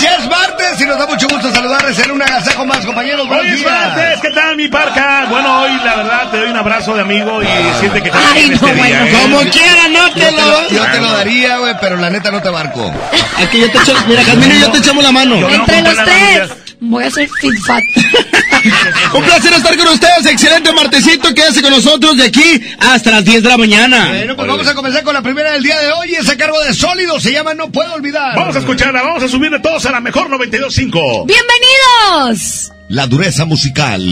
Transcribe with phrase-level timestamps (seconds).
[0.00, 3.26] Ya es martes y nos da mucho gusto saludarles en un agasajo más, compañeros.
[3.26, 3.70] Buenos Hoy es días.
[3.70, 5.26] martes, ¿qué tal mi parca?
[5.30, 7.46] Bueno, hoy la verdad te doy un abrazo de amigo y
[7.80, 8.84] siente que te Ay, no, este bueno.
[8.84, 9.06] día.
[9.06, 9.12] ¿eh?
[9.22, 12.40] Como quiera, no Yo te lo, yo te lo daría, güey, pero la neta no
[12.42, 12.92] te barco.
[13.38, 15.38] Aquí yo te echo, mira, Jasmine y yo te echamos la mano.
[15.40, 16.50] Yo Entre los tres.
[16.82, 17.82] Voy a ser fit fat.
[19.14, 23.42] Un placer estar con ustedes, excelente martesito, quédese con nosotros de aquí hasta las 10
[23.42, 24.08] de la mañana.
[24.08, 26.14] Bueno, pues vamos a comenzar con la primera del día de hoy.
[26.14, 28.34] Es a cargo de Sólido, se llama No Puedo Olvidar.
[28.36, 31.26] Vamos a escucharla, vamos a subirle todos a la mejor 92.5.
[31.26, 32.72] ¡Bienvenidos!
[32.88, 34.02] La dureza musical.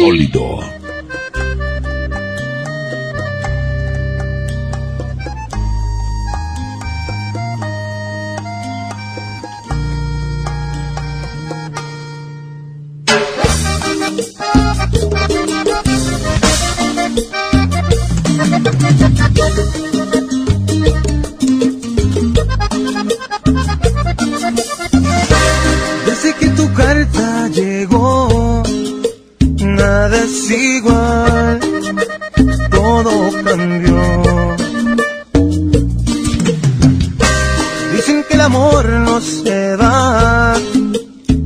[0.00, 0.60] Sólido.
[30.02, 31.60] nada es igual,
[32.70, 33.12] todo
[33.44, 34.56] cambió.
[37.94, 40.54] Dicen que el amor no se va,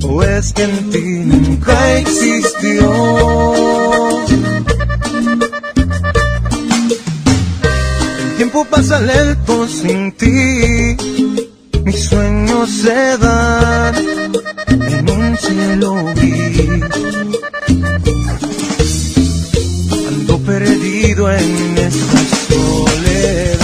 [0.04, 2.88] o es que en ti nunca existió.
[8.24, 10.96] El tiempo pasa lento sin ti,
[11.84, 13.94] mis sueños se dan
[14.92, 17.25] en un cielo gris.
[21.30, 23.56] En esta soledad.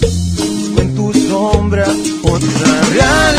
[0.00, 1.86] Busco en tu sombra
[2.22, 3.31] otra realidad.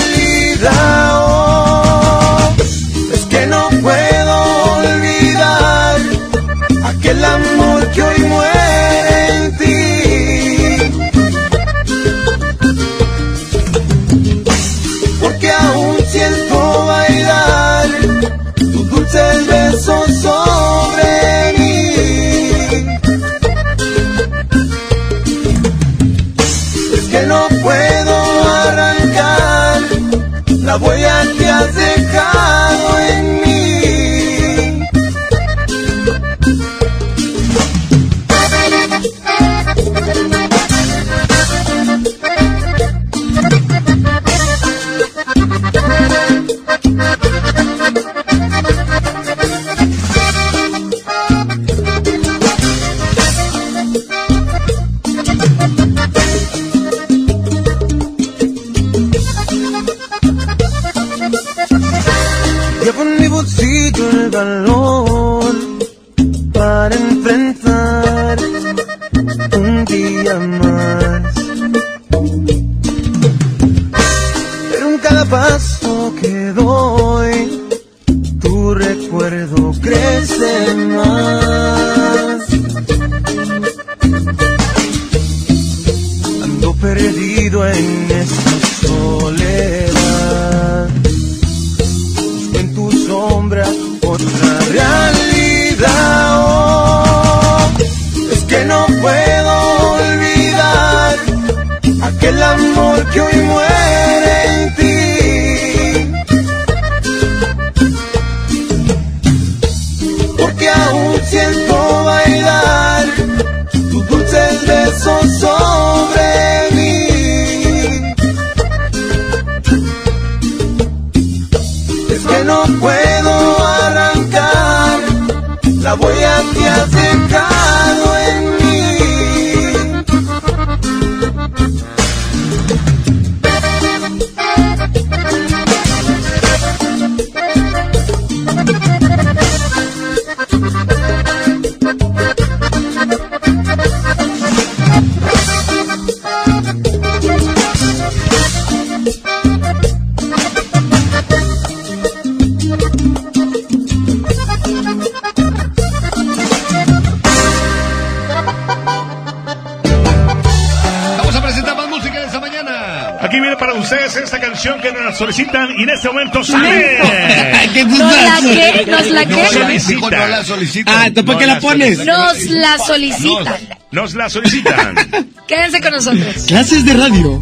[170.43, 170.95] La solicitan.
[170.97, 171.97] Ah, ¿tú para qué No la la pones?
[172.05, 173.69] Nos la solicitan.
[173.91, 174.95] Nos la solicitan.
[175.47, 176.45] Quédense con nosotros.
[176.47, 177.39] Clases de radio.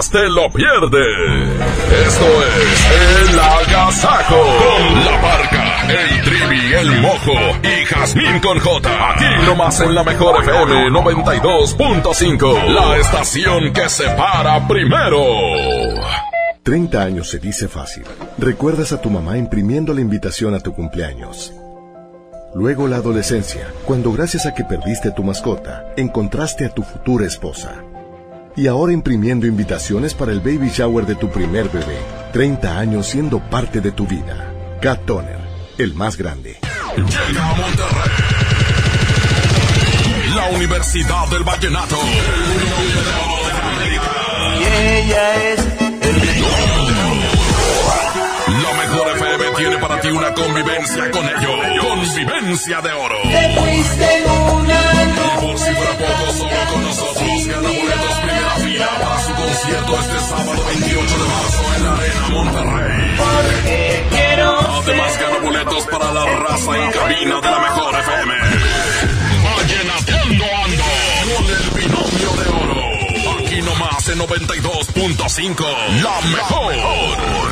[0.00, 1.50] Te lo pierdes.
[2.06, 4.36] Esto es El Agasajo.
[4.36, 7.32] Con la barca, el trivi, el mojo
[7.62, 9.10] y Jazmín con J.
[9.10, 12.68] Aquí nomás en la mejor FM 92.5.
[12.68, 15.18] La estación que se para primero.
[16.62, 18.04] 30 años se dice fácil.
[18.38, 21.52] Recuerdas a tu mamá imprimiendo la invitación a tu cumpleaños.
[22.54, 27.81] Luego la adolescencia, cuando gracias a que perdiste tu mascota, encontraste a tu futura esposa.
[28.54, 31.98] Y ahora imprimiendo invitaciones para el baby shower de tu primer bebé.
[32.32, 34.78] 30 años siendo parte de tu vida.
[34.82, 35.38] Cat Toner,
[35.78, 36.58] el más grande.
[36.96, 38.10] Llega a Monterrey.
[40.34, 41.96] La Universidad del Vallenato.
[44.60, 46.91] Y ella es FM
[49.62, 51.60] tiene para ti una convivencia con ellos.
[51.80, 53.16] Convivencia de oro.
[53.22, 58.88] Te fuiste una Y por si fuera poco, solo con nosotros gana boletos primera fila
[59.00, 63.16] para su concierto este sábado 28 de marzo en la Arena Monterrey.
[63.18, 68.34] porque quiero Además gana boletos para la raza en cabina de la mejor FM.
[69.56, 70.84] Vallenateando ando
[71.36, 73.38] con el binomio de oro.
[73.38, 75.64] Aquí nomás en 92.5.
[76.02, 77.51] La mejor.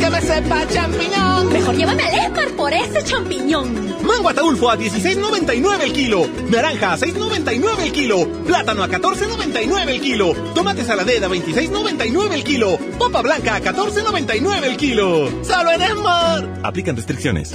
[0.00, 1.52] que me sepa champiñón.
[1.52, 3.96] Mejor llévame al Esmar por ese champiñón.
[4.04, 6.26] Mango ataulfo a 16.99 el kilo.
[6.50, 8.28] Naranja a 6.99 el kilo.
[8.46, 10.32] Plátano a 14.99 el kilo.
[10.54, 12.78] Tomate saladera a 26.99 el kilo.
[12.98, 15.28] Papa blanca a 14.99 el kilo.
[15.42, 16.60] ¡Solo en Esmar!
[16.62, 17.54] Aplican restricciones.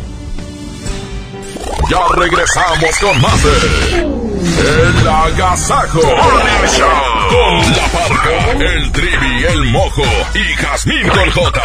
[1.89, 3.51] Ya regresamos con más de
[3.99, 6.87] El Agasajo Morning Show
[7.29, 11.61] con La Parca, el Trivi, el Mojo y Jazmín con J.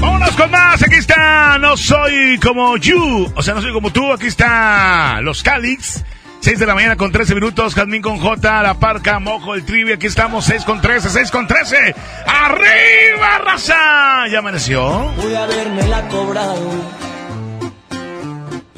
[0.00, 4.12] Vámonos con más, aquí está, no soy como you, o sea, no soy como tú,
[4.12, 6.04] aquí está Los Calix.
[6.42, 9.92] 6 de la mañana con 13 minutos, Jazmín con J, La Parca, Mojo, el Trivi,
[9.92, 11.94] aquí estamos, 6 con 13, 6 con 13.
[12.26, 14.26] ¡Arriba, raza!
[14.30, 15.12] ¿Ya amaneció?
[15.16, 16.56] Voy a haberme la cobrado,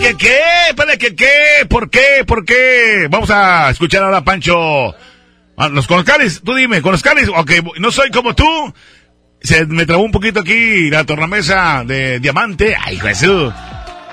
[0.00, 0.40] ¿Qué, qué?
[0.76, 1.66] ¿Para qué, qué?
[1.68, 2.24] ¿Por qué?
[2.26, 3.08] ¿Por qué?
[3.10, 4.94] Vamos a escuchar ahora a Pancho.
[5.56, 8.44] Ah, los cáliz, tú dime, con los cáliz, ok, no soy como tú.
[9.42, 12.76] Se me trabó un poquito aquí la tornamesa de diamante.
[12.80, 13.52] Ay, Jesús.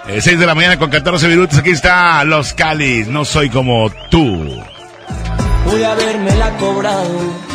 [0.08, 3.90] Eh, 6 de la mañana con 14 minutos, aquí está Los Cáliz, no soy como
[4.10, 4.64] tú.
[5.66, 7.55] pude haberme la cobrado.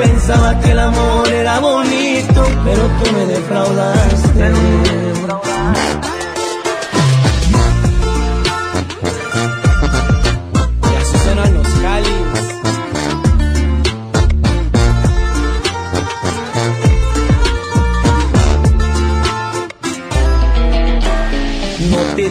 [0.00, 4.52] pensaba que el amor era bonito, pero tú me defraudaste.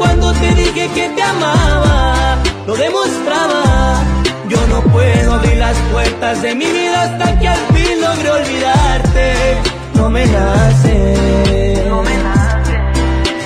[0.00, 2.38] Cuando te dije que te amaba.
[2.66, 3.62] Lo demostraba.
[4.48, 9.26] Yo no puedo abrir las puertas de mi vida hasta que al fin logre olvidarte.
[9.94, 11.14] No me nace.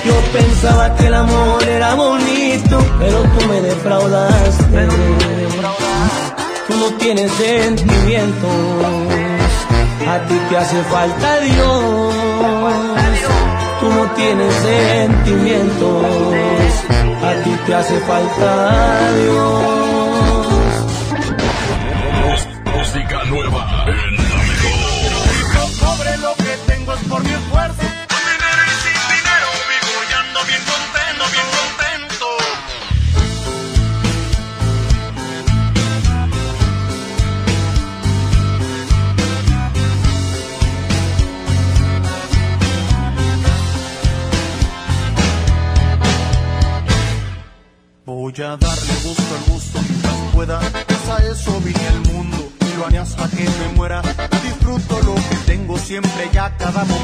[0.07, 4.87] Yo pensaba que el amor era bonito, pero tú me defraudaste.
[6.67, 8.51] Tú no tienes sentimientos,
[10.13, 12.13] a ti te hace falta Dios.
[13.79, 15.94] Tú no tienes sentimientos,
[17.77, 20.04] hace falta Dios.
[56.47, 56.94] Siempre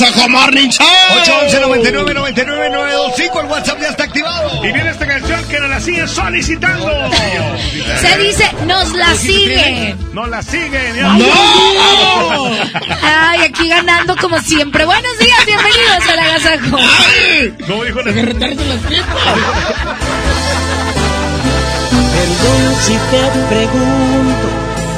[0.00, 0.86] con más de la Gasajo Morning Show.
[1.22, 4.64] 811 99 99 925 el WhatsApp ya está activado.
[4.64, 7.10] Y viene esta canción que nos la sigue solicitando.
[8.00, 9.96] Se dice, nos la siguen.
[10.12, 11.00] Nos la siguen.
[11.18, 11.26] ¡No!
[13.02, 14.84] Ay, aquí ganando como siempre.
[14.84, 16.78] Buenos días, bienvenidos a la Gasajo.
[17.66, 18.12] ¿Cómo dijo la
[22.12, 24.48] Perdón si te pregunto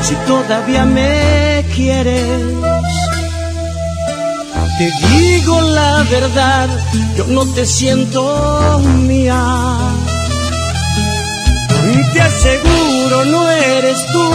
[0.02, 3.01] si todavía me quieres.
[4.78, 6.68] Te digo la verdad,
[7.16, 9.44] yo no te siento mía.
[11.92, 14.32] Y te aseguro, no eres tú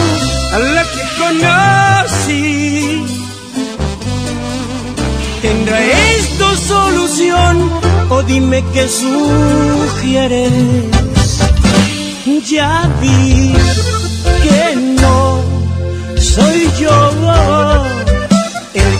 [0.54, 3.04] a la que conocí.
[5.42, 5.78] ¿Tendrá
[6.16, 7.70] esto solución
[8.10, 10.52] o dime qué sugieres?
[12.50, 13.52] Ya vi
[14.42, 15.42] que no
[16.16, 17.07] soy yo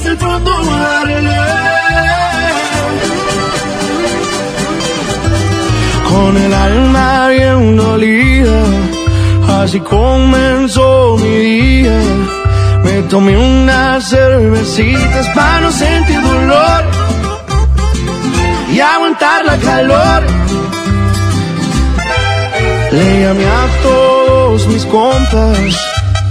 [0.00, 1.36] Hasta el fondo darle.
[6.08, 8.62] Con el alma bien dolida,
[9.62, 12.00] así comenzó mi día.
[12.84, 16.84] Me tomé unas cervecitas para no sentir dolor
[18.72, 20.22] y aguantar la calor.
[22.92, 25.76] Le llamé a todos mis compas,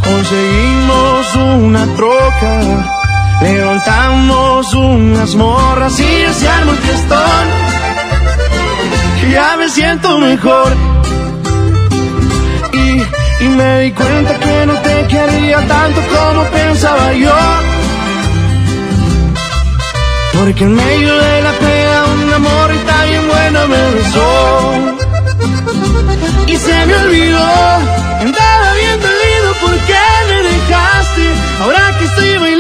[0.04, 2.99] conseguimos una troca,
[3.42, 7.46] levantamos unas morras y se armó el fiestón.
[9.32, 10.76] Ya me siento mejor
[12.74, 17.36] y, y me di cuenta que no te quería tanto como pensaba yo.
[20.34, 24.74] Porque en medio de la pena un amor y tan bien buena me besó.
[26.48, 27.48] Y se me olvidó.
[28.22, 29.98] Andaba bien dolido porque
[30.30, 31.26] me dejaste.
[31.62, 32.59] Ahora que estoy bailando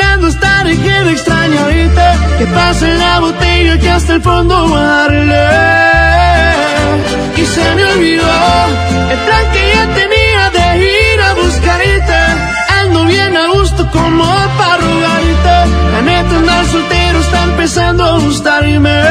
[0.69, 1.67] hasta de que me extraño.
[2.37, 5.47] Que pase la botella que hasta el fondo va a darle.
[7.35, 8.31] Y se me olvidó
[9.11, 12.19] el plan que ya tenía de ir a buscarte.
[12.81, 14.25] Ando bien a gusto como
[14.57, 15.55] para rogarte.
[15.93, 19.01] La neta andar soltero está empezando a gustarme.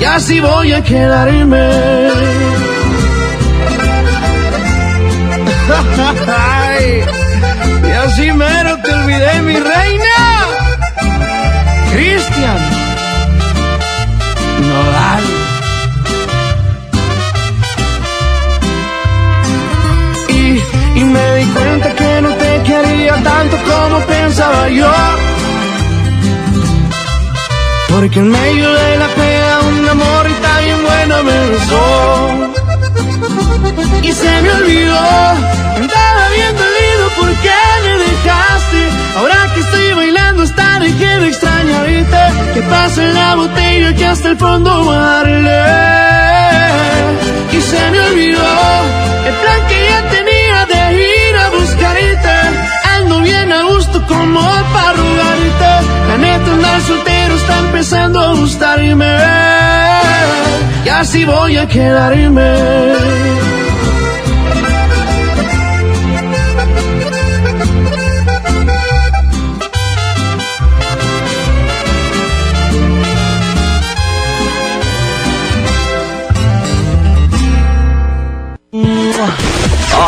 [0.00, 1.70] Y así voy a quedarme.
[6.26, 7.04] Ay,
[7.88, 9.79] y así mero te olvidé, mi reina.
[11.92, 12.60] Cristian
[14.68, 15.24] Nodal.
[20.28, 20.62] Y,
[21.00, 24.92] y me di cuenta que no te quería tanto como pensaba yo.
[27.88, 32.50] Porque en medio de la pena un amor y tan bien bueno me besó.
[34.02, 34.98] Y se me olvidó,
[35.76, 36.69] andaba bien
[37.30, 37.50] dolido porque
[37.84, 38.88] me dejaste.
[39.16, 42.32] Ahora que estoy bailando hasta de que me extraño ahorita.
[42.54, 45.62] Que pase la botella que hasta el fondo va a darle.
[47.52, 48.52] Y se me olvidó
[49.26, 52.36] el plan que ya tenía de ir a buscarte.
[52.96, 54.40] Ando bien a gusto como
[54.72, 55.86] para rogarte.
[56.08, 59.16] La neta andar soltero está empezando a gustarme.
[60.84, 63.59] Y así voy a quedarme.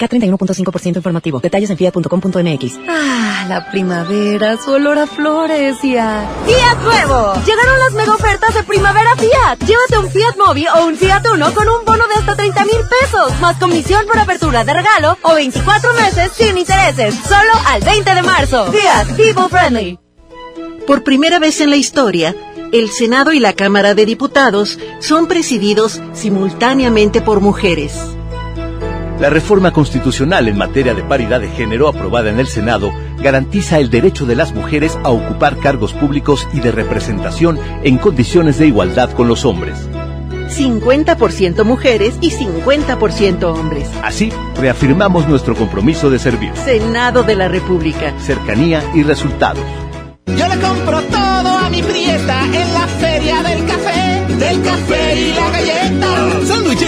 [0.00, 1.40] K31.5% informativo.
[1.40, 2.78] Detalles en fiat.com.mx.
[2.88, 6.26] Ah, la primavera, su olor a flores y a...
[6.46, 7.34] ¡Fiat nuevo!
[7.44, 9.58] Llegaron las mega ofertas de primavera Fiat.
[9.66, 12.80] Llévate un Fiat Mobi o un Fiat Uno con un bono de hasta 30 mil
[13.00, 17.14] pesos, más comisión por apertura de regalo o 24 meses sin intereses.
[17.14, 18.72] Solo al 20 de marzo.
[18.72, 19.98] Fiat, people friendly.
[20.86, 22.34] Por primera vez en la historia,
[22.72, 27.92] el Senado y la Cámara de Diputados son presididos simultáneamente por mujeres.
[29.20, 33.90] La reforma constitucional en materia de paridad de género aprobada en el Senado garantiza el
[33.90, 39.10] derecho de las mujeres a ocupar cargos públicos y de representación en condiciones de igualdad
[39.10, 39.86] con los hombres.
[40.48, 43.90] 50% mujeres y 50% hombres.
[44.02, 46.52] Así, reafirmamos nuestro compromiso de servir.
[46.56, 48.14] Senado de la República.
[48.20, 49.62] Cercanía y resultados.
[50.26, 55.34] Yo le compro todo a mi prieta en la feria del café, del café y
[55.34, 55.89] la galleta.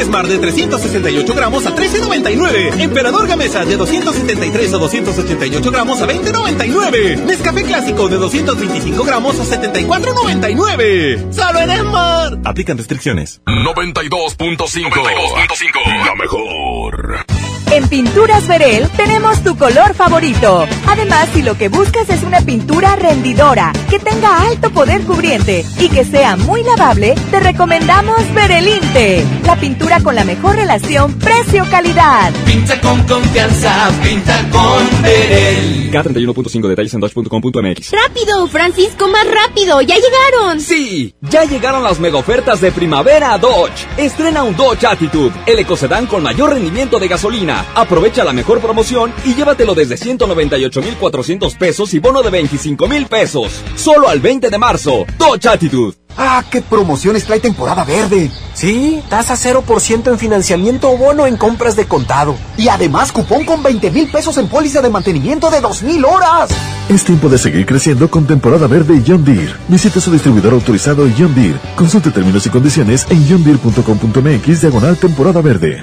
[0.01, 2.81] Smart de 368 gramos a 13.99.
[2.81, 7.25] Emperador Gamesa de 273 o 288 gramos a 20.99.
[7.25, 11.33] Nescafé Clásico de 225 gramos a 74.99.
[11.33, 12.47] Solo en Smart.
[12.47, 13.41] Aplican restricciones.
[13.47, 16.07] 92.5.
[16.07, 17.42] La mejor.
[17.73, 20.67] En Pinturas Verel tenemos tu color favorito.
[20.87, 25.89] Además, si lo que buscas es una pintura rendidora, que tenga alto poder cubriente y
[25.89, 32.31] que sea muy lavable, te recomendamos Verelinte, la pintura con la mejor relación precio-calidad.
[32.45, 35.91] Pinta con confianza, pinta con Verel.
[35.91, 37.91] K31.5 detalles en dodge.com.mx.
[37.91, 39.81] ¡Rápido, Francisco, más rápido!
[39.81, 40.61] ¡Ya llegaron!
[40.61, 43.87] Sí, ya llegaron las mega ofertas de primavera a Dodge.
[43.97, 47.62] Estrena un Dodge Attitude, el ecocedán con mayor rendimiento de gasolina.
[47.75, 53.62] Aprovecha la mejor promoción y llévatelo desde 198,400 pesos y bono de 25 mil pesos.
[53.77, 55.05] Solo al 20 de marzo.
[55.18, 55.96] Dodge Attitude.
[56.16, 58.31] ¡Ah, qué promociones trae temporada verde!
[58.55, 62.37] Sí, tasa 0% en financiamiento o bono en compras de contado.
[62.59, 66.51] Y además cupón con 20 mil pesos en póliza de mantenimiento de 2.000 horas.
[66.88, 69.55] Es tiempo de seguir creciendo con temporada verde y John Deere.
[69.68, 71.59] Visita su distribuidor autorizado John Deere.
[71.77, 75.83] Consulte términos y condiciones en johndeere.com.mx diagonal temporada verde.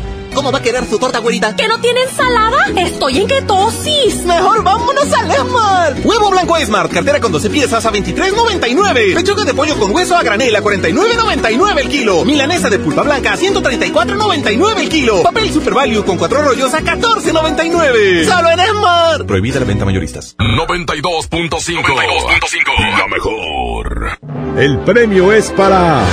[0.33, 1.55] ¿Cómo va a quedar su torta, güerita?
[1.55, 2.57] ¿Que no tiene ensalada?
[2.77, 4.23] Estoy en ketosis.
[4.25, 6.05] Mejor vámonos al Esmart.
[6.05, 9.15] Huevo blanco Esmart, cartera con 12 piezas a 23.99.
[9.15, 12.25] Pechuga de pollo con hueso a granel a 49.99 el kilo.
[12.25, 15.21] Milanesa de pulpa blanca a 134.99 el kilo.
[15.23, 18.25] Papel Super Value con cuatro rollos a 14.99.
[18.25, 19.27] Solo en Esmart.
[19.27, 20.35] Prohibida la venta mayoristas.
[20.37, 22.97] 92.5.
[22.97, 24.17] La mejor.
[24.57, 26.03] El premio es para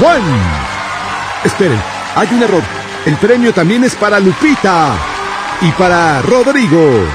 [0.00, 0.22] Juan.
[1.44, 1.80] Esperen,
[2.16, 2.62] hay un error.
[3.08, 4.94] El premio también es para Lupita
[5.62, 7.06] y para Rodrigo.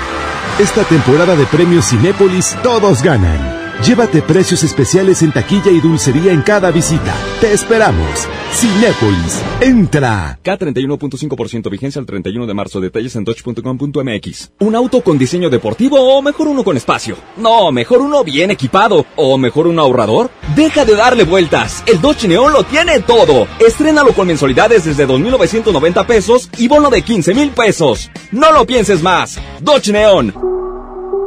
[0.58, 3.63] Esta temporada de premios Cinépolis todos ganan.
[3.82, 7.14] Llévate precios especiales en taquilla y dulcería en cada visita.
[7.42, 8.28] Te esperamos.
[8.54, 10.40] Cinépolis, entra.
[10.42, 12.80] K31.5% vigencia al 31 de marzo.
[12.80, 14.52] Detalles en dodge.com.mx.
[14.60, 17.18] ¿Un auto con diseño deportivo o mejor uno con espacio?
[17.36, 19.06] No, mejor uno bien equipado.
[19.18, 20.30] ¿O mejor un ahorrador?
[20.56, 21.84] Deja de darle vueltas.
[21.86, 23.48] El Dodge Neon lo tiene todo.
[23.60, 28.10] Estrénalo con mensualidades desde 2.990 pesos y bono de 15 mil pesos.
[28.32, 29.40] No lo pienses más.
[29.60, 30.34] Dodge Neon.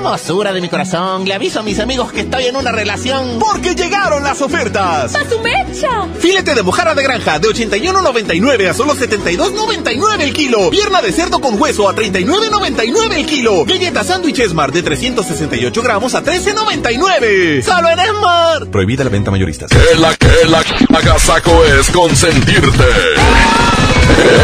[0.00, 3.38] Hermosura de mi corazón, le aviso a mis amigos que estoy en una relación.
[3.38, 5.14] Porque llegaron las ofertas.
[5.14, 6.08] ¡A su mecha!
[6.18, 10.70] Filete de mojarra de granja de 81.99 a solo 72.99 el kilo.
[10.70, 13.66] Pierna de cerdo con hueso a 39.99 el kilo.
[13.66, 17.62] Galleta sándwich Smart de 368 gramos a 13.99.
[17.62, 18.70] ¡Solo en Smart!
[18.70, 19.70] Prohibida la venta mayoristas.
[19.70, 20.64] Que la que la
[20.96, 22.88] agasaco es consentirte.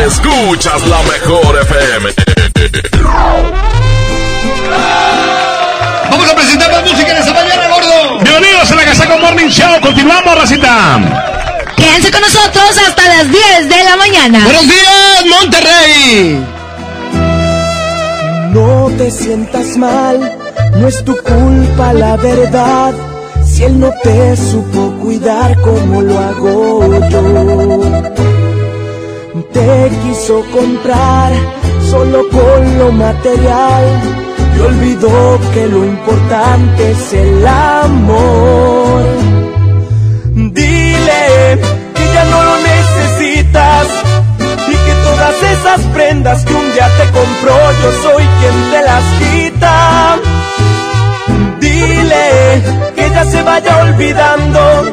[0.04, 2.10] Escuchas la mejor FM.
[6.10, 8.18] Vamos a presentar más música en esta mañana, gordo.
[8.20, 9.80] Bienvenidos a la Casaco Morning Show.
[9.80, 10.98] Continuamos, Racita.
[11.76, 14.40] Quédense con nosotros hasta las 10 de la mañana.
[14.44, 16.44] Buenos días, Monterrey.
[18.52, 20.38] No te sientas mal,
[20.76, 22.94] no es tu culpa la verdad.
[23.44, 27.22] Si él no te supo cuidar como lo hago yo.
[29.52, 31.32] Te quiso comprar
[31.90, 34.25] solo con lo material
[34.56, 39.02] y olvidó que lo importante es el amor.
[40.34, 41.58] Dile
[41.94, 43.86] que ya no lo necesitas
[44.68, 49.04] y que todas esas prendas que un día te compró yo soy quien te las
[49.18, 50.16] quita.
[51.60, 52.62] Dile
[52.94, 54.92] que ya se vaya olvidando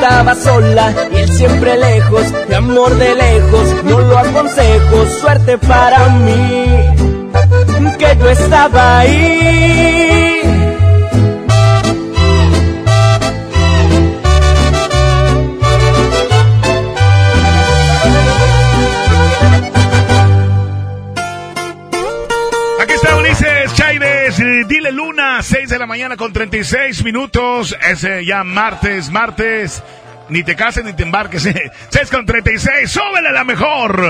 [0.00, 5.58] Tú estabas sola y él siempre lejos, y amor de lejos, no lo aconsejo, suerte
[5.58, 6.86] para mí,
[7.98, 10.39] que yo estaba ahí.
[24.70, 27.76] Dile Luna, 6 de la mañana con 36 minutos.
[27.88, 29.82] Es eh, ya martes, martes.
[30.28, 31.44] Ni te cases ni te embarques.
[31.46, 31.72] eh.
[31.88, 34.00] 6 con 36, súbele la mejor.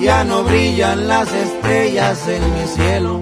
[0.00, 3.20] Ya no brillan las estrellas en mi cielo.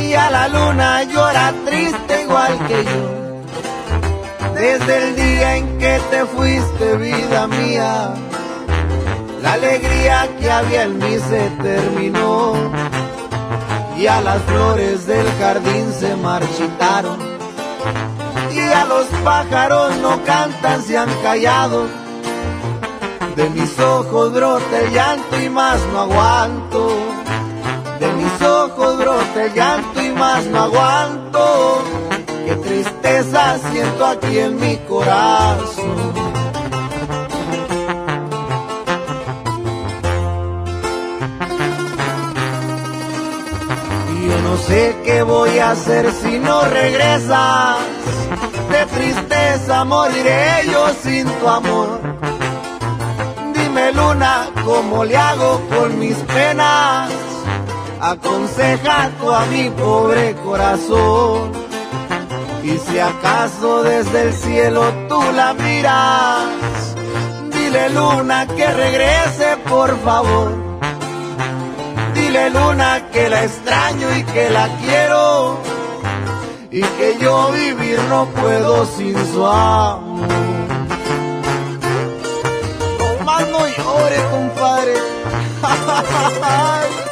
[0.00, 2.01] Y a la luna llora triste
[2.32, 4.54] igual que yo.
[4.54, 8.14] Desde el día en que te fuiste, vida mía,
[9.42, 12.54] la alegría que había en mí se terminó.
[13.98, 17.18] Y a las flores del jardín se marchitaron.
[18.50, 21.86] Y ya los pájaros no cantan, se han callado.
[23.36, 26.88] De mis ojos brota el llanto y más no aguanto.
[28.00, 32.11] De mis ojos brota el llanto y más no aguanto.
[32.44, 36.12] Qué tristeza siento aquí en mi corazón.
[44.12, 47.76] Y yo no sé qué voy a hacer si no regresas.
[48.70, 52.00] De tristeza moriré yo sin tu amor.
[53.54, 57.10] Dime luna, ¿cómo le hago con mis penas?
[58.00, 61.61] Aconseja tú a mi pobre corazón.
[62.62, 66.94] Y si acaso desde el cielo tú la miras,
[67.50, 70.52] dile luna que regrese por favor.
[72.14, 75.58] Dile luna que la extraño y que la quiero.
[76.70, 80.28] Y que yo vivir no puedo sin su amor.
[82.98, 84.94] No más no llore, compadre.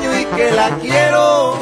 [0.25, 1.55] que la quiero.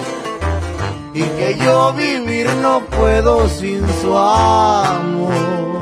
[1.13, 5.79] Y que yo vivir no puedo sin su amor.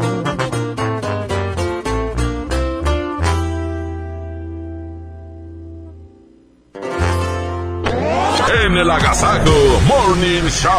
[8.66, 10.72] En el Agasajo Morning Show.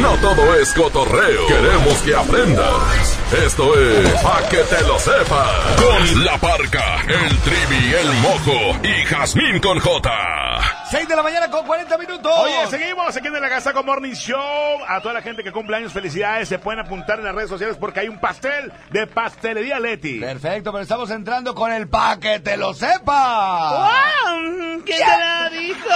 [0.00, 1.46] No todo es cotorreo.
[1.46, 3.18] Queremos que aprendas.
[3.46, 5.76] Esto es Pa' que te lo sepas.
[5.76, 10.71] Con la parca, el trivi, el mojo y Jazmín con J.
[10.92, 12.30] 6 de la mañana con 40 minutos.
[12.36, 14.38] Oye, seguimos aquí en el Agasaco Morning Show.
[14.86, 16.50] A toda la gente que cumple años, felicidades.
[16.50, 20.20] Se pueden apuntar en las redes sociales porque hay un pastel de pastelería Leti.
[20.20, 23.70] Perfecto, pero estamos entrando con el pa' que te lo sepa.
[23.70, 24.82] ¡Wow!
[24.84, 25.88] ¿Quién te lo dijo?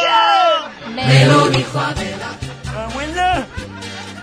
[0.94, 2.28] Me lo dijo Adela.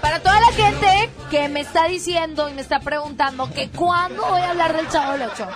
[0.02, 4.42] Para toda la gente que me está diciendo y me está preguntando que cuándo voy
[4.42, 5.48] a hablar del Chavo del Ocho.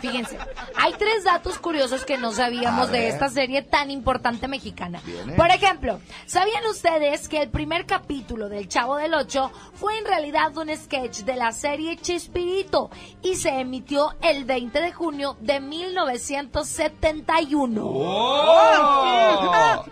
[0.00, 0.38] Fíjense,
[0.74, 5.02] hay tres datos curiosos que no sabíamos de esta serie tan importante mexicana.
[5.04, 5.34] Viene.
[5.34, 10.56] Por ejemplo, ¿sabían ustedes que el primer capítulo del Chavo del Ocho fue en realidad
[10.56, 12.88] un sketch de la serie Chespirito
[13.20, 17.82] y se emitió el 20 de junio de 1971?
[17.84, 19.84] ¡Oh!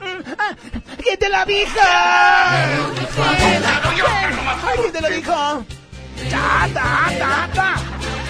[1.03, 1.45] ¿Quién te la
[4.93, 5.09] te lo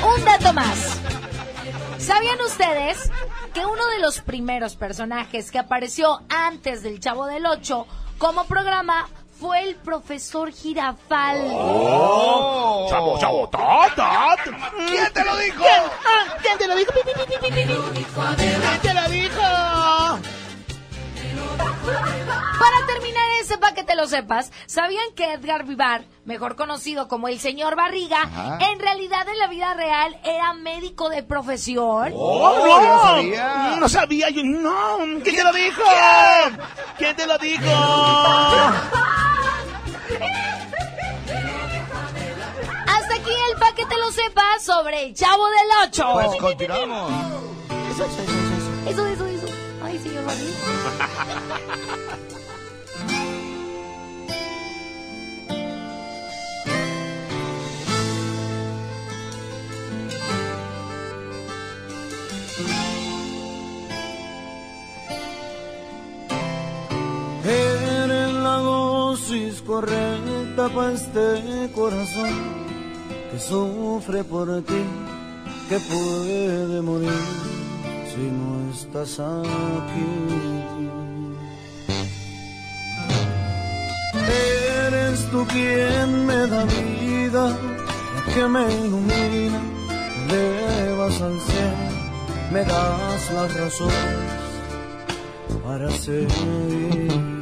[0.03, 1.01] Un dato más.
[1.99, 3.11] ¿Sabían ustedes
[3.53, 7.87] que uno de los primeros personajes que apareció antes del Chavo del Ocho
[8.19, 11.47] como programa fue el profesor Girafal?
[11.53, 12.87] Oh.
[12.89, 14.37] Chavo, chavo, ta, ta.
[14.89, 15.59] ¿Quién te lo dijo?
[15.59, 15.83] ¿Quién?
[16.07, 16.93] Ah, ¿Quién te lo dijo?
[16.93, 19.43] ¿Quién te lo dijo?
[21.57, 27.29] Para terminar ese pa' que te lo sepas, ¿sabían que Edgar Vivar, mejor conocido como
[27.29, 28.59] el señor Barriga, Ajá.
[28.73, 32.13] en realidad en la vida real era médico de profesión?
[32.15, 33.77] Oh, yo no sabía.
[33.79, 34.99] No sabía yo, no.
[35.23, 35.83] ¿Quién te lo dijo?
[36.99, 37.65] ¿Quién te lo dijo?
[42.87, 46.11] Hasta aquí el pa' que te lo sepas sobre el Chavo del Ocho.
[46.15, 47.13] Pues continuamos.
[47.91, 49.36] Eso, eso, eso.
[49.97, 50.03] Ay,
[68.43, 72.35] la dosis correcta para este corazón
[73.31, 74.83] que sufre por ti,
[75.69, 77.66] que puede morir
[78.17, 80.13] si no estás aquí.
[84.87, 87.45] Eres tú quien me da vida,
[88.33, 89.61] que me ilumina,
[90.29, 91.87] me elevas al cielo,
[92.53, 94.47] me das las razones
[95.63, 97.36] para seguir.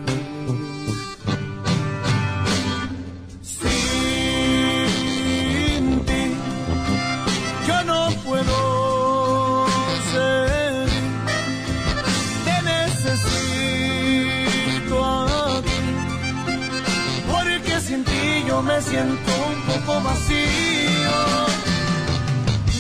[18.74, 20.36] Me siento un poco vacío.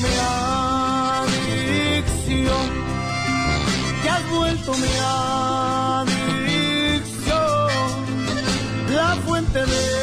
[0.02, 0.14] Mi
[2.00, 2.66] adicción,
[4.02, 4.94] te has vuelto mi
[6.02, 6.24] adicción.
[8.92, 9.93] La fuente de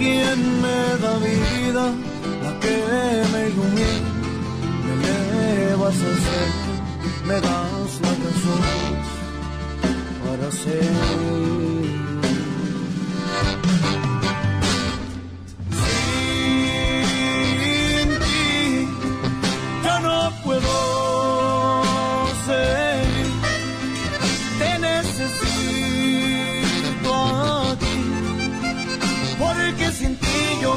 [0.00, 1.84] quien me da vida,
[2.44, 2.76] la que
[3.32, 4.10] me ilumina,
[4.86, 6.72] me elevas al cielo,
[7.28, 8.62] me das la razón
[10.24, 11.79] para seguir.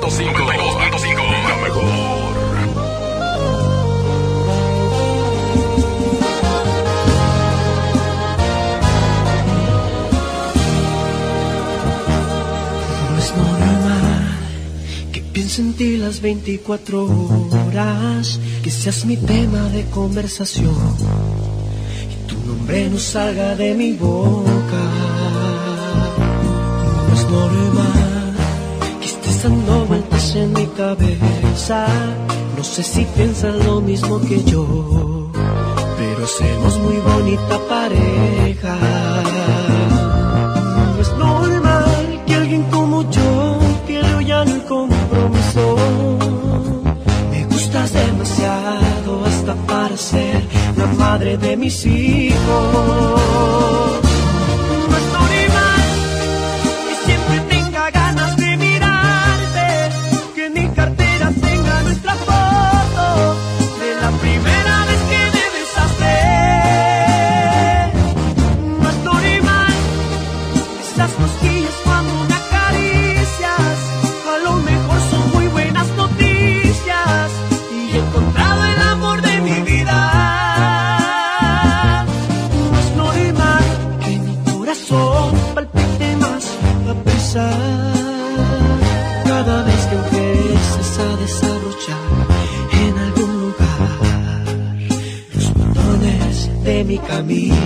[0.00, 1.84] 92.5 La mejor.
[13.10, 14.38] No es normal
[15.12, 20.74] que piense en ti las 24 horas, que seas mi tema de conversación
[22.10, 24.82] y tu nombre no salga de mi boca.
[27.08, 28.03] No es normal
[29.44, 31.86] dando vueltas en mi cabeza.
[32.56, 35.30] No sé si piensas lo mismo que yo,
[35.98, 38.76] pero somos muy bonita pareja.
[40.94, 45.76] No es normal que alguien como yo pierda ya el compromiso.
[47.30, 50.42] Me gustas demasiado hasta para ser
[50.78, 53.24] la madre de mis hijos.
[97.22, 97.63] De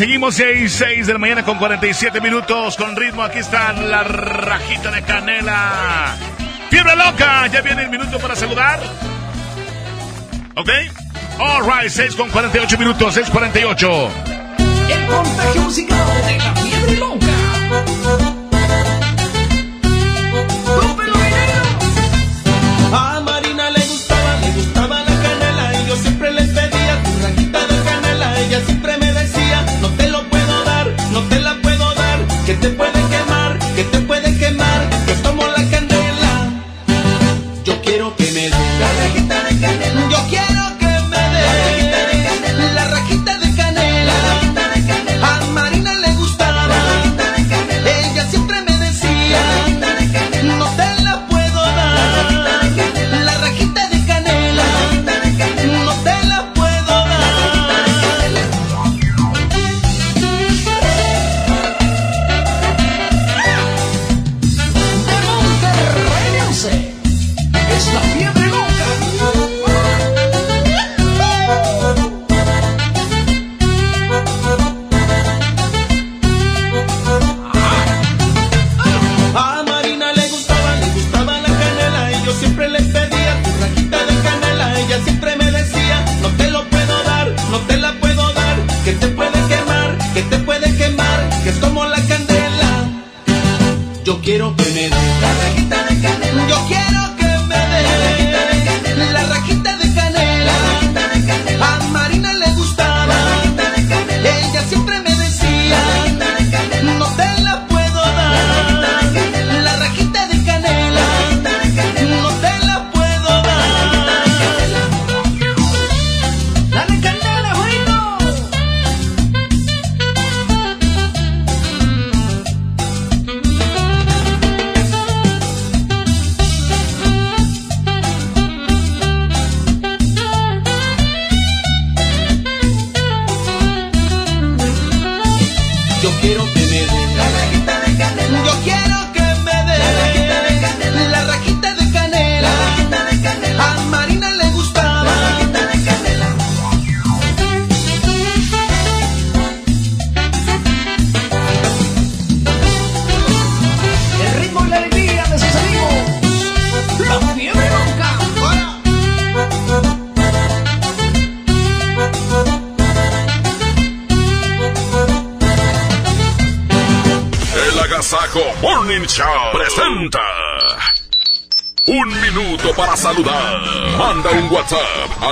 [0.00, 3.22] Seguimos 6, 6 de la mañana con 47 minutos con ritmo.
[3.22, 6.16] Aquí está la rajita de canela.
[6.70, 7.46] Fiebre loca.
[7.48, 8.80] Ya viene el minuto para saludar.
[10.56, 10.70] ¿Ok?
[11.38, 14.08] All right, 6 con 48 minutos, 6.48.
[14.88, 17.19] El contagio musical de la fiebre loca.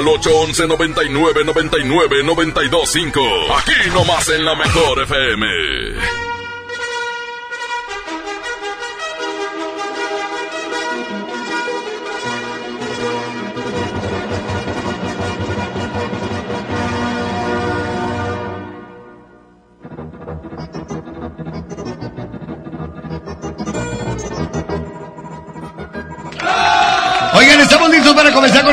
[0.09, 3.21] 811 99 99 925.
[3.57, 6.28] Aquí nomás en la mejor FM.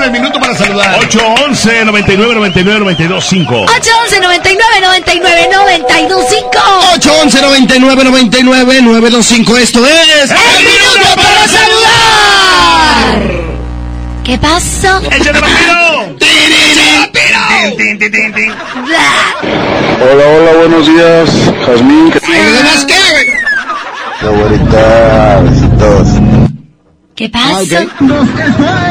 [0.06, 1.00] El minuto para saludar.
[1.00, 3.62] 811 99 99 925.
[3.62, 6.60] 811 99 99 925
[6.96, 9.58] 811 99 99 925.
[9.58, 10.32] Esto es.
[10.32, 12.96] ¡El minuto para saludar!
[14.24, 15.02] ¿Qué pasó?
[15.12, 16.16] ¡Échale vampiro!
[17.78, 18.52] Tin, tin, tin, tin.
[20.02, 21.30] Hola, hola, buenos días,
[21.66, 22.12] Jazmín.
[22.12, 26.25] ¿Qué ¿Además qué, güerita, besitos.
[27.16, 27.86] ¿Qué pasa?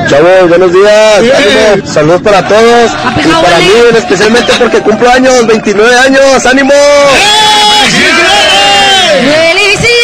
[0.09, 1.18] Chavos, buenos días.
[1.18, 1.87] Ánimo.
[1.87, 2.91] Saludos para todos.
[3.22, 3.66] Y para mí,
[3.99, 6.47] especialmente porque cumplo años, 29 años.
[6.47, 6.72] ¡Ánimo!
[9.20, 10.01] ¡Felicidades!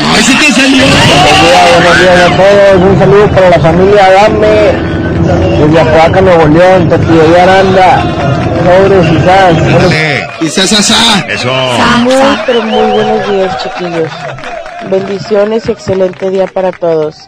[0.00, 0.84] ¡Ay, sí que salió!
[0.84, 2.82] Buenos días, buenos días a todos.
[2.82, 4.90] Un saludo para la familia Adame.
[5.64, 8.02] Desde Apodaca, Nuevo León, Tortillo y Aranda.
[8.64, 9.56] Sobres y Sas.
[10.38, 11.26] Quizás asá.
[11.26, 11.50] Eso.
[12.00, 14.10] Muy, pero muy buenos días, chiquillos.
[14.88, 17.26] Bendiciones y excelente día para todos.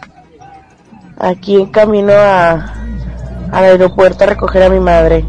[1.19, 2.73] Aquí en camino a,
[3.51, 5.25] al aeropuerto a recoger a mi madre.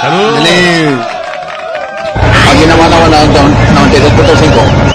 [0.00, 0.48] Saludos.
[2.50, 4.94] Aquí en la banda 92.5.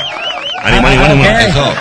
[0.64, 1.24] Ánimo, ánimo, ánimo.
[1.26, 1.74] Eso.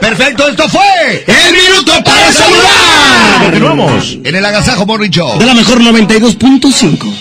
[0.00, 3.42] Perfecto, esto fue el minuto para saludar.
[3.42, 4.18] Continuamos.
[4.24, 5.38] En el Agasajo Morning Show.
[5.38, 7.14] De la mejor 92.5.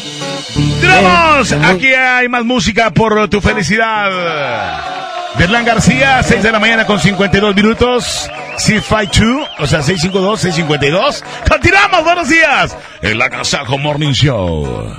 [0.54, 1.52] Continuamos.
[1.52, 4.97] Aquí hay más música por tu felicidad.
[5.38, 8.30] Berlán García, 6 de la mañana con 52 minutos.
[8.58, 11.24] 652, o sea, 652, 652.
[11.48, 12.76] Continuamos, buenos días.
[13.02, 14.96] En la Casajo Morning Show.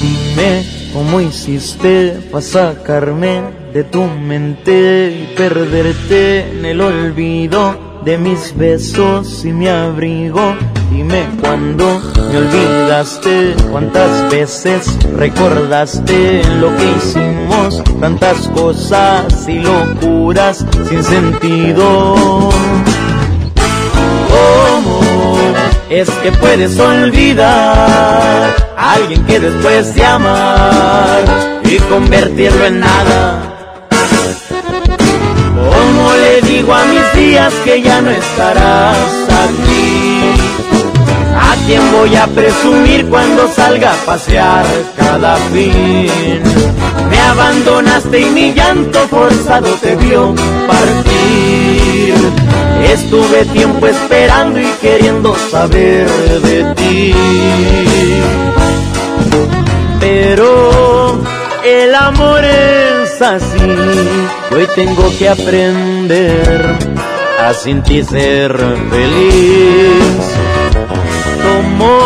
[0.00, 3.42] Dime cómo hiciste para sacarme
[3.74, 10.56] de tu mente y perderte en el olvido de mis besos y mi abrigo.
[10.90, 17.45] Dime cuándo me olvidaste, cuántas veces recordaste lo que hicimos,
[18.00, 22.14] tantas cosas y locuras sin sentido.
[24.30, 25.36] ¿Cómo
[25.90, 31.24] es que puedes olvidar a alguien que después de amar
[31.64, 33.42] y convertirlo en nada?
[35.50, 40.95] ¿Cómo le digo a mis días que ya no estarás aquí?
[41.38, 44.64] ¿A quién voy a presumir cuando salga a pasear
[44.96, 46.42] cada fin?
[47.10, 50.34] Me abandonaste y mi llanto forzado te vio
[50.66, 52.14] partir.
[52.82, 56.08] Estuve tiempo esperando y queriendo saber
[56.42, 57.14] de ti.
[60.00, 61.20] Pero
[61.64, 63.58] el amor es así,
[64.54, 66.76] hoy tengo que aprender
[67.40, 68.56] a sin ti ser
[68.90, 70.35] feliz.
[71.56, 71.96] Tomo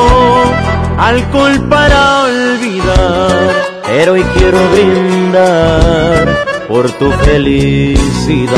[0.96, 3.53] alcohol para olvidar,
[3.84, 8.51] pero hoy quiero brindar por tu felicidad.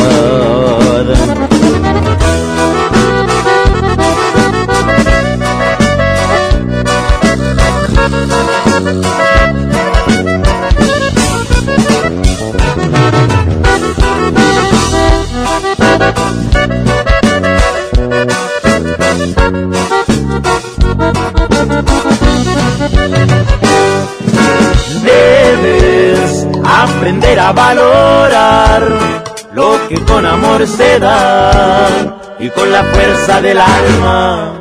[32.39, 34.53] Y con la fuerza del alma.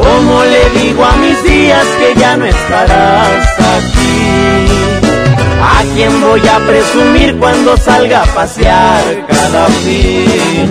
[0.00, 4.68] Como le digo a mis días que ya no estarás aquí?
[5.60, 10.70] ¿A quién voy a presumir cuando salga a pasear cada fin?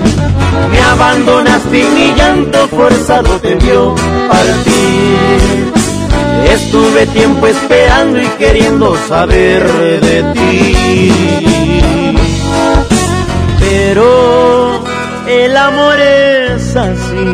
[0.71, 3.93] Me abandonaste y mi llanto forzado te vio
[4.29, 5.73] partir.
[6.49, 9.69] Estuve tiempo esperando y queriendo saber
[9.99, 12.02] de ti.
[13.93, 14.81] Pero
[15.27, 17.33] el amor es así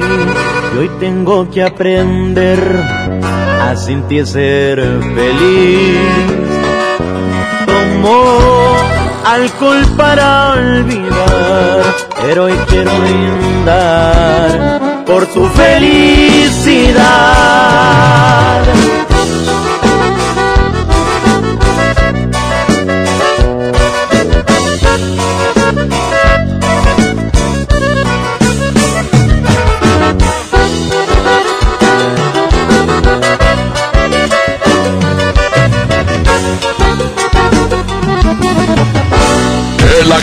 [0.74, 2.60] y hoy tengo que aprender
[3.62, 4.82] a sin ti ser
[5.16, 6.01] feliz.
[7.66, 8.76] Tomo
[9.26, 16.99] alcohol para olvidar, pero hoy quiero brindar por su felicidad.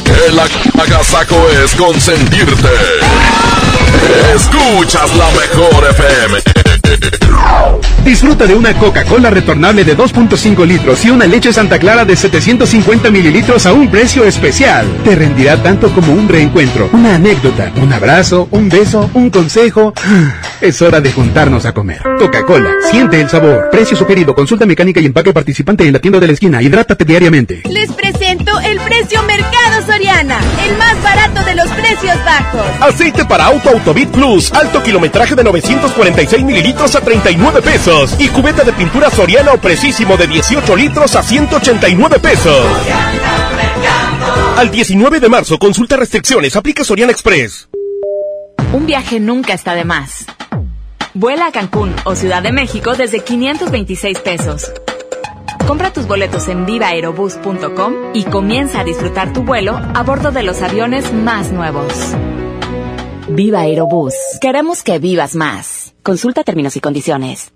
[0.04, 0.46] Que la
[1.64, 2.68] es consentirte.
[4.34, 6.38] Escuchas la mejor FM.
[8.04, 13.10] Disfruta de una Coca-Cola retornable de 2.5 litros y una leche Santa Clara de 750
[13.10, 14.86] mililitros a un precio especial.
[15.04, 19.92] Te rendirá tanto como un reencuentro, una anécdota, un abrazo, un beso, un consejo.
[20.60, 22.00] Es hora de juntarnos a comer.
[22.18, 23.68] Coca-Cola, siente el sabor.
[23.70, 26.62] Precio sugerido, consulta mecánica y empaque participante en la tienda de la esquina.
[26.62, 27.62] Hidrátate diariamente.
[27.68, 32.62] Les presento el precio Mercado Soriana, el más barato de los precios bajos.
[32.80, 38.16] Aceite para auto Autobit Plus, alto kilometraje de 946 mililitros a 39 pesos.
[38.18, 42.66] Y cubeta de pintura Soriana o Precisísimo de 18 litros a 189 pesos.
[44.56, 47.68] Al 19 de marzo, consulta restricciones, aplica Soriana Express.
[48.72, 50.26] Un viaje nunca está de más.
[51.18, 54.70] Vuela a Cancún o Ciudad de México desde 526 pesos.
[55.66, 60.60] Compra tus boletos en vivaerobus.com y comienza a disfrutar tu vuelo a bordo de los
[60.60, 61.90] aviones más nuevos.
[63.30, 64.14] Viva Aerobús.
[64.42, 65.94] Queremos que vivas más.
[66.02, 67.55] Consulta términos y condiciones.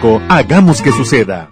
[0.29, 1.51] hagamos que suceda.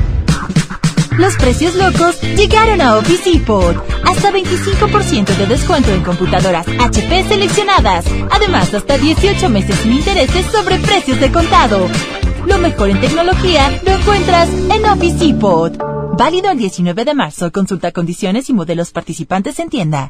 [1.21, 3.75] Los precios locos llegaron a Office Depot.
[4.05, 8.05] Hasta 25% de descuento en computadoras HP seleccionadas.
[8.31, 11.87] Además, hasta 18 meses sin intereses sobre precios de contado.
[12.47, 15.77] Lo mejor en tecnología lo encuentras en Office Depot.
[16.17, 17.51] Válido el 19 de marzo.
[17.51, 20.09] Consulta condiciones y modelos participantes en tienda.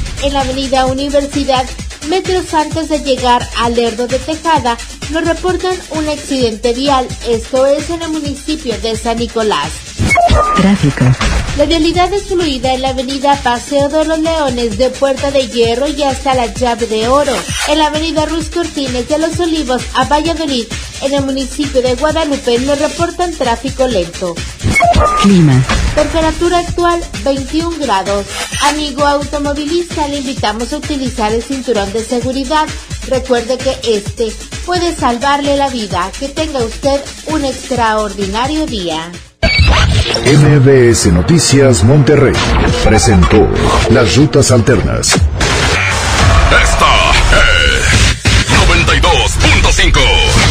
[0.23, 1.65] En la avenida Universidad,
[2.07, 4.77] metros antes de llegar al Lerdo de Tejada,
[5.09, 9.71] nos reportan un accidente vial, esto es en el municipio de San Nicolás.
[10.55, 11.05] Tráfico.
[11.57, 15.87] La vialidad es fluida en la avenida Paseo de los Leones de Puerta de Hierro
[15.87, 17.33] y hasta la Llave de Oro.
[17.67, 20.65] En la avenida Ruiz Cortines de los Olivos a Valladolid,
[21.01, 24.35] en el municipio de Guadalupe, nos reportan tráfico lento.
[25.23, 25.61] Clima.
[25.95, 28.25] Temperatura actual 21 grados.
[28.63, 32.67] Amigo automovilista, le invitamos a utilizar el cinturón de seguridad.
[33.07, 34.31] Recuerde que este
[34.65, 36.11] puede salvarle la vida.
[36.19, 39.09] Que tenga usted un extraordinario día.
[40.25, 42.33] MBS Noticias Monterrey
[42.83, 43.47] presentó
[43.89, 45.15] Las Rutas Alternas.
[46.61, 46.91] Esta
[47.39, 47.85] es
[48.69, 50.50] 92.5.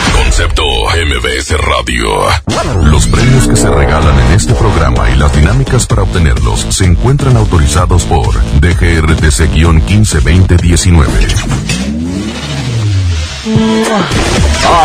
[0.31, 2.07] Concepto MBS Radio.
[2.85, 7.35] Los premios que se regalan en este programa y las dinámicas para obtenerlos se encuentran
[7.35, 11.05] autorizados por DGRTC-152019.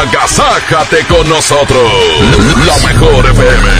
[0.01, 1.93] Agasájate con nosotros.
[2.67, 3.71] La mejor FM.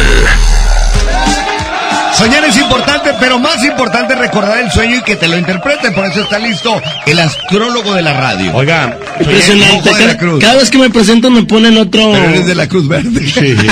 [2.17, 5.95] Soñar es importante, pero más importante es recordar el sueño y que te lo interpreten.
[5.95, 8.55] Por eso está listo el astrólogo de la radio.
[8.55, 9.91] Oiga, Impresionante.
[9.91, 10.41] De la Cada, Cruz.
[10.41, 12.13] cada vez que me presento me ponen otro.
[12.13, 13.21] Pero eres de la Cruz Verde.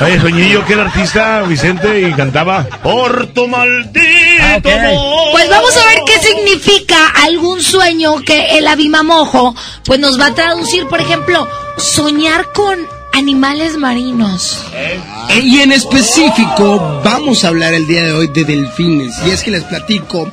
[0.00, 5.28] Oye, soñé yo que era artista, Vicente, y cantaba Por tu maldito amor.
[5.32, 9.54] Pues vamos a ver qué significa algún sueño que el abimamojo
[9.84, 11.48] pues nos va a traducir, por ejemplo,
[11.78, 12.78] soñar con
[13.12, 14.64] animales marinos.
[14.74, 15.00] Eh,
[15.42, 19.14] Y en específico, vamos a hablar el día de hoy de delfines.
[19.26, 20.30] Y es que les platico,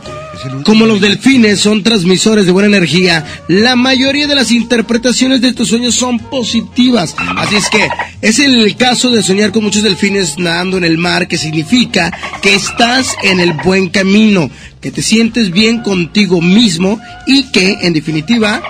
[0.66, 5.70] como los delfines son transmisores de buena energía, la mayoría de las interpretaciones de estos
[5.70, 7.16] sueños son positivas.
[7.38, 7.88] Así es que
[8.22, 12.12] es el caso de soñar con muchos delfines nadando en el mar, que significa
[12.42, 14.50] que estás en el buen camino,
[14.82, 18.62] que te sientes bien contigo mismo y que, en definitiva,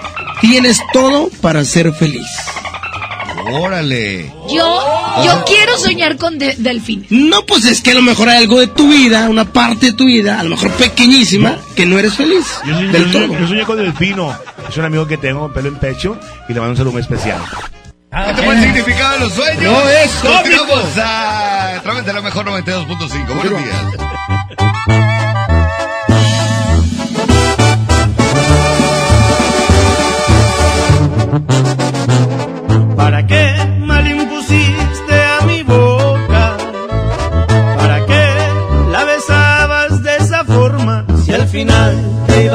[0.42, 2.28] tienes todo para ser feliz.
[3.52, 4.34] Órale.
[4.50, 4.82] Yo,
[5.26, 7.12] yo quiero soñar con de- delfines.
[7.12, 9.94] No, pues es que a lo mejor hay algo de tu vida, una parte de
[9.94, 12.46] tu vida, a lo mejor pequeñísima, que no eres feliz.
[12.66, 13.40] Yo, soñé- del yo soñé- todo.
[13.40, 14.36] yo soñé con Delfino.
[14.70, 16.18] Es un amigo que tengo, pelo en pecho,
[16.48, 17.40] y le mando un saludo muy especial.
[18.30, 19.64] ¿Este fue el significado de los sueños?
[19.74, 23.34] No es Continuamos a, a través de la mejor 92.5.
[23.36, 24.94] Buenos días.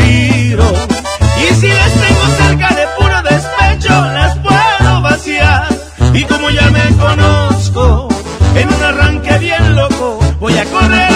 [0.00, 5.68] Y si las tengo cerca de puro despecho, las puedo vaciar.
[6.12, 8.08] Y como ya me conozco,
[8.56, 11.13] en un arranque bien loco, voy a correr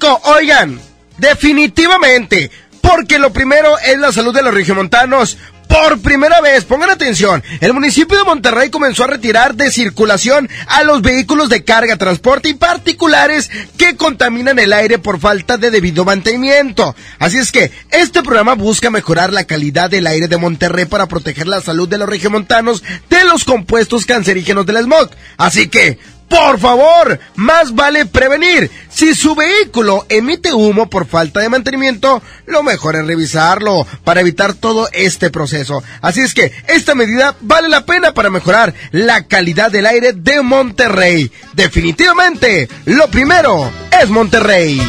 [0.00, 0.20] 92.5.
[0.24, 0.80] Oigan,
[1.18, 5.36] definitivamente, porque lo primero es la salud de los regiomontanos.
[5.68, 10.82] Por primera vez, pongan atención, el municipio de Monterrey comenzó a retirar de circulación a
[10.82, 13.48] los vehículos de carga, transporte y particulares
[13.78, 16.96] que contaminan el aire por falta de debido mantenimiento.
[17.20, 21.46] Así es que este programa busca mejorar la calidad del aire de Monterrey para proteger
[21.46, 25.10] la salud de los regiomontanos de los compuestos cancerígenos del smog.
[25.36, 26.00] Así que,
[26.30, 28.70] por favor, más vale prevenir.
[28.88, 34.54] Si su vehículo emite humo por falta de mantenimiento, lo mejor es revisarlo para evitar
[34.54, 35.82] todo este proceso.
[36.00, 40.40] Así es que esta medida vale la pena para mejorar la calidad del aire de
[40.42, 41.32] Monterrey.
[41.54, 43.70] Definitivamente, lo primero
[44.00, 44.80] es Monterrey.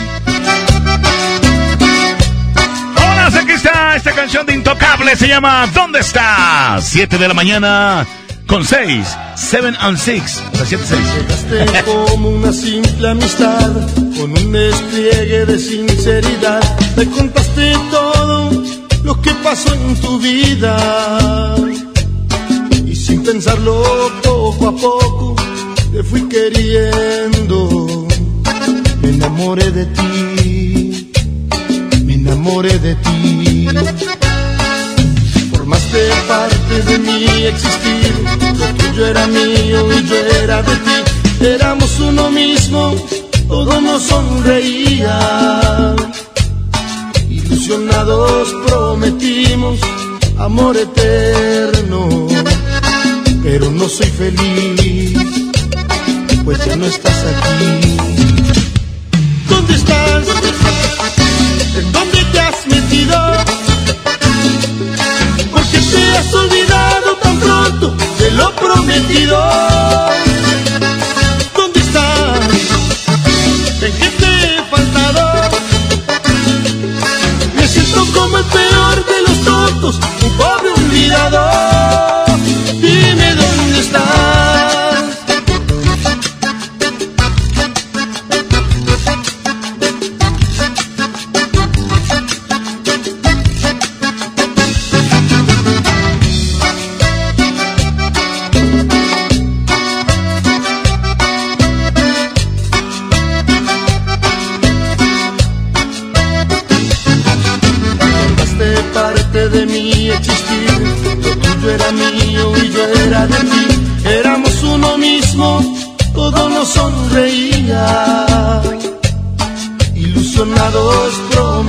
[2.97, 6.77] Hola, aquí está esta canción de Intocable, se llama ¿Dónde está?
[6.79, 8.05] 7 de la mañana
[8.51, 10.99] con 6, 7 and 6, o sea, 7, 6.
[11.49, 16.61] Llegaste como una simple amistad, con un despliegue de sinceridad.
[16.97, 18.51] Me contaste todo
[19.03, 21.55] lo que pasó en tu vida.
[22.85, 25.35] Y sin pensarlo poco a poco,
[25.93, 28.05] te fui queriendo.
[29.01, 31.11] Me enamoré de ti,
[32.03, 33.67] me enamoré de ti.
[35.91, 38.13] Formaste parte de mi existir,
[38.57, 41.45] lo tuyo era mío y yo era de ti.
[41.45, 42.95] Éramos uno mismo,
[43.47, 45.95] todo nos sonreía.
[47.29, 49.79] Ilusionados prometimos
[50.39, 52.27] amor eterno,
[53.43, 55.17] pero no soy feliz,
[56.45, 57.97] pues ya no estás aquí.
[59.49, 60.25] ¿Dónde estás?
[61.77, 63.60] ¿En dónde te has metido?
[65.97, 69.37] Has olvidado tan pronto de lo prometido.
[71.55, 72.39] ¿Dónde estás?
[73.81, 75.49] ¿En qué te he faltado?
[77.55, 82.20] Me siento como el peor de los tontos, un pobre olvidado.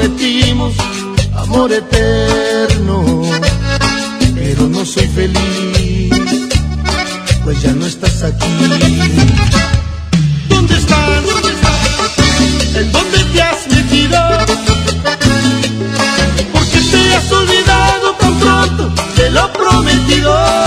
[0.03, 0.75] Prometimos
[1.37, 3.23] amor eterno,
[4.35, 6.13] pero no soy feliz,
[7.45, 8.47] pues ya no estás aquí.
[10.49, 11.09] ¿Dónde estás?
[12.75, 14.19] ¿En dónde te has metido?
[16.53, 20.62] ¿Por qué te has olvidado tan pronto de lo prometido?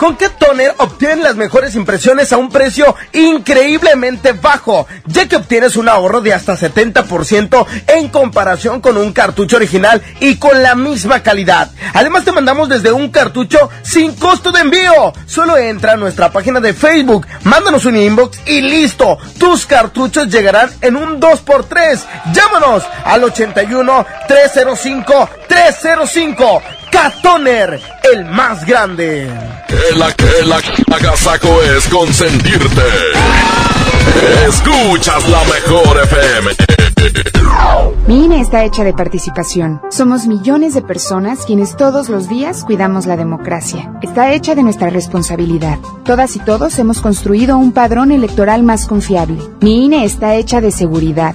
[0.00, 5.76] Con Cat Toner obtienes las mejores impresiones a un precio increíblemente bajo, ya que obtienes
[5.76, 11.22] un ahorro de hasta 70% en comparación con un cartucho original y con la misma
[11.22, 11.70] calidad.
[11.92, 15.12] Además te mandamos desde un cartucho sin costo de envío.
[15.26, 19.18] Solo entra a nuestra página de Facebook, mándanos un inbox y listo.
[19.38, 22.00] Tus cartuchos llegarán en un 2x3.
[22.32, 26.62] Llámanos al 81 305 305.
[26.90, 27.80] Catoner,
[28.12, 29.28] el más grande.
[29.68, 30.02] El,
[30.42, 30.52] el
[30.92, 32.82] agasaco es consentirte.
[34.46, 36.50] Escuchas la mejor FM.
[38.06, 39.80] Mi INE está hecha de participación.
[39.90, 43.92] Somos millones de personas quienes todos los días cuidamos la democracia.
[44.02, 45.78] Está hecha de nuestra responsabilidad.
[46.04, 49.38] Todas y todos hemos construido un padrón electoral más confiable.
[49.60, 51.34] Mi INE está hecha de seguridad.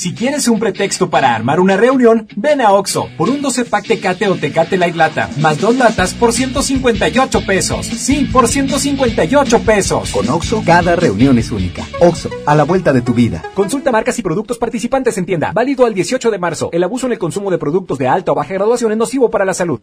[0.00, 3.86] Si quieres un pretexto para armar una reunión, ven a Oxo por un 12 pack
[3.86, 7.84] Tecate o Tecate Light Lata, más dos latas por 158 pesos.
[7.84, 10.10] Sí, por 158 pesos.
[10.10, 11.86] Con Oxo, cada reunión es única.
[12.00, 13.42] Oxo, a la vuelta de tu vida.
[13.52, 15.52] Consulta marcas y productos participantes en tienda.
[15.52, 16.70] Válido al 18 de marzo.
[16.72, 19.44] El abuso en el consumo de productos de alta o baja graduación es nocivo para
[19.44, 19.82] la salud.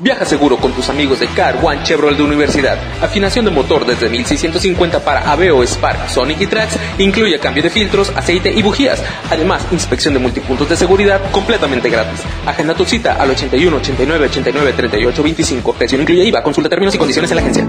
[0.00, 2.78] Viaja seguro con tus amigos de Car One Chevrolet de Universidad.
[3.02, 6.78] Afinación de motor desde 1650 para Aveo, Spark, Sonic y Trax.
[6.96, 9.02] Incluye cambio de filtros, aceite y bujías.
[9.30, 12.22] Además, inspección de multipuntos de seguridad completamente gratis.
[12.46, 15.72] Agenda tu cita al 81 89 89 38 25.
[15.74, 16.42] Precio incluye IVA.
[16.42, 17.68] Consulta términos y condiciones en la agencia.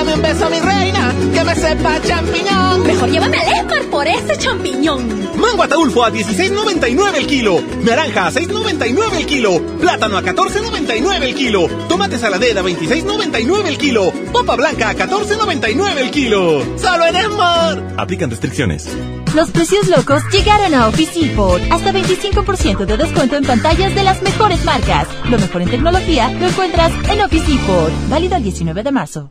[0.00, 2.86] Dame un beso, mi reina, que me sepa champiñón.
[2.86, 5.06] Mejor llévame al Esmar por ese champiñón.
[5.38, 7.62] Mango ataulfo a 16.99 el kilo.
[7.82, 9.60] Naranja a 6.99 el kilo.
[9.78, 11.68] Plátano a 14.99 el kilo.
[11.86, 14.10] Tomate saladera a 26.99 el kilo.
[14.32, 16.62] Papa blanca a 14.99 el kilo.
[16.78, 17.94] ¡Solo en Esmar!
[17.98, 18.88] Aplican restricciones.
[19.34, 21.60] Los precios locos llegaron a Office Depot.
[21.70, 25.06] Hasta 25% de descuento en pantallas de las mejores marcas.
[25.28, 27.92] Lo mejor en tecnología lo encuentras en Office Depot.
[28.08, 29.30] Válido el 19 de marzo.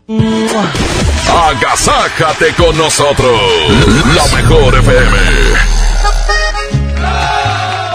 [1.49, 3.39] Agasájate con nosotros.
[4.15, 5.17] La mejor FM.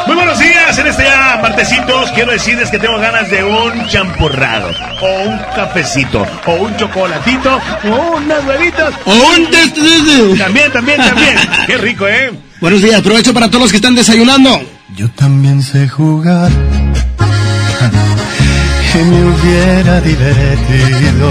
[0.07, 4.71] Muy buenos días, en este ya martesitos quiero decirles que tengo ganas de un champurrado,
[5.03, 8.95] o un cafecito, o un chocolatito, o unas huevitas.
[9.05, 11.37] O un test- También, también, también.
[11.67, 12.33] Qué rico, ¿eh?
[12.63, 14.59] Buenos días, aprovecho para todos los que están desayunando.
[14.95, 16.51] Yo también sé jugar
[18.95, 21.31] y me hubiera divertido.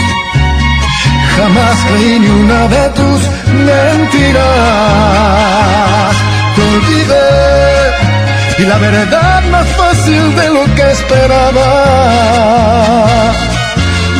[1.37, 3.21] Jamás creí ni una de tus
[3.67, 4.41] mentiras.
[6.55, 7.51] Te olvidé
[8.61, 11.69] y la verdad más fácil de lo que esperaba.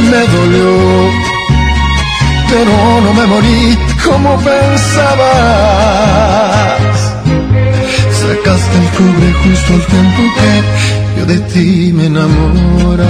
[0.09, 0.71] Me dolió,
[2.49, 2.73] pero
[3.05, 5.21] no me morí como pensabas.
[8.21, 10.51] Sacaste el cobre justo al tiempo que
[11.19, 13.09] yo de ti me enamoraba.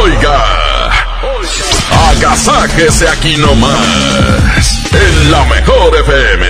[0.00, 0.90] Oiga,
[2.10, 6.46] agasájese aquí nomás, en la mejor FM.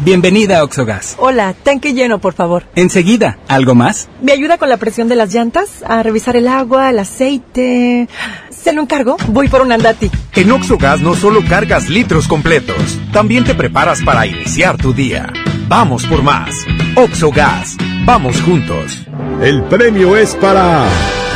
[0.00, 1.14] Bienvenida a Oxogas.
[1.18, 2.64] Hola, tanque lleno, por favor.
[2.74, 4.08] Enseguida, ¿algo más?
[4.20, 5.82] ¿Me ayuda con la presión de las llantas?
[5.86, 8.08] A revisar el agua, el aceite.
[8.50, 10.10] Se lo encargo, voy por un andati.
[10.34, 15.32] En Oxogas no solo cargas litros completos, también te preparas para iniciar tu día.
[15.68, 16.54] Vamos por más.
[16.96, 19.06] Oxogas, vamos juntos.
[19.40, 20.86] El premio es para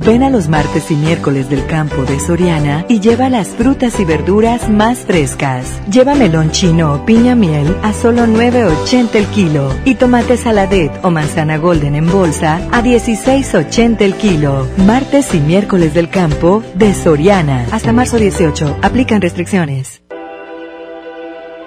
[0.00, 4.04] Ven a los martes y miércoles del campo de Soriana y lleva las frutas y
[4.04, 5.80] verduras más frescas.
[5.90, 11.10] Lleva melón chino o piña miel a solo 9.80 el kilo y tomate saladet o
[11.10, 14.68] manzana golden en bolsa a 16.80 el kilo.
[14.76, 17.66] Martes y miércoles del campo de Soriana.
[17.72, 18.78] Hasta marzo 18.
[18.82, 20.02] Aplican restricciones.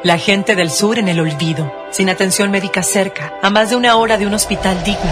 [0.04, 3.98] La gente del sur en el olvido, sin atención médica cerca, a más de una
[3.98, 5.12] hora de un hospital digno.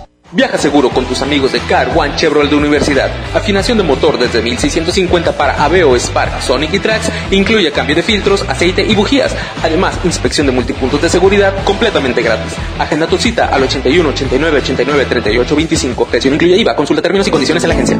[0.33, 3.11] Viaja seguro con tus amigos de Car One Chevrolet de Universidad.
[3.33, 7.09] Afinación de motor desde 1650 para Aveo, Spark, Sonic y Trax.
[7.31, 9.35] Incluye cambio de filtros, aceite y bujías.
[9.61, 12.53] Además, inspección de multipuntos de seguridad completamente gratis.
[12.79, 16.05] Agenda tu cita al 81 89 89 38 25.
[16.05, 16.77] Presión incluye IVA.
[16.77, 17.99] Consulta términos y condiciones en la agencia.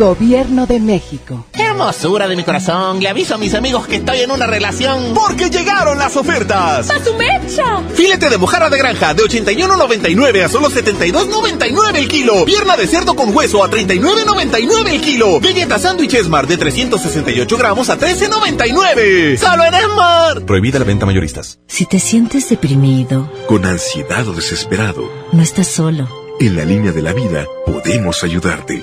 [0.00, 1.44] Gobierno de México.
[1.52, 5.12] Hermosura de mi corazón, le aviso a mis amigos que estoy en una relación.
[5.12, 6.88] Porque llegaron las ofertas.
[6.88, 7.82] ¡A su mecha!
[7.92, 12.46] Filete de mojarra de granja de 81.99 a solo 72.99 el kilo.
[12.46, 15.38] Pierna de cerdo con hueso a 39.99 el kilo.
[15.38, 19.36] Galleta sándwich Esmar de 368 gramos a 13.99.
[19.36, 20.46] ¡Solo en Esmar!
[20.46, 21.58] Prohibida la venta mayoristas.
[21.66, 26.08] Si te sientes deprimido, con ansiedad o desesperado, no estás solo.
[26.40, 28.82] En la línea de la vida podemos ayudarte.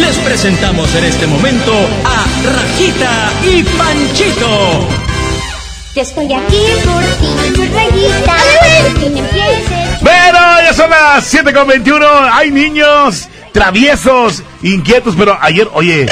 [0.00, 1.72] les presentamos en este momento
[2.04, 2.24] a
[2.56, 4.88] Rajita y Panchito.
[5.94, 8.36] Yo estoy aquí por ti, Rajita,
[8.82, 10.00] por fin empieces.
[10.00, 16.06] Bueno, ya son las 7.21, hay niños traviesos, inquietos, pero ayer, oye...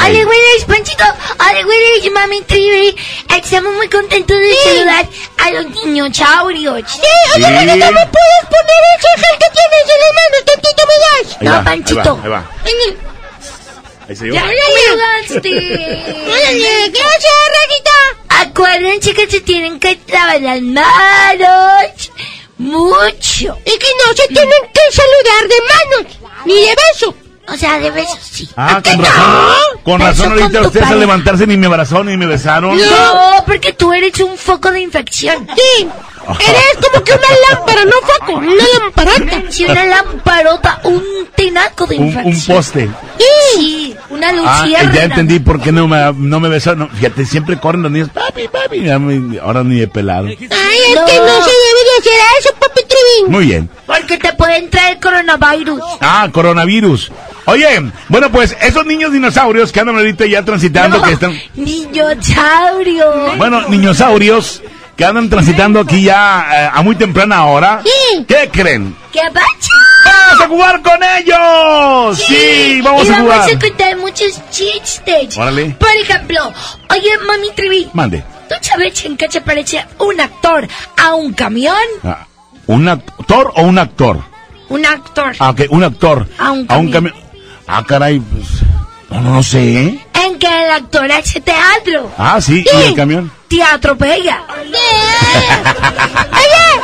[0.00, 0.04] ¡Rajita!
[0.06, 1.04] Ale, güey, Panchito.
[1.38, 2.96] Ale, güey, mami, Trivi.
[3.36, 5.08] Estamos muy contentos de saludar
[5.38, 6.82] a los niños chaurios.
[6.86, 7.00] Sí,
[7.36, 7.52] oye, Sí.
[7.52, 10.44] Rajita, ¿me puedes poner el gel que tienes en las manos?
[10.46, 11.36] Tantito me das.
[11.40, 12.00] Ahí va, No, Panchito.
[12.00, 12.50] Ahí va, ahí va.
[12.64, 12.96] Vení.
[14.08, 15.48] Ahí se Ya me ayudaste.
[15.50, 17.98] Oye, ¿qué haces, Rajita?
[18.28, 22.10] Acuérdense que se tienen que lavar las manos
[22.58, 23.58] mucho.
[23.64, 27.14] Y que no se tienen que saludar de manos, ni de beso.
[27.48, 28.48] O sea, de besos sí.
[28.56, 29.80] Ah, con razón.
[29.82, 32.76] Con razón ahorita ustedes al levantarse ni me abrazaron ni me besaron.
[32.76, 35.46] No, porque tú eres un foco de infección.
[35.56, 35.88] Sí,
[36.28, 39.42] eres como que una lámpara, no foco, una lamparota.
[39.50, 41.02] Sí, una lamparota, un
[41.34, 42.88] tinaco de Un, un poste.
[43.18, 44.32] Sí, una Ah,
[44.62, 44.94] luciérnaga.
[44.96, 46.80] ya entendí por qué no me, no me besaron.
[46.80, 48.10] No, fíjate, siempre corren los niños.
[48.10, 48.82] Papi, papi.
[48.84, 50.26] Ya me- ahora ni he pelado.
[50.26, 53.32] Ay, es que no se debe de hacer eso, papi Trivín.
[53.32, 53.70] Muy bien.
[53.86, 55.80] Porque te pueden traer coronavirus.
[56.00, 57.10] Ah, coronavirus.
[57.46, 57.66] Oye,
[58.08, 61.36] bueno, pues esos niños dinosaurios que andan ahorita ya transitando, No, que están...
[61.54, 63.04] Niño saurio.
[63.36, 64.62] Bueno, niñosaurios
[65.00, 67.80] que andan transitando aquí ya eh, a muy temprana hora.
[67.82, 68.22] Sí.
[68.28, 68.94] ¿Qué creen?
[69.10, 69.20] ¿Qué?
[69.32, 72.18] ¡Vamos a jugar con ellos!
[72.18, 73.38] Sí, vamos y a jugar.
[73.38, 75.38] vamos a contar muchos chistes.
[75.38, 75.70] Órale.
[75.78, 76.52] Por ejemplo,
[76.90, 78.22] oye, mami Trivi, Mande.
[78.46, 80.68] ¿Tú sabes en qué se parece un actor
[80.98, 81.74] a un camión?
[82.04, 82.26] Ah,
[82.66, 84.22] ¿Un actor o un actor?
[84.68, 85.34] Un actor.
[85.38, 86.28] Ah, ok, un actor.
[86.36, 86.92] A un camión.
[86.92, 87.14] cami-
[87.66, 88.44] Ah, caray, pues.
[89.10, 89.98] No, no, no sé.
[90.14, 92.10] En que el actor hace teatro.
[92.16, 93.30] Ah, sí, ¿y el camión?
[93.48, 94.42] Te atropella.
[94.48, 94.78] Oye,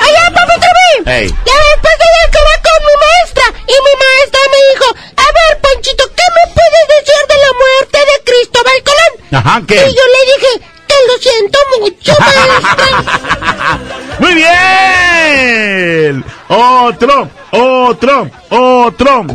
[0.05, 1.19] oye, papi Trevi.
[1.19, 1.29] Ey.
[1.29, 3.47] Ya después de acabar con mi maestra.
[3.67, 4.87] Y mi maestra me dijo,
[5.17, 9.13] a ver, Ponchito, ¿qué me puedes decir de la muerte de Cristóbal Colón?
[9.39, 9.77] Ajá, ¿qué?
[9.77, 10.53] Y yo le dije,
[10.89, 12.89] que lo siento mucho, maestra.
[14.19, 16.25] ¡Muy bien!
[16.49, 19.27] Otro, otro, otro.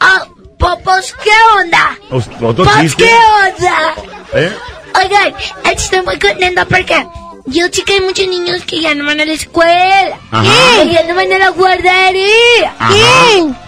[0.00, 0.22] Ah,
[0.62, 1.98] Popos, ¿qué onda?
[2.40, 2.64] Otro.
[2.96, 3.94] ¿qué onda?
[4.32, 4.56] ¿Eh?
[4.94, 5.34] Oigan,
[5.64, 7.04] estoy muy contenta porque
[7.46, 10.16] yo sé que hay muchos niños que ya no van a la escuela.
[10.30, 12.74] Que ya no van a la guardería.
[12.78, 12.94] Ajá.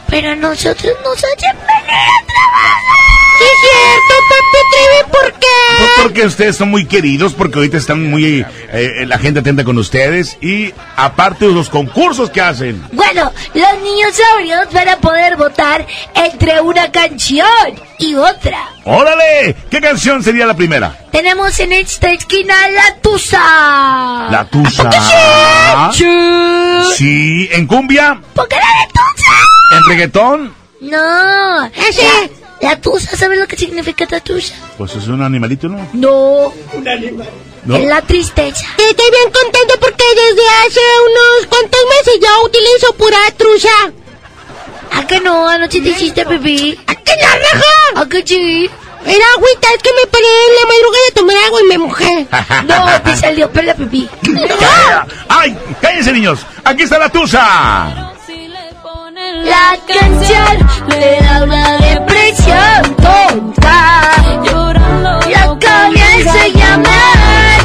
[0.09, 3.24] Pero nosotros nos hacen venir a trabajar.
[3.39, 5.47] Sí, es cierto, papi Trevi, ¿por qué?
[5.79, 8.45] Pues porque ustedes son muy queridos, porque ahorita están muy...
[8.73, 12.83] eh, la gente atenta con ustedes y aparte de los concursos que hacen.
[12.93, 17.49] Bueno, los niños saurios van a poder votar entre una canción
[17.99, 18.59] y otra.
[18.85, 19.57] ¡Órale!
[19.71, 20.97] ¿Qué canción sería la primera?
[21.11, 24.29] Tenemos en esta esquina la Tusa.
[24.31, 25.91] La Tusa.
[25.93, 26.05] Sí.
[26.97, 29.77] Sí, en cumbia, ¿Por qué la de Tusa?
[29.79, 30.55] en reggaetón.
[30.83, 30.97] No.
[31.63, 31.71] La,
[32.61, 34.55] la Tusa, ¿sabes lo que significa la Tusa?
[34.79, 35.89] Pues es un animalito, ¿no?
[35.93, 36.53] No.
[36.73, 37.29] Un animal.
[37.65, 37.77] ¿No?
[37.77, 38.67] Es la tristeza.
[38.77, 43.93] Estoy bien contento porque desde hace unos cuantos meses ya utilizo pura trucha.
[44.93, 45.49] ¿A que no?
[45.49, 46.79] Anoche te hiciste pipí.
[46.87, 48.03] ¿A qué la raja?
[48.03, 48.71] ¿A que sí?
[49.07, 52.27] Era agüita, es que me paré en la madrugada de tomar agua y me mojé.
[52.67, 54.09] No, te salió por la pipí.
[55.29, 55.57] ¡Ay!
[55.81, 56.41] ¡Cállense, niños!
[56.65, 58.14] ¡Aquí está la Tusa!
[59.43, 64.11] La canción le da una depresión tonta.
[65.29, 67.59] La comienza a llamar.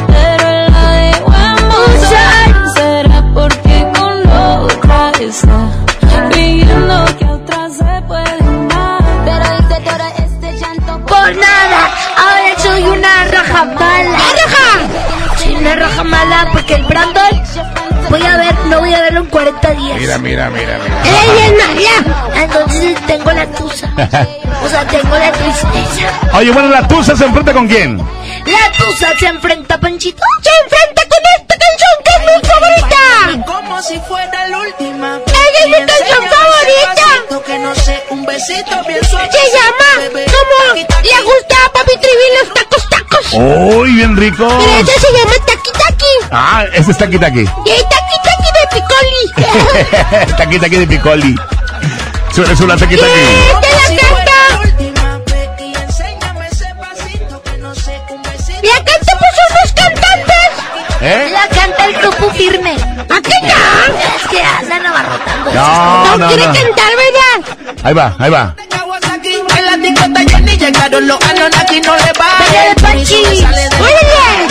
[1.87, 2.69] Usar.
[2.75, 9.03] Será porque con la otra está pidiendo que otra se puede amar.
[9.25, 14.19] Pero que ahora este llanto Por nada, ahora soy una raja mala.
[14.41, 15.37] raja!
[15.37, 17.43] Soy una raja mala porque el Brandon
[18.09, 19.99] voy a ver, no voy a verlo en 40 días.
[19.99, 21.01] Mira, mira, mira, mira.
[21.03, 22.43] ¡Ella es mala!
[22.43, 23.91] Entonces tengo la tusa.
[24.63, 26.11] O sea, tengo la tristeza.
[26.33, 28.01] Oye, bueno, la Tusa se enfrenta con quién?
[28.45, 30.21] La tusa se enfrenta a Panchito.
[30.41, 33.45] ¡Se enfrenta con esta canción que es mi favorita!
[33.45, 35.17] Como si fuera la última.
[35.17, 37.45] ¡Ella es mi canción favorita!
[37.45, 39.29] Que no sé, un besito bien suave.
[39.31, 43.25] Se llama como le gusta a Papi Trivi los tacos tacos.
[43.33, 44.47] ¡Uy, bien rico!
[44.47, 46.05] Pero esa se llama Taki Taki.
[46.29, 47.39] Ah, ese es Taki Taki.
[47.39, 50.35] Y Taki Taki de Picoli.
[50.37, 51.35] Taki Taki de Picoli.
[52.35, 53.68] Suena, suena Taki Taki.
[61.01, 61.29] ¿Eh?
[61.31, 62.73] La canta el grupo firme.
[62.73, 63.55] ¿A qué no?
[64.15, 65.53] Es que andan abarrotando.
[65.53, 66.53] No, no, quiere no.
[66.53, 67.77] cantar, ¿verdad?
[67.83, 68.55] Ahí va, ahí va.
[69.57, 72.27] En la discoteca ya ni llegaron los Anunnaki, no le va.
[72.39, 73.23] Pero el Panchi.
[73.23, 74.47] ¡Órale!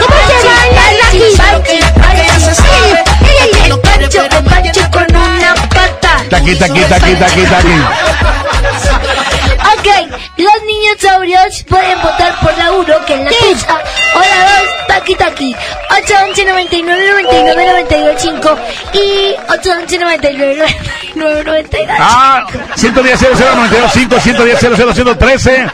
[0.00, 1.04] ¿Cómo se baila.
[1.12, 1.30] El
[4.90, 6.24] con una pata.
[6.30, 9.25] Taki Taki Taki Taki Taki.
[9.74, 9.86] Ok,
[10.36, 13.78] los niños saurios pueden votar por la 1, que es la tusa,
[14.14, 15.56] o la 2, Taki Taki.
[15.90, 18.58] 811 99 99 92 5
[18.92, 20.76] y 811 99
[21.14, 25.66] 99 92 Ah, 110 00 92 5, 110 00 113.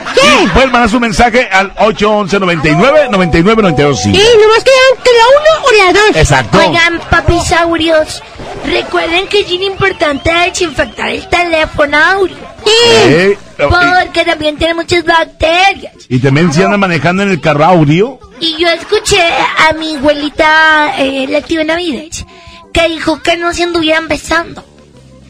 [0.42, 4.18] Y pueden mandar su mensaje al 811 99 99 92 5.
[4.18, 6.16] Sí, nomás quedan que la 1 o la 2.
[6.16, 6.58] Exacto.
[6.58, 8.22] Oigan, papisaurios,
[8.66, 12.51] recuerden que es bien importante desinfectar el teléfono audio.
[12.66, 15.92] Eh, Porque también tiene muchas bacterias.
[16.08, 18.18] y también si andan manejando en el carro audio.
[18.40, 22.24] Y yo escuché a mi abuelita, eh, la tía Navidez,
[22.72, 24.64] que dijo que no se anduvieran besando.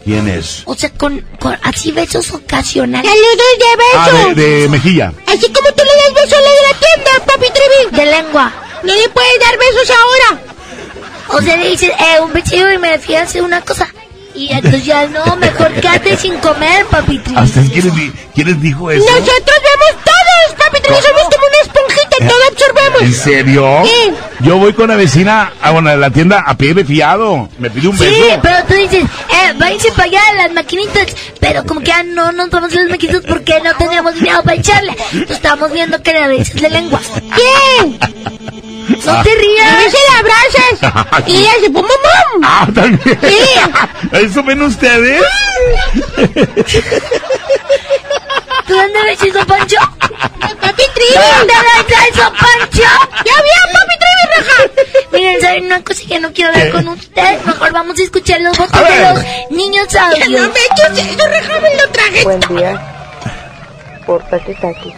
[0.04, 0.62] ¿Quién es?
[0.64, 3.08] O sea, con, con así besos ocasionales.
[3.08, 3.64] Saludos de
[3.94, 4.36] Ah, besos.
[4.36, 5.12] de, de Mejilla.
[5.26, 7.96] Así como tú le das besos a la de la tienda, Papi Trevi.
[7.96, 8.52] De lengua.
[8.82, 10.40] No le puedes dar besos ahora.
[11.28, 13.88] O sea, le dices, eh, un besito y me a hacer una cosa.
[14.34, 17.36] Y entonces ya no, mejor quédate sin comer, papi Tri.
[17.36, 19.04] ¿A ustedes quién les, di- quién les dijo eso?
[19.04, 21.02] Nosotros vemos todos, Papi Trevi.
[21.02, 23.16] Somos como una esponjita, todo ¿En absorbemos.
[23.16, 23.82] serio?
[23.84, 24.12] Sí.
[24.40, 27.48] Yo voy con la vecina a, bueno, a la tienda a pie de fiado.
[27.58, 28.40] Me pide un Sí, beso.
[28.42, 31.06] pero tú dices, eh, váyanse para allá a las maquinitas.
[31.38, 34.56] Pero como que ya no nos vamos a las maquinitas porque no teníamos dinero para
[34.56, 34.92] echarle.
[34.92, 37.00] Entonces estábamos viendo que era besos de lengua.
[37.34, 37.98] ¿Quién?
[38.88, 39.76] No te A rías.
[39.84, 41.26] veces la abrazas.
[41.28, 42.48] y ella se pone mamá.
[42.62, 43.18] Ah, también.
[43.22, 43.38] Sí.
[44.12, 45.22] ¿Eso ven ustedes?
[48.66, 49.76] ¿Tú dónde ves eso, Pancho?
[50.60, 51.14] Papi Trivi!
[51.38, 52.82] ¿Dónde está eso, Pancho?
[53.24, 54.70] ¡Ya vi papi Trivi raja!
[55.12, 57.44] Miren, ¿saben una cosa que no quiero hablar con ustedes?
[57.46, 60.28] Mejor vamos a escuchar los votos de los niños Ya audios.
[60.28, 62.22] no me eches eso, raja, me lo traje.
[62.24, 62.80] Buen día.
[64.06, 64.94] Por Taki Taki.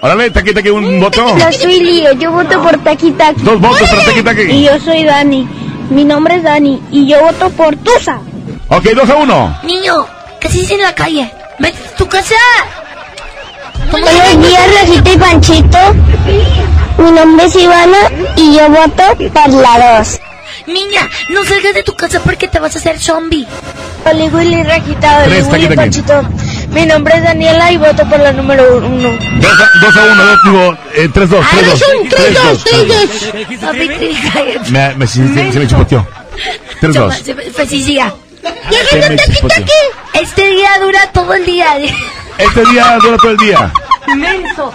[0.00, 1.36] Órale, Taki Taki, un voto.
[1.36, 3.42] Yo soy Lío, yo voto por Taki Taki.
[3.42, 4.62] Dos votos para Taki Y Taki.
[4.64, 5.48] yo soy Dani.
[5.90, 8.20] Mi nombre es Dani y yo voto por Tusa.
[8.68, 9.58] Ok, dos a uno.
[9.64, 10.06] Niño,
[10.40, 11.30] ¿qué se dice en la calle?
[11.58, 12.34] ¡Vete a tu casa!
[13.90, 14.12] Buenos
[14.46, 15.78] días, Rajita y Panchito.
[16.98, 17.98] Mi nombre es Ivana
[18.36, 19.02] y yo voto
[19.32, 20.20] por la 2.
[20.66, 23.46] Niña, no salgas de tu casa porque te vas a hacer zombie.
[24.04, 25.76] Oli Willy, Rajita, Oli Tres, Willy, Taki Taki.
[25.76, 26.28] Panchito.
[26.70, 29.18] Mi nombre es Daniela y voto por la número 1.
[29.40, 31.78] Dos a, dos a uno, dos, digo, eh, tres dos, tres dos.
[31.78, 33.72] son tres, dos, tres, dos.
[34.32, 34.70] Cállate.
[34.70, 36.06] Me, me, se, se, se me chipoteó.
[36.80, 37.14] Tres dos.
[37.56, 38.14] Pues sí, siga.
[38.90, 39.64] Se me chipoteó.
[40.14, 41.76] Este día dura todo el día.
[42.38, 43.72] Este día dura todo el día.
[44.16, 44.72] Menso.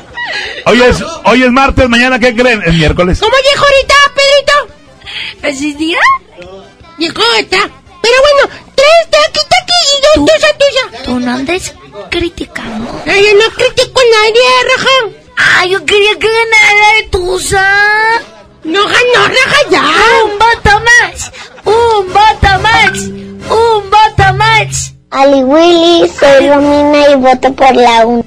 [0.66, 2.62] Hoy es, hoy es martes, mañana, ¿qué creen?
[2.66, 3.20] Es miércoles.
[3.20, 5.42] ¿Cómo llegó ahorita, Pedrito?
[5.42, 6.00] ¿Feliz día?
[6.98, 7.58] Llegó ahorita.
[8.02, 11.04] Pero bueno, tres Taki Taki y dos Tusa Tusa.
[11.04, 11.74] Tú no andes
[12.10, 13.02] criticando.
[13.06, 14.96] Ay, yo no critico a nadie, raja.
[15.38, 17.68] Ah, yo quería que ganara de Tusa.
[18.64, 19.84] No ganó, raja, ya.
[20.26, 21.32] Un voto más.
[21.66, 23.00] Un voto más.
[23.00, 24.94] Un voto más.
[25.12, 28.26] Ali Willy, soy Romina y voto por la 1.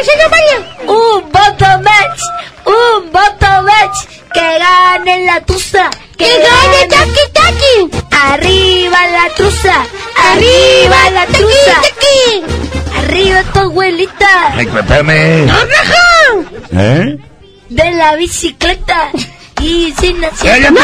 [0.00, 0.54] Ese no vale.
[0.86, 2.20] Un voto más.
[2.66, 4.08] Un voto más.
[4.32, 5.90] Que gane la Tusa.
[6.16, 8.06] ¡Que gane Taki Taki!
[8.10, 9.84] Arriba la Tusa.
[10.32, 11.80] Arriba la Tusa.
[11.82, 12.98] Taki!
[12.98, 14.54] Arriba tu abuelita.
[14.54, 15.46] Ay, espérame.
[15.46, 16.52] ¡No, raja!
[16.72, 17.18] ¿Eh?
[17.68, 19.10] De la bicicleta.
[19.60, 20.44] Y sin asiento.
[20.44, 20.80] ¡Cállate!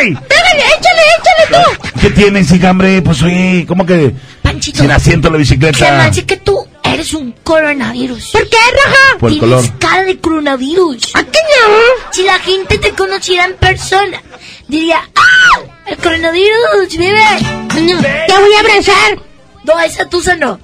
[0.00, 0.14] ¡Ey!
[0.14, 2.00] Pégale, échale, échale tú.
[2.00, 3.02] ¿Qué tienes, hija, hombre?
[3.02, 4.80] Pues oye, ¿cómo que Panchito.
[4.82, 6.06] sin asiento la bicicleta?
[6.06, 6.65] hace que tú
[6.96, 8.30] eres un coronavirus.
[8.32, 9.18] ¿Por qué, raja?
[9.18, 9.78] Por el Tienes color.
[9.78, 11.14] cara de coronavirus.
[11.14, 11.74] ¿A qué no?
[12.12, 14.22] Si la gente te conociera en persona,
[14.68, 15.60] diría, ¡ah!
[15.86, 17.22] El coronavirus vive.
[17.42, 19.18] No, te voy a abrazar.
[19.64, 20.58] No, esa tusa no.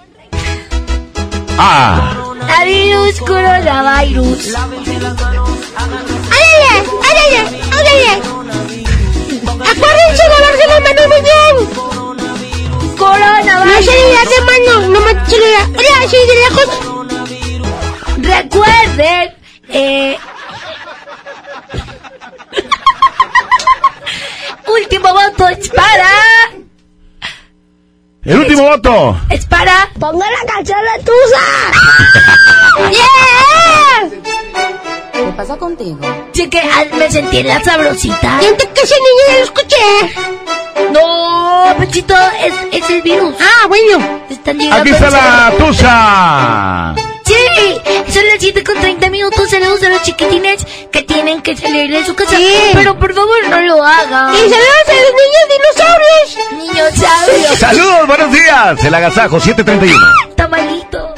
[1.59, 2.15] Ah,
[2.47, 4.55] La virus, coronavirus.
[4.55, 4.89] ¡Ándale,
[7.09, 7.39] ándale,
[7.71, 8.23] ándale!
[9.71, 11.92] Acuérdense de lavarse las manos muy bien.
[13.03, 13.85] No Coronavirus.
[13.85, 15.51] se le de mano, no me se le
[16.27, 16.69] de lejos.
[18.19, 19.25] Recuerden,
[19.69, 20.19] eh...
[24.69, 26.11] Último voto es para...
[28.25, 29.21] el último voto.
[29.31, 29.91] Es para...
[29.99, 31.43] Ponga la canción de Tusa.
[32.93, 34.22] ¡Yeah!
[35.25, 35.99] ¿Qué pasa contigo?
[36.33, 38.41] Sí que ah, me sentí en la sabrosita.
[38.41, 39.77] Siento que ese niño ya lo escuché.
[40.93, 43.35] No, Pechito, es, es el virus.
[43.41, 44.21] Ah, bueno.
[44.29, 46.95] Están llegando Aquí está la tusa.
[47.25, 49.49] Sí, son las 7 con 30 minutos.
[49.49, 52.37] Saludos a los chiquitines que tienen que salir de su casa.
[52.37, 52.53] Sí.
[52.73, 54.35] Pero por favor no lo hagan.
[54.35, 56.39] Y saludos a los niños dinosaurios.
[56.59, 57.59] Niños sabios.
[57.61, 58.85] Saludos, buenos días.
[58.85, 60.35] El agasajo 731.
[60.35, 61.15] Tamalito.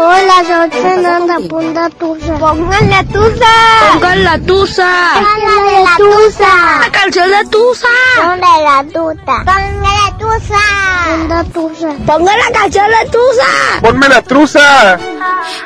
[0.00, 2.34] Hola, soy Fernanda Punta Tusa.
[2.38, 3.52] Pongan la Tusa.
[3.92, 4.88] Pongan la tusa.
[5.14, 6.80] Pongan la Tusa.
[6.80, 7.88] La canción de tusa.
[8.16, 9.44] Pongan la Tusa.
[9.44, 10.60] Pongan la Tusa.
[11.10, 11.88] Pongan Tusa.
[12.06, 13.80] Pongan la canción de Tusa.
[13.82, 14.98] Ponme la truza.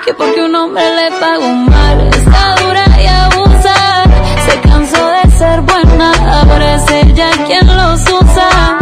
[0.02, 4.04] Que porque un hombre le pagó mal, está dura y abusa.
[4.46, 8.78] Se cansó de ser buena, ahora es ella quien los usa.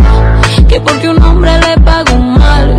[0.68, 2.78] Que porque un hombre le pagó mal,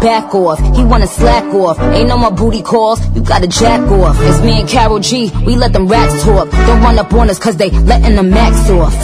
[0.00, 0.58] back off.
[0.76, 1.78] He wanna slack off.
[1.78, 4.16] Ain't no more booty calls, you gotta jack off.
[4.20, 6.50] It's me and Carol G, we let them rats talk.
[6.50, 8.94] Don't run up on us cause they letting the max off.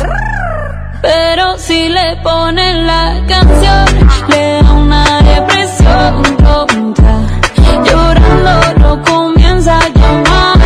[1.02, 6.22] Pero si le ponen la canción, le da una depresión.
[6.38, 7.26] tonta.
[7.84, 10.58] Llorando no comienza a llamar,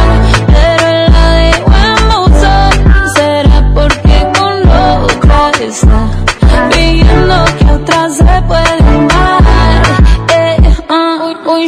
[0.46, 2.72] pero la dejó en buzón.
[3.14, 4.62] Será porque con
[5.60, 8.42] está pidiendo que otra se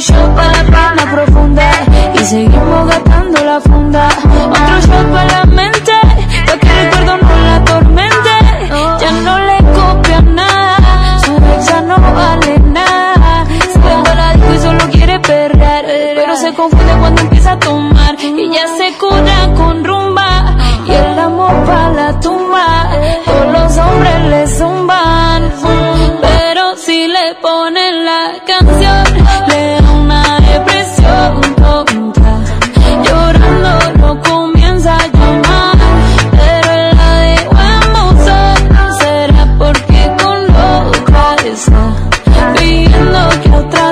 [0.02, 1.70] shot para la pena profunda
[2.14, 4.08] y seguimos gastando la funda.
[4.50, 5.92] Otro shot para la mente,
[6.46, 8.32] pa' que el recuerdo no la atormente.
[9.00, 13.46] Ya no le copia nada, su exa no vale nada.
[13.72, 15.84] Se va la disco y solo quiere perrear,
[16.16, 18.16] pero se confunde cuando empieza a tomar.
[18.20, 22.90] Y ya se cura con rumba y el amor para la tumba.
[23.24, 25.52] Todos los hombres le zumban,
[26.20, 28.61] pero si le ponen la canción,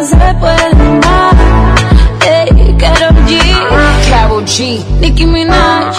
[0.05, 1.35] se puede dar.
[2.27, 3.39] Ey, Karol G,
[4.10, 5.97] Karol G, Nicki Minaj,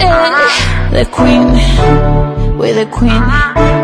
[0.00, 1.52] ey, the Queen,
[2.58, 3.81] we're the Queen.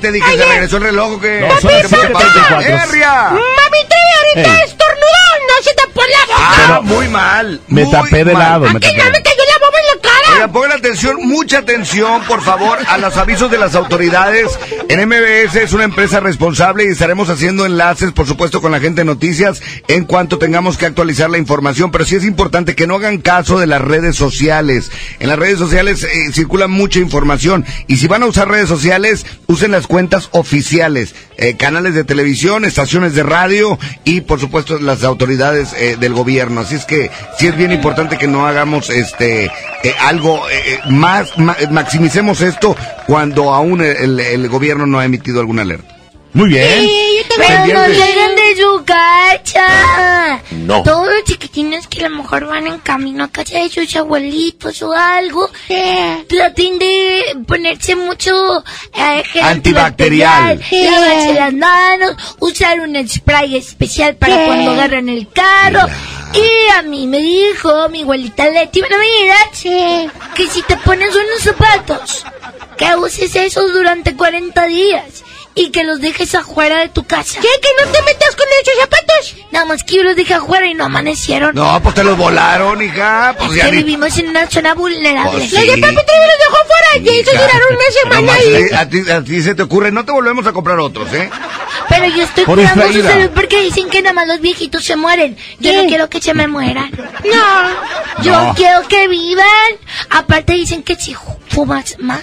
[0.00, 1.40] 7, dije, se regresó el reloj o qué.
[1.40, 2.62] No, son las 7:34.
[2.64, 3.12] ¡Herria!
[3.30, 4.64] Mami Trevi ahorita Ey.
[4.64, 6.74] estornudó, no se tapó la boca.
[6.76, 7.60] Ah, muy mal.
[7.68, 8.42] Me muy tapé de mal.
[8.42, 8.98] lado, me Que tapé.
[9.04, 10.29] no me cayó la boba en la cara.
[10.48, 14.48] Pongan atención, mucha atención, por favor, a los avisos de las autoridades.
[14.88, 19.02] En MBS es una empresa responsable y estaremos haciendo enlaces, por supuesto, con la gente
[19.02, 21.90] de noticias en cuanto tengamos que actualizar la información.
[21.90, 24.90] Pero sí es importante que no hagan caso de las redes sociales.
[25.18, 29.26] En las redes sociales eh, circula mucha información y si van a usar redes sociales,
[29.46, 35.02] usen las cuentas oficiales, eh, canales de televisión, estaciones de radio y, por supuesto, las
[35.02, 36.60] autoridades eh, del gobierno.
[36.60, 41.36] Así es que sí es bien importante que no hagamos este eh, algo eh, más,
[41.38, 42.76] ma- maximicemos esto
[43.06, 45.96] cuando aún el, el gobierno no ha emitido alguna alerta.
[46.32, 46.88] Muy bien.
[47.36, 47.98] Pero no Pendientes.
[47.98, 50.42] lleguen de su cacha.
[50.52, 50.82] No.
[50.84, 54.80] Todos los chiquitines que a lo mejor van en camino a casa de sus abuelitos
[54.82, 55.50] o algo,
[56.28, 58.62] traten de ponerse mucho
[58.94, 60.50] eh, Antibacterial.
[60.52, 60.60] antibacterial,
[60.92, 64.42] lavarse las manos, usar un spray especial para Sí.
[64.46, 65.80] cuando agarran el carro.
[66.32, 72.24] Y a mí me dijo mi abuelita Leti Benavides que si te pones unos zapatos,
[72.78, 75.24] que uses esos durante 40 días
[75.54, 77.40] y que los dejes afuera de tu casa.
[77.40, 77.48] ¿Qué?
[77.60, 79.34] ¿Que no te metas con esos zapatos?
[79.50, 81.54] Nada más que yo los dejé afuera y no amanecieron.
[81.54, 83.34] No, pues te los volaron, hija.
[83.38, 85.32] Pues Es ya que ni- vivimos en una zona vulnerable.
[85.32, 85.56] Pues sí.
[85.56, 88.54] Los de Papi los dejó fuera y eso duraron una semana nomás, ahí.
[88.54, 91.28] eh, a, ti, a ti se te ocurre, no te volvemos a comprar otros, ¿eh?
[91.88, 94.94] Pero yo estoy Por cuidando su salud porque dicen que nada más los viejitos se
[94.94, 95.36] mueren.
[95.58, 96.90] Yo no quiero que se me mueran.
[97.24, 98.22] No.
[98.22, 98.54] Yo No.
[98.54, 99.46] quiero que vivan.
[100.10, 101.16] Aparte dicen que si
[101.48, 102.22] fumas más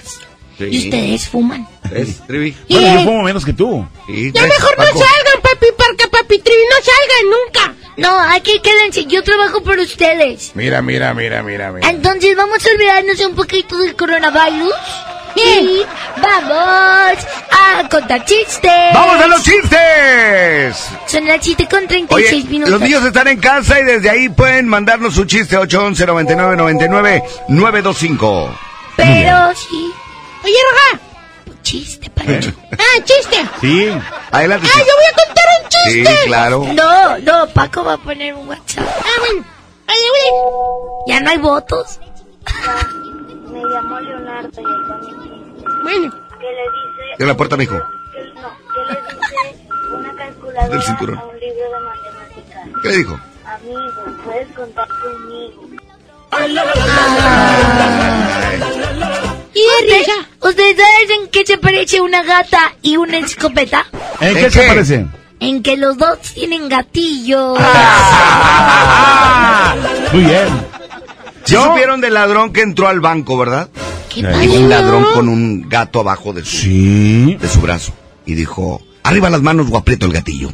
[0.59, 1.67] y ustedes fuman.
[1.91, 2.55] ¿Ves, Trivi?
[2.69, 3.88] Bueno, yo fumo menos que tú.
[4.07, 7.73] Sí, Ya ¿ves, mejor no salgan, papi, porque Papi Trevi no salgan nunca.
[7.97, 9.05] No, aquí quédense.
[9.05, 10.51] Yo trabajo por ustedes.
[10.55, 11.89] Mira, mira, mira, mira, mira.
[11.89, 14.73] Entonces vamos a olvidarnos un poquito del coronavirus.
[15.35, 15.81] Y
[16.19, 17.17] vamos
[17.51, 18.71] a contar chistes.
[18.93, 20.88] ¡Vamos a los chistes!
[21.05, 22.09] Son las 7 con 36
[22.43, 22.71] Oye, minutos.
[22.71, 27.23] los niños están en casa y desde ahí pueden mandarnos su chiste 811 99 99
[27.49, 28.59] 925.
[28.95, 29.91] Pero sí.
[30.47, 30.99] Oye, Roja.
[31.61, 32.51] Chiste, Pancho.
[32.71, 33.37] Ah, chiste.
[33.59, 33.89] Sí.
[34.31, 34.67] Adelante.
[34.73, 36.19] Ah, yo voy a contar un Sí, chiste.
[36.27, 36.65] claro.
[36.73, 38.85] No, no, Paco va a poner un WhatsApp.
[38.87, 39.45] Ah, bueno.
[39.89, 40.31] Oye.
[41.07, 41.99] Ya no hay votos.
[43.49, 44.53] Me llamo Leonardo y
[45.05, 45.65] chiste.
[45.83, 46.13] Bueno.
[46.39, 47.15] ¿Qué le dice?
[47.17, 47.75] Cierra la puerta, mijo.
[47.75, 51.17] ¿Qué, no, ¿qué le dice una calculadora Del cinturón.
[51.17, 52.81] a un libro de matemáticas?
[52.81, 53.19] ¿Qué le dijo?
[53.45, 55.67] Amigo, puedes contar conmigo.
[56.29, 56.53] ¿Y
[59.81, 60.13] ¿Usted,
[60.49, 63.85] ¿Ustedes saben en qué se parece una gata y una escopeta?
[64.21, 65.05] ¿En qué ¿En se parece?
[65.39, 67.55] En que los dos tienen gatillo.
[70.13, 70.47] Muy bien.
[71.43, 73.69] ¿Sí supieron del ladrón que entró al banco, verdad?
[74.13, 77.35] ¿Qué Llegó un ladrón con un gato abajo de su, Sí.
[77.39, 77.93] de su brazo
[78.25, 80.49] y dijo, arriba las manos o aprieto el gatillo.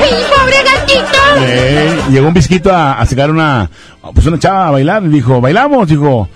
[0.00, 1.18] ¡Ay, pobre gatito!
[1.38, 3.70] Eh, llegó un visquito a, a sacar una,
[4.14, 6.28] pues una chava a bailar y dijo, bailamos, dijo,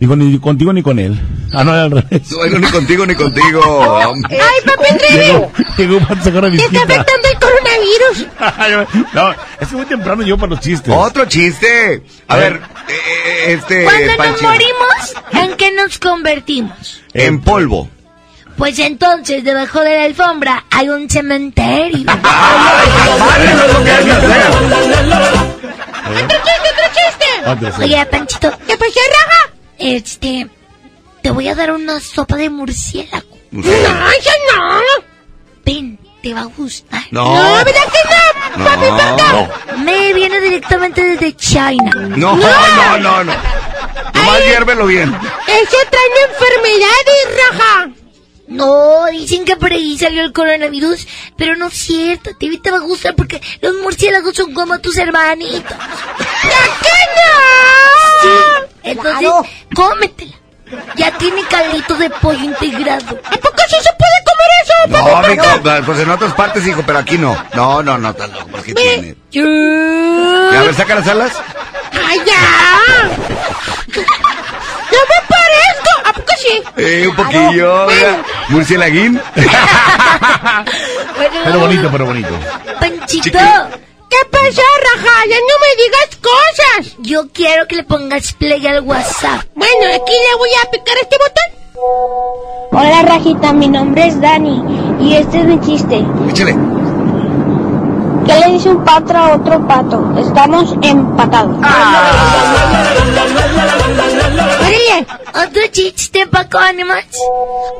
[0.00, 1.20] dijo ni contigo ni con él.
[1.52, 2.30] Ah, no, era al revés.
[2.30, 4.18] No bailo ni contigo ni contigo.
[4.30, 5.26] ¡Ay, papi Trevi!
[5.26, 8.26] Llegó, llegó para sacar una ¡Te está afectando el coronavirus!
[9.12, 10.94] no, es que muy temprano yo para los chistes.
[10.96, 12.02] Otro chiste.
[12.28, 12.92] A ver, eh,
[13.26, 17.02] eh, este Cuando nos morimos, ¿en qué nos convertimos?
[17.12, 17.88] En polvo.
[18.56, 22.10] Pues entonces, debajo de la alfombra hay un cementerio.
[22.10, 22.18] ¡Otro
[26.44, 27.26] chiste, otro chiste!
[27.46, 27.82] Otro sí.
[27.84, 29.59] Oye, Panchito, ¿Qué pasó, Raja?
[29.80, 30.48] Este,
[31.22, 33.26] te voy a dar una sopa de murciélago.
[33.52, 34.80] No, eso no.
[35.64, 37.02] Ven, te va a gustar.
[37.10, 38.64] No, ¿verdad que no?
[38.64, 39.50] Papi, ¿verdad?
[39.78, 41.90] Me viene directamente desde China.
[41.94, 43.32] No, no, no, no.
[44.14, 45.08] Nomás hiérvelo bien.
[45.08, 47.90] Eso trae enfermedades, Raja.
[48.46, 52.30] No, dicen que por ahí salió el coronavirus, pero no es cierto.
[52.38, 55.76] Te, te va a gustar porque los murciélagos son como tus hermanitos.
[56.42, 56.88] ¿Qué
[58.22, 58.69] Sí, no?
[58.82, 59.30] Entonces,
[59.74, 60.32] cómetela.
[60.96, 63.18] Ya tiene caldito de pollo integrado.
[63.24, 67.00] ¿A poco sí se puede comer eso, No, mijo, pues en otras partes, hijo, pero
[67.00, 67.36] aquí no.
[67.54, 69.16] No, no, no, tan loco, ¿por qué tiene?
[69.32, 69.42] Yo...
[70.52, 71.32] Ya, a ver, saca las alas.
[72.08, 73.10] ¡Ay, ya!
[73.96, 75.90] ¡No me parezco!
[76.04, 76.62] ¿A poco sí?
[76.76, 78.22] Eh, un poquillo, mira.
[78.48, 79.20] Murcielaguín.
[81.44, 82.30] Pero bonito, pero bonito.
[82.78, 83.38] Panchito,
[84.10, 85.24] ¿Qué pasó, Raja?
[85.28, 86.96] Ya no me digas cosas.
[86.98, 89.46] yo quiero que le pongas play al WhatsApp.
[89.54, 91.48] Bueno, aquí le voy a picar este botón.
[92.72, 94.62] Hola Rajita, mi nombre es Dani
[95.00, 96.04] y este es mi chiste.
[96.28, 96.56] Échale.
[98.26, 100.12] ¿Qué le dice un pato a otro pato?
[100.18, 101.56] Estamos empatados.
[104.58, 107.06] Órale, otro chiste, Paco Animals.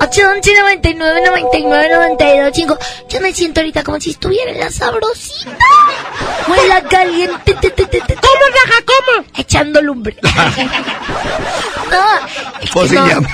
[0.01, 2.79] 811 99 99 92 5.
[3.09, 5.57] Yo me siento ahorita como si estuviera en la sabrosita.
[6.49, 7.55] O en la caliente.
[7.61, 8.85] te, te, te, te, ¿Cómo, Raja?
[8.87, 9.27] ¿Cómo?
[9.37, 10.17] Echando lumbre.
[10.23, 12.05] no,
[12.61, 13.29] es ¿Cómo que se no, llama?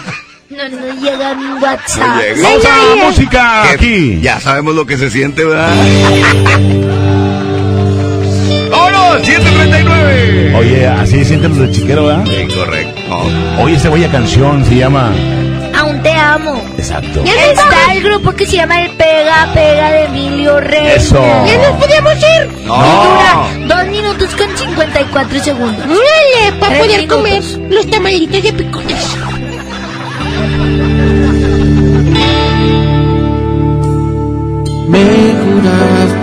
[0.51, 2.07] no, no llega en WhatsApp.
[2.07, 2.43] No llega.
[2.49, 4.21] Vamos a la música aquí.
[4.21, 5.75] Ya sabemos lo que se siente, ¿verdad?
[8.93, 9.27] ¡Vámonos!
[9.27, 10.55] ¡739!
[10.57, 12.25] Oye, así sienten los del chiquero, ¿verdad?
[12.27, 13.01] Sí, correcto.
[13.63, 15.13] Oye, esa bella canción se llama.
[15.77, 16.63] Aún te amo.
[16.79, 17.23] Exacto.
[17.25, 21.05] Está el grupo que se llama El Pega Pega de Emilio Reyes.
[21.05, 21.23] Eso.
[21.47, 22.49] ¿Ya nos podíamos ir?
[22.65, 22.75] No.
[22.77, 25.85] Dura 2 minutos con 54 segundos.
[25.85, 26.59] ¡Órale!
[26.59, 27.17] Para Tres poder minutos.
[27.19, 29.17] comer los tamalitos de picotes.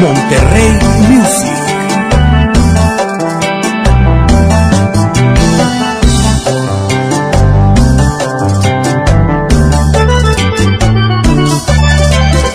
[0.00, 0.78] Monterrey
[1.08, 1.56] Music.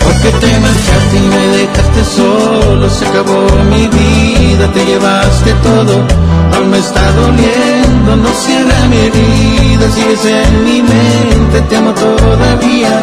[0.04, 6.06] Porque te marchaste y me dejaste solo, se acabó mi vida, te llevaste todo,
[6.54, 13.02] aún me está doliendo, no cierra mi herida, sigues en mi mente, te amo todavía.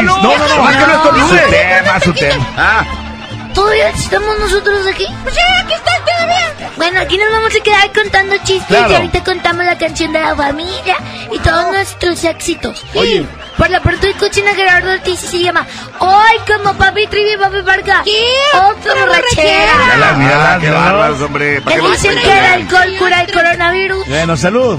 [0.00, 0.22] Espérate, pásalo.
[0.22, 0.56] No, no, no.
[0.56, 1.42] Nomás que no estornude.
[1.44, 2.46] Su tema, su tema.
[2.56, 2.84] Ah,
[3.54, 5.06] ¿Todavía estamos nosotros aquí?
[5.24, 6.70] Pues sí, aquí está todavía.
[6.76, 8.90] Bueno, aquí nos vamos a quedar contando chistes Claro.
[8.92, 10.96] y ahorita contamos la canción de la familia
[11.32, 12.84] y todos nuestros éxitos.
[12.94, 13.26] Oye.
[13.56, 15.66] Por la pronto escuchen a Gerardo Ortiz y se llama
[15.98, 18.02] ¡Ay, como papi Trivi y papi Vargas!
[18.04, 18.26] ¿Qué?
[18.54, 19.72] ¡Otra Otra borrachera!
[19.96, 20.84] Mírala, mírala, ah, qué mírala.
[20.84, 21.60] bárbaros, hombre.
[21.62, 24.06] ¿Para Que dicen que el alcohol cura el coronavirus.
[24.06, 24.78] Bueno, salud.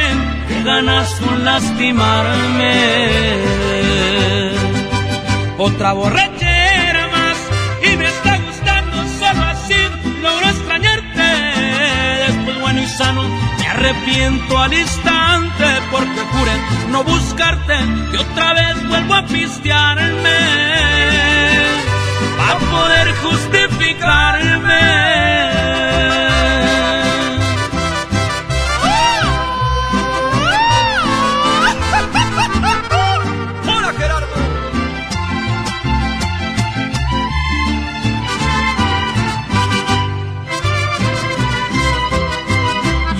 [0.63, 3.01] ganas con lastimarme.
[5.57, 7.37] Otra borrachera más
[7.83, 9.75] y me está gustando solo así.
[10.21, 11.21] Logro extrañarte.
[12.27, 13.23] Después bueno y sano
[13.59, 16.53] me arrepiento al instante porque juré
[16.89, 17.75] no buscarte
[18.13, 20.37] y otra vez vuelvo a pistearme
[22.37, 25.50] para poder justificarme.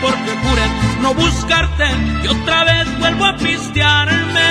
[0.00, 0.62] porque juré
[1.00, 1.84] no buscarte
[2.24, 4.48] y otra vez vuelvo a pistearme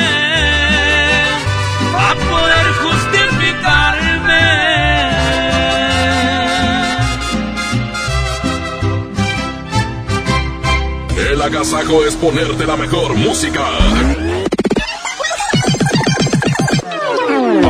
[1.95, 4.39] a poder justificarme.
[11.31, 13.65] El agasajo es ponerte la mejor música.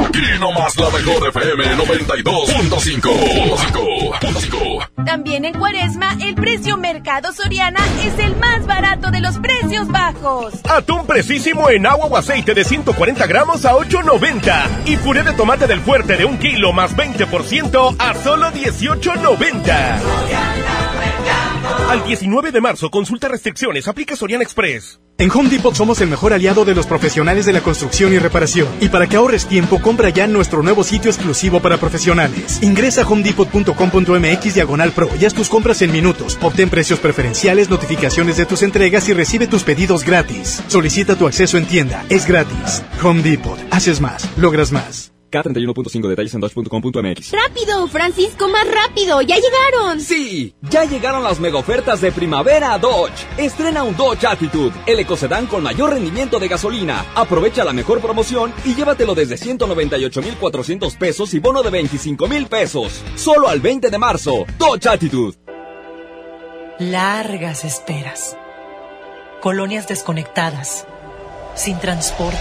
[0.05, 4.68] Aquí nomás la mejor FM 92.5.
[5.09, 10.53] También en Cuaresma, el precio Mercado Soriana es el más barato de los precios bajos.
[10.69, 14.67] Atún precisísimo en agua o aceite de 140 gramos a 8.90.
[14.85, 20.48] Y puré de tomate del fuerte de un kilo más 20% a solo 18.90.
[21.89, 24.99] Al 19 de marzo, consulta restricciones, aplica Soriana Express.
[25.17, 28.67] En Home Depot somos el mejor aliado de los profesionales de la construcción y reparación.
[28.79, 32.61] Y para que ahorres tiempo, compra ya nuestro nuevo sitio exclusivo para profesionales.
[32.61, 36.37] Ingresa a homedepot.com.mx diagonal pro y haz tus compras en minutos.
[36.43, 40.61] Obtén precios preferenciales, notificaciones de tus entregas y recibe tus pedidos gratis.
[40.67, 42.05] Solicita tu acceso en tienda.
[42.09, 42.83] Es gratis.
[43.03, 43.57] Home Depot.
[43.71, 44.29] Haces más.
[44.37, 45.08] Logras más.
[45.29, 47.31] K31.5 detalles en dodge.com.mx.
[47.31, 49.21] ¡Rápido, Francisco, más rápido!
[49.21, 49.99] ¡Ya llegaron!
[49.99, 53.25] Sí, ya llegaron las mega ofertas de primavera a Dodge.
[53.37, 57.05] Estrena un Dodge Attitude, el ecocedán con mayor rendimiento de gasolina.
[57.15, 63.01] Aprovecha la mejor promoción y llévatelo desde 198,400 pesos y bono de 25,000 pesos.
[63.15, 64.45] Solo al 20 de marzo.
[64.57, 65.37] Dodge Attitude.
[66.79, 68.37] Largas esperas.
[69.41, 70.85] Colonias desconectadas.
[71.55, 72.37] Sin transporte.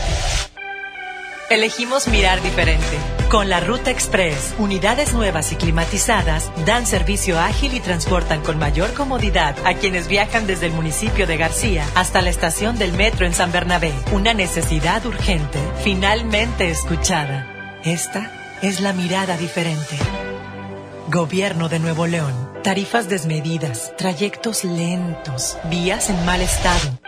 [1.50, 2.84] Elegimos mirar diferente.
[3.30, 8.92] Con la Ruta Express, unidades nuevas y climatizadas dan servicio ágil y transportan con mayor
[8.92, 13.32] comodidad a quienes viajan desde el municipio de García hasta la estación del metro en
[13.32, 13.94] San Bernabé.
[14.12, 17.80] Una necesidad urgente, finalmente escuchada.
[17.82, 18.30] Esta
[18.60, 19.96] es la mirada diferente.
[21.08, 22.52] Gobierno de Nuevo León.
[22.62, 27.07] Tarifas desmedidas, trayectos lentos, vías en mal estado.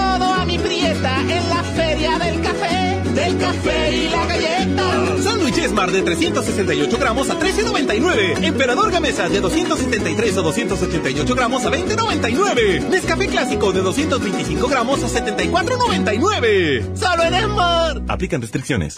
[0.61, 5.23] prieta en la feria del café, del café y la galleta.
[5.23, 8.43] Sándwich Esmar de 368 gramos a 13.99.
[8.43, 12.87] Emperador Gamesa de 273 o 288 gramos a 20.99.
[12.89, 16.95] Nescafé Clásico de 225 gramos a 74.99.
[16.95, 18.01] Solo en Esmar.
[18.07, 18.95] Aplican restricciones.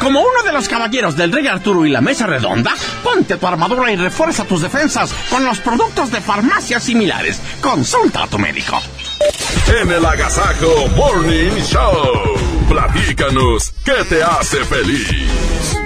[0.00, 3.90] Como uno de los caballeros del Rey Arturo y la Mesa Redonda, ponte tu armadura
[3.90, 7.40] y refuerza tus defensas con los productos de farmacias similares.
[7.62, 8.80] Consulta a tu médico.
[9.80, 12.36] En el Agasajo Morning Show,
[12.68, 15.78] platícanos qué te hace feliz.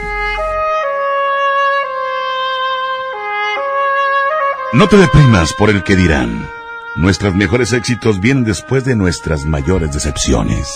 [4.73, 6.47] No te deprimas por el que dirán.
[6.97, 10.69] Nuestros mejores éxitos vienen después de nuestras mayores decepciones.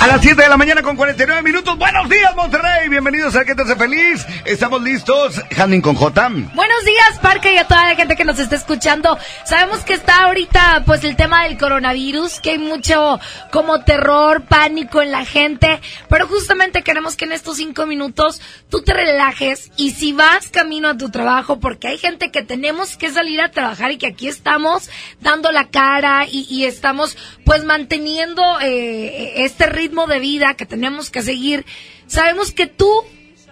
[0.00, 1.76] A las 7 de la mañana con 49 minutos.
[1.76, 2.88] Buenos días, Monterrey.
[2.88, 4.26] Bienvenidos a Que feliz.
[4.46, 5.38] Estamos listos.
[5.54, 6.28] Handing con J.
[6.54, 9.18] Buenos días, Parque, y a toda la gente que nos está escuchando.
[9.44, 13.20] Sabemos que está ahorita, pues, el tema del coronavirus, que hay mucho
[13.52, 18.40] como terror, pánico en la gente, pero justamente queremos que en estos cinco minutos
[18.70, 22.96] tú te relajes y si vas camino a tu trabajo, porque hay gente que tenemos
[22.96, 24.88] que salir a trabajar y que aquí estamos
[25.20, 31.10] dando la cara y, y estamos, pues, manteniendo eh, este ritmo de vida que tenemos
[31.10, 31.64] que seguir.
[32.06, 32.90] Sabemos que tú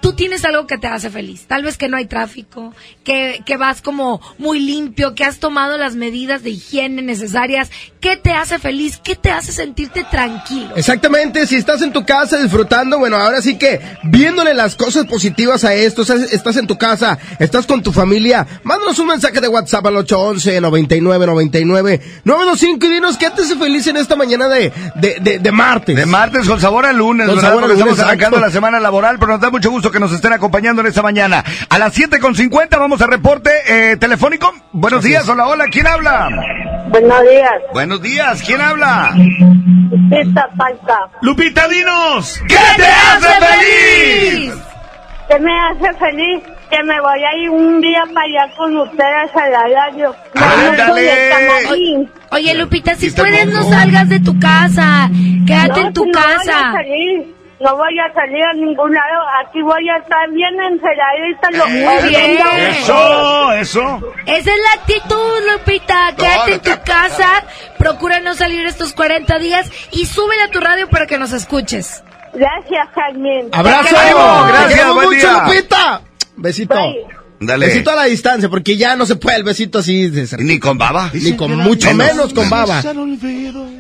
[0.01, 1.47] tú tienes algo que te hace feliz.
[1.47, 2.73] Tal vez que no hay tráfico,
[3.05, 7.71] que, que vas como muy limpio, que has tomado las medidas de higiene necesarias.
[8.01, 9.01] ¿Qué te hace feliz?
[9.03, 10.71] ¿Qué te hace sentirte tranquilo?
[10.77, 15.65] Exactamente, si estás en tu casa disfrutando, bueno, ahora sí que viéndole las cosas positivas
[15.65, 19.49] a esto, estás, estás en tu casa, estás con tu familia, mándanos un mensaje de
[19.49, 24.49] WhatsApp al 811 99 99 925 y dinos qué te hace feliz en esta mañana
[24.49, 25.97] de, de, de, de martes.
[25.97, 27.51] De martes con sabor a lunes, Con ¿verdad?
[27.51, 30.01] sabor a Porque lunes, estamos arrancando la semana laboral, pero nos da mucho gusto que
[30.01, 31.45] nos estén acompañando en esta mañana.
[31.69, 34.53] A las 7 con 50 vamos a reporte eh, telefónico.
[34.73, 36.29] Buenos días, hola, hola, ¿quién habla?
[36.89, 37.53] Buenos días.
[37.73, 39.15] Buenos días, ¿quién habla?
[40.11, 40.99] Pista Palca.
[41.23, 44.55] Lupita, dinos, ¿qué te hace feliz?
[45.29, 46.43] ¿Qué me hace feliz?
[46.71, 50.15] Que me voy a ir un día para allá con ustedes a la radio.
[50.93, 55.11] Oye, Oye, Lupita, si puedes no salgas de tu casa.
[55.47, 56.39] Quédate en tu no casa.
[56.45, 57.38] Voy a salir.
[57.61, 59.25] No voy a salir a ningún lado.
[59.45, 61.51] Aquí voy a estar bien encerradita.
[61.53, 62.39] Lo Muy bien.
[62.71, 64.15] Eso, eso.
[64.27, 66.15] Esa es la actitud, Lupita.
[66.17, 67.45] Quédate en tu casa.
[67.79, 72.05] Procura no salir estos 40 días y súbele a tu radio para que nos escuches.
[72.33, 73.49] Gracias, Carmen.
[73.53, 73.97] Abrazo,
[74.49, 75.45] gracias, buen mucho, día.
[75.45, 76.01] Lupita.
[76.37, 76.75] Besito.
[76.75, 77.18] Bye.
[77.41, 77.67] Dale.
[77.67, 80.29] Besito a la distancia, porque ya no se puede el besito así de.
[80.39, 81.11] Ni con baba.
[81.13, 82.83] Ni con mucho menos con baba.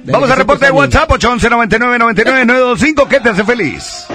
[0.04, 3.08] Vamos a reporte de WhatsApp, 811 99 99 925.
[3.08, 4.06] ¿Qué te hace feliz?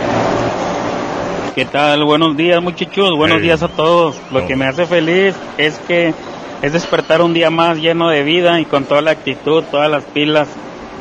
[1.56, 2.03] ¿Qué tal?
[2.03, 4.15] Buenos días muchachos, buenos días a todos.
[4.32, 6.14] Lo que me hace feliz es que
[6.61, 10.03] es despertar un día más lleno de vida y con toda la actitud, todas las
[10.06, 10.48] pilas.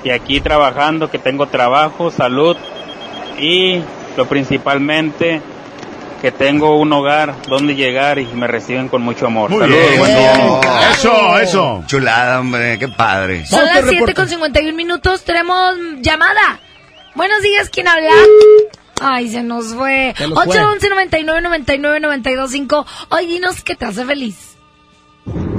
[0.05, 2.57] Y aquí trabajando, que tengo trabajo, salud
[3.39, 3.81] y
[4.17, 5.41] lo principalmente
[6.23, 9.51] que tengo un hogar donde llegar y me reciben con mucho amor.
[9.51, 9.99] Muy Saludos, bien.
[9.99, 10.91] buen día.
[10.93, 11.83] Eso, eso.
[11.89, 13.45] Chulada, hombre, qué padre.
[13.45, 15.25] Son las 7 con 51 minutos.
[15.25, 16.61] Tenemos llamada.
[17.17, 18.13] Buenos días, ¿quién habla?
[19.01, 20.15] Ay, se nos fue.
[20.17, 20.55] Se nos fue.
[20.61, 24.57] 811 99 99 925 Hoy dinos qué te hace feliz.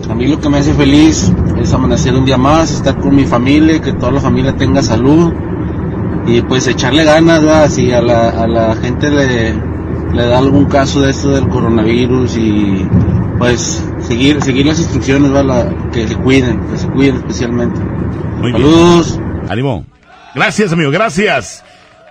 [0.09, 1.29] A mí lo que me hace feliz
[1.61, 5.33] es amanecer un día más, estar con mi familia, que toda la familia tenga salud
[6.25, 7.69] y pues echarle ganas, ¿verdad?
[7.69, 9.72] Si a la, a la gente le,
[10.13, 12.87] le da algún caso de esto del coronavirus y
[13.37, 15.31] pues seguir seguir las instrucciones.
[15.31, 17.79] La- que se cuiden, que se cuiden especialmente.
[17.79, 19.17] Muy Saludos.
[19.17, 19.41] bien.
[19.49, 19.85] Ánimo.
[20.35, 21.63] Gracias, amigo, gracias.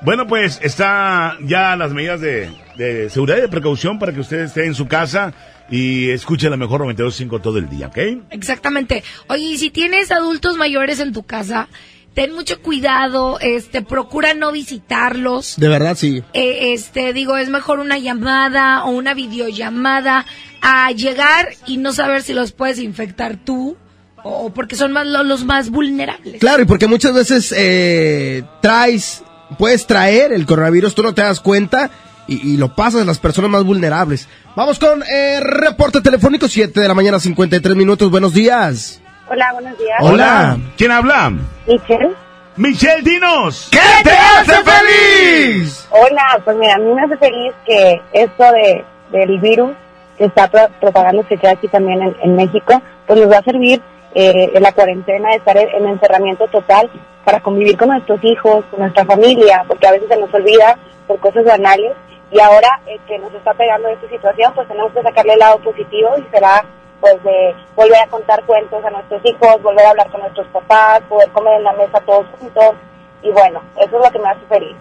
[0.03, 4.41] Bueno, pues está ya las medidas de, de seguridad y de precaución para que usted
[4.41, 5.33] esté en su casa.
[5.71, 7.99] y escucha la mejor 92.5 todo el día, ¿ok?
[8.31, 9.03] Exactamente.
[9.29, 11.69] Oye, y si tienes adultos mayores en tu casa,
[12.15, 15.55] ten mucho cuidado, este, procura no visitarlos.
[15.57, 16.23] De verdad, sí.
[16.35, 20.27] Eh, este, digo, es mejor una llamada o una videollamada
[20.61, 23.77] a llegar y no saber si los puedes infectar tú
[24.25, 26.39] o porque son más lo- los más vulnerables.
[26.41, 29.23] Claro, y porque muchas veces eh, traes,
[29.59, 31.91] puedes traer el coronavirus, tú no te das cuenta
[32.29, 34.29] y, y lo pasas a las personas más vulnerables.
[34.55, 38.11] Vamos con eh, reporte telefónico, 7 de la mañana, 53 minutos.
[38.13, 39.01] Buenos días.
[39.29, 39.99] Hola, buenos días.
[40.01, 40.57] Hola.
[40.77, 41.33] ¿Quién habla?
[41.67, 42.11] Michelle.
[42.57, 43.69] Michelle, dinos.
[43.71, 45.89] ¿Qué te hace feliz?
[45.91, 49.71] Hola, pues mira, a mí me hace feliz que esto de, del virus
[50.19, 53.81] que está pro- propagándose ya aquí también en, en México, pues nos va a servir
[54.15, 56.91] eh, en la cuarentena de estar en, en encerramiento total
[57.25, 60.77] para convivir con nuestros hijos, con nuestra familia, porque a veces se nos olvida
[61.07, 61.93] por cosas banales
[62.31, 65.59] y ahora eh, que nos está pegando esta situación, pues tenemos que sacarle el lado
[65.61, 66.63] positivo y será
[67.03, 71.03] pues de volver a contar cuentos a nuestros hijos, volver a hablar con nuestros papás,
[71.09, 72.77] poder comer en la mesa todos juntos
[73.23, 74.77] y bueno, eso es lo que me hace feliz.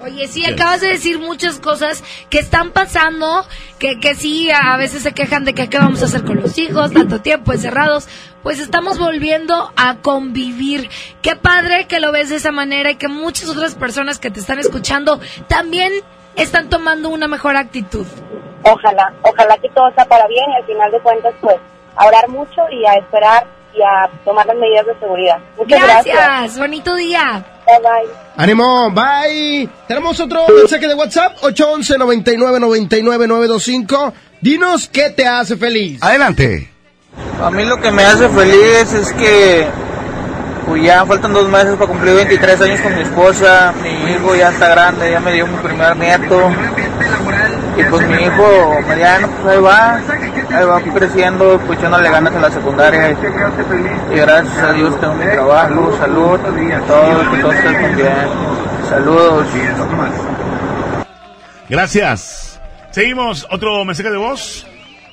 [0.00, 3.46] Oye, sí, acabas de decir muchas cosas que están pasando,
[3.78, 6.58] que, que sí, a veces se quejan de que qué vamos a hacer con los
[6.58, 8.08] hijos, tanto tiempo encerrados,
[8.42, 10.90] pues estamos volviendo a convivir.
[11.22, 14.40] Qué padre que lo ves de esa manera y que muchas otras personas que te
[14.40, 15.92] están escuchando también
[16.36, 18.06] están tomando una mejor actitud.
[18.62, 21.56] Ojalá, ojalá que todo sea para bien y al final de cuentas pues
[21.96, 25.38] a orar mucho y a esperar y a tomar las medidas de seguridad.
[25.56, 26.58] Muchas Gracias, gracias.
[26.58, 27.44] bonito día.
[27.66, 28.14] Bye bye.
[28.36, 29.68] Ánimo, bye.
[29.88, 34.12] Tenemos otro mensaje de WhatsApp, 811 99 99 925.
[34.40, 36.02] Dinos qué te hace feliz.
[36.02, 36.70] Adelante.
[37.42, 39.66] A mí lo que me hace feliz es que
[40.66, 44.50] pues ya faltan dos meses para cumplir 23 años con mi esposa, mi hijo ya
[44.50, 46.50] está grande, ya me dio mi primer nieto
[47.76, 52.42] y pues mi hijo mediano pues ahí va, ahí va creciendo, pues echándole ganas en
[52.42, 56.38] la secundaria y, y gracias a Dios tengo mi trabajo, salud,
[56.86, 58.54] todo, que todo esté bien.
[58.88, 59.46] Saludos.
[61.68, 62.60] Gracias.
[62.90, 63.46] Seguimos.
[63.50, 64.66] ¿Otro mensaje de voz?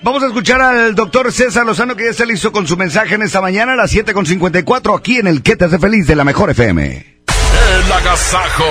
[0.04, 3.22] Vamos a escuchar al doctor César Lozano que ya está listo con su mensaje en
[3.22, 6.08] esta mañana a las 7.54 aquí en el ¿Qué te hace feliz?
[6.08, 7.22] de la Mejor FM.
[7.28, 8.64] El agasajo.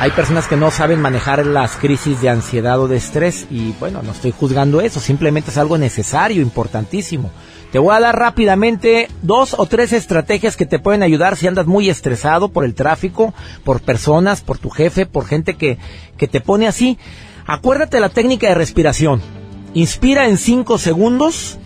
[0.00, 4.02] Hay personas que no saben manejar las crisis de ansiedad o de estrés y bueno,
[4.02, 7.30] no estoy juzgando eso, simplemente es algo necesario, importantísimo.
[7.72, 11.66] Te voy a dar rápidamente dos o tres estrategias que te pueden ayudar si andas
[11.66, 13.32] muy estresado por el tráfico,
[13.64, 15.78] por personas, por tu jefe, por gente que,
[16.18, 16.98] que te pone así.
[17.46, 19.43] Acuérdate la técnica de respiración.
[19.74, 21.58] Inspira en 5 segundos.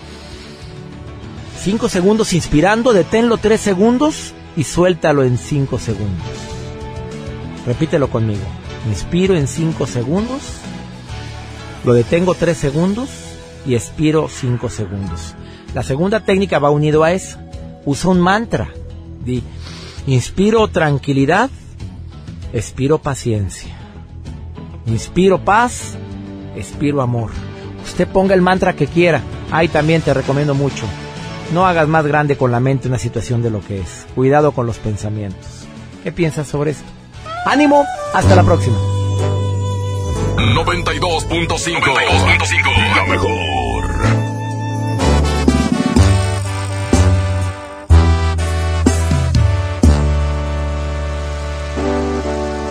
[1.63, 6.27] 5 segundos inspirando, deténlo 3 segundos y suéltalo en 5 segundos.
[7.67, 8.45] Repítelo conmigo.
[8.89, 10.41] Inspiro en 5 segundos,
[11.85, 13.11] lo detengo 3 segundos
[13.67, 15.35] y expiro 5 segundos.
[15.75, 17.39] La segunda técnica va unido a eso.
[17.85, 18.73] Usa un mantra.
[20.07, 21.51] Inspiro tranquilidad,
[22.55, 23.77] expiro paciencia.
[24.87, 25.97] Inspiro paz,
[26.57, 27.31] expiro amor.
[27.89, 29.23] Usted ponga el mantra que quiera.
[29.51, 30.85] Ahí también te recomiendo mucho.
[31.53, 34.07] No hagas más grande con la mente una situación de lo que es.
[34.15, 35.67] Cuidado con los pensamientos.
[36.05, 36.85] ¿Qué piensas sobre esto?
[37.47, 37.85] Ánimo,
[38.15, 38.77] hasta la próxima.
[40.37, 42.95] 92.5.
[42.95, 43.89] La mejor.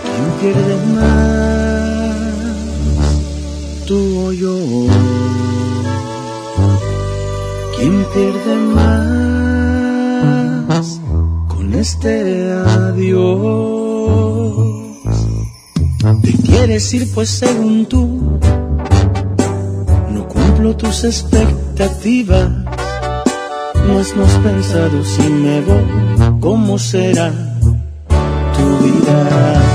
[0.04, 1.17] ¿Quién pierde más?
[3.88, 4.54] ¿Tú o yo?
[7.74, 11.00] ¿Quién pierde más
[11.48, 13.24] con este adiós?
[16.22, 18.38] Te quieres ir pues según tú,
[20.10, 22.50] no cumplo tus expectativas.
[23.86, 24.12] No has
[24.44, 25.86] pensado si me voy,
[26.40, 27.32] ¿cómo será
[28.54, 29.67] tu vida?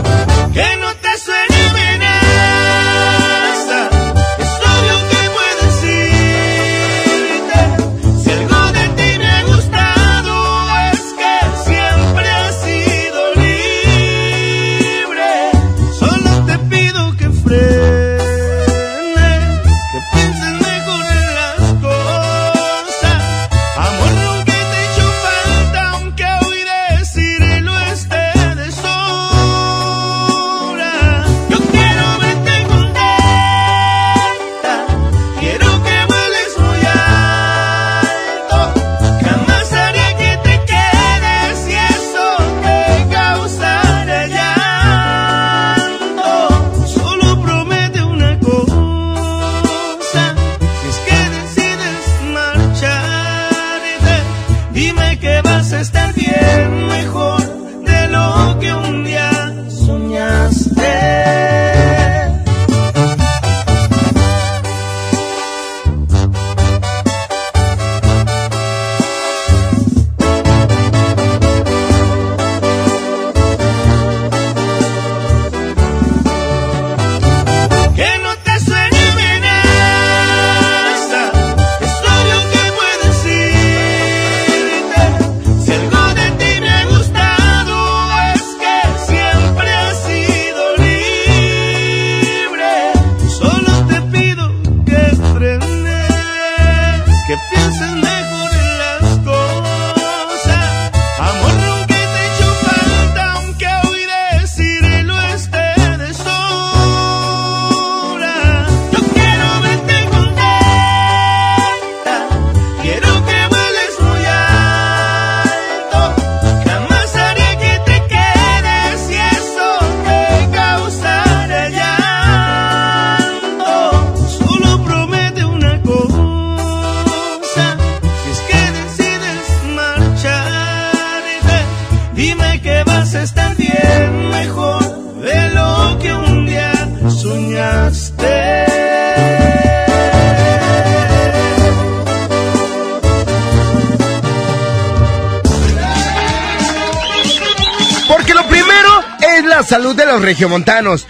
[150.24, 151.08] Regiomontanos.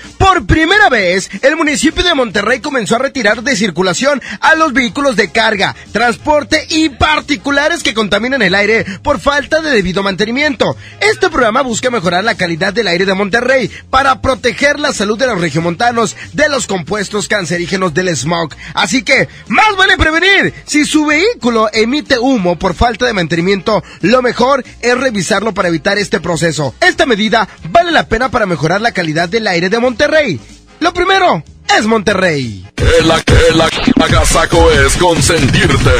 [0.47, 5.31] Primera vez, el municipio de Monterrey comenzó a retirar de circulación a los vehículos de
[5.31, 10.75] carga, transporte y particulares que contaminan el aire por falta de debido mantenimiento.
[10.99, 15.27] Este programa busca mejorar la calidad del aire de Monterrey para proteger la salud de
[15.27, 18.53] los regiomontanos de los compuestos cancerígenos del smog.
[18.73, 20.53] Así que, más vale prevenir.
[20.65, 25.97] Si su vehículo emite humo por falta de mantenimiento, lo mejor es revisarlo para evitar
[25.97, 26.75] este proceso.
[26.81, 30.39] Esta medida vale la pena para mejorar la calidad del aire de Monterrey.
[30.79, 31.43] Lo primero
[31.77, 32.65] es Monterrey.
[32.77, 33.61] El, el
[34.01, 35.91] agasajo es consentirte.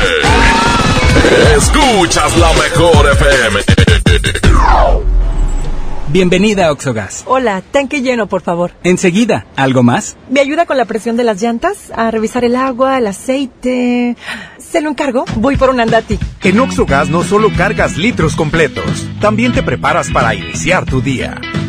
[1.56, 3.60] Escuchas la mejor FM.
[6.10, 7.24] Bienvenida a Oxogas.
[7.26, 8.72] Hola, tanque lleno, por favor.
[8.84, 10.16] Enseguida, ¿algo más?
[10.30, 11.92] ¿Me ayuda con la presión de las llantas?
[11.96, 14.16] A revisar el agua, el aceite.
[14.60, 15.26] ¿Se lo encargo?
[15.38, 16.20] Voy por un andati.
[16.44, 21.40] En Oxogas no solo cargas litros completos, también te preparas para iniciar tu día.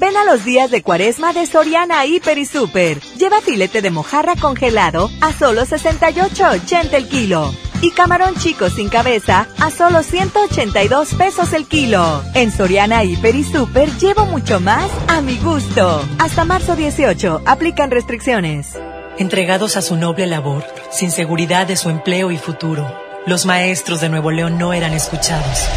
[0.00, 3.02] Ven a los días de cuaresma de Soriana Hiper y Super.
[3.18, 7.52] Lleva filete de mojarra congelado a solo 68.80 el kilo.
[7.82, 12.22] Y camarón chico sin cabeza a solo 182 pesos el kilo.
[12.32, 16.02] En Soriana Hiper y Super llevo mucho más a mi gusto.
[16.18, 18.78] Hasta marzo 18, aplican restricciones.
[19.18, 22.90] Entregados a su noble labor, sin seguridad de su empleo y futuro,
[23.26, 25.68] los maestros de Nuevo León no eran escuchados.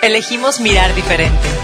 [0.00, 1.63] Elegimos mirar diferente.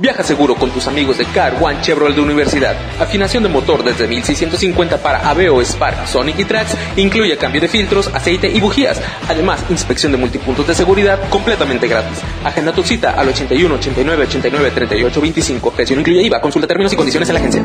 [0.00, 2.74] Viaja seguro con tus amigos de Car One Chevrolet de Universidad.
[2.98, 6.74] Afinación de motor desde 1650 para Aveo, Spark, Sonic y Trax.
[6.96, 8.98] Incluye cambio de filtros, aceite y bujías.
[9.28, 12.18] Además, inspección de multipuntos de seguridad completamente gratis.
[12.42, 15.70] Agenda tu cita al 81 89 89 38 25.
[15.70, 16.40] Precio no incluye IVA.
[16.40, 17.62] Consulta términos y condiciones en la agencia.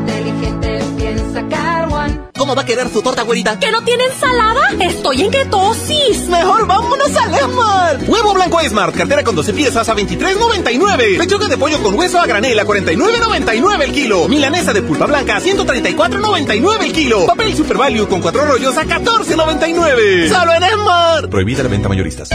[2.45, 3.57] Cómo va a querer su torta, güerita.
[3.59, 4.61] ¿Que no tiene ensalada?
[4.79, 6.29] Estoy en ketosis.
[6.29, 8.07] Mejor vámonos al Esmart.
[8.07, 11.17] Huevo blanco Esmart, cartera con 12 piezas a 23.99.
[11.17, 14.27] Pechuga de pollo con hueso a granel a 49.99 el kilo.
[14.27, 17.25] Milanesa de pulpa blanca a 134.99 el kilo.
[17.25, 20.29] Papel Super Value con cuatro rollos a 14.99.
[20.29, 21.31] Solo en Esmart.
[21.31, 22.29] Prohibida la venta mayoristas.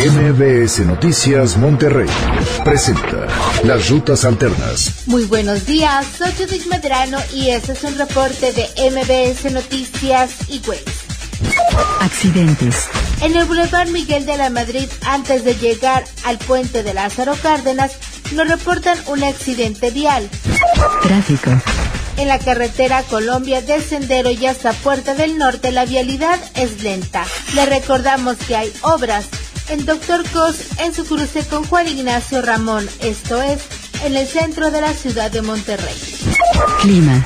[0.00, 2.08] MBS Noticias Monterrey
[2.64, 3.28] presenta
[3.62, 5.06] Las Rutas Alternas.
[5.06, 10.60] Muy buenos días, soy Judith Medrano y este es un reporte de MBS Noticias y
[10.66, 10.82] Web.
[12.00, 12.86] Accidentes.
[13.20, 17.92] En el Boulevard Miguel de la Madrid, antes de llegar al puente de Lázaro Cárdenas,
[18.32, 20.26] nos reportan un accidente vial.
[21.02, 21.50] Tráfico.
[22.16, 27.26] En la carretera Colombia de Sendero y hasta Puerta del Norte la vialidad es lenta.
[27.54, 29.26] Le recordamos que hay obras
[29.68, 33.60] en Doctor Cos en su cruce con Juan Ignacio Ramón, esto es,
[34.04, 35.94] en el centro de la ciudad de Monterrey.
[36.82, 37.24] Clima.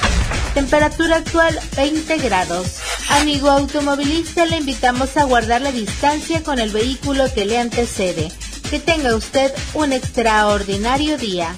[0.54, 2.78] Temperatura actual 20 grados.
[3.10, 8.30] Amigo automovilista, le invitamos a guardar la distancia con el vehículo que le antecede.
[8.70, 11.56] Que tenga usted un extraordinario día.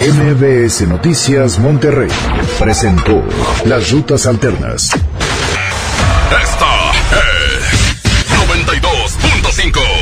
[0.00, 2.10] MBS Noticias Monterrey
[2.58, 3.22] presentó
[3.64, 4.90] Las Rutas Alternas.
[6.42, 7.82] Esta es
[8.48, 10.01] 92.5.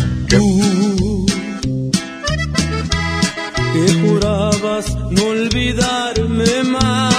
[3.73, 7.15] Que jurabas no olvidarme más,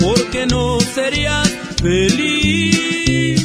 [0.00, 1.50] porque no serías
[1.82, 3.44] feliz.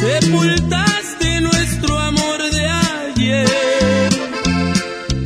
[0.00, 4.10] Sepultaste nuestro amor de ayer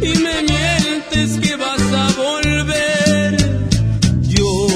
[0.03, 3.37] y me mientes que vas a volver.
[4.23, 4.69] Yo,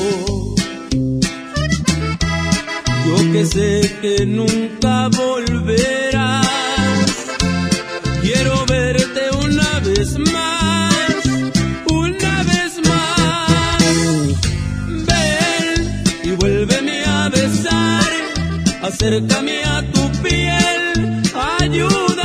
[3.07, 6.26] yo que sé que nunca volverás.
[18.97, 21.23] Acércame a tu piel,
[21.61, 22.16] ayúdame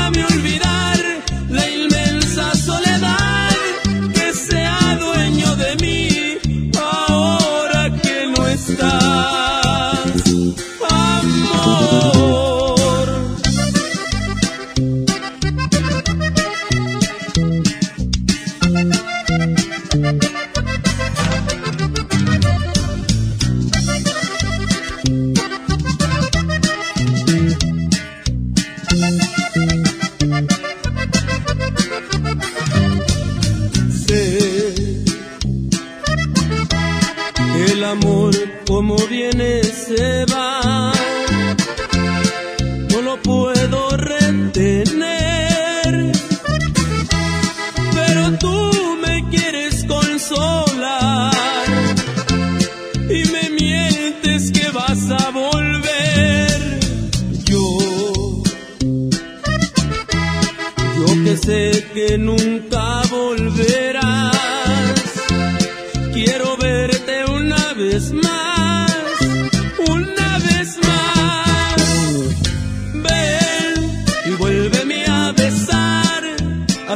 [40.01, 40.30] Yeah.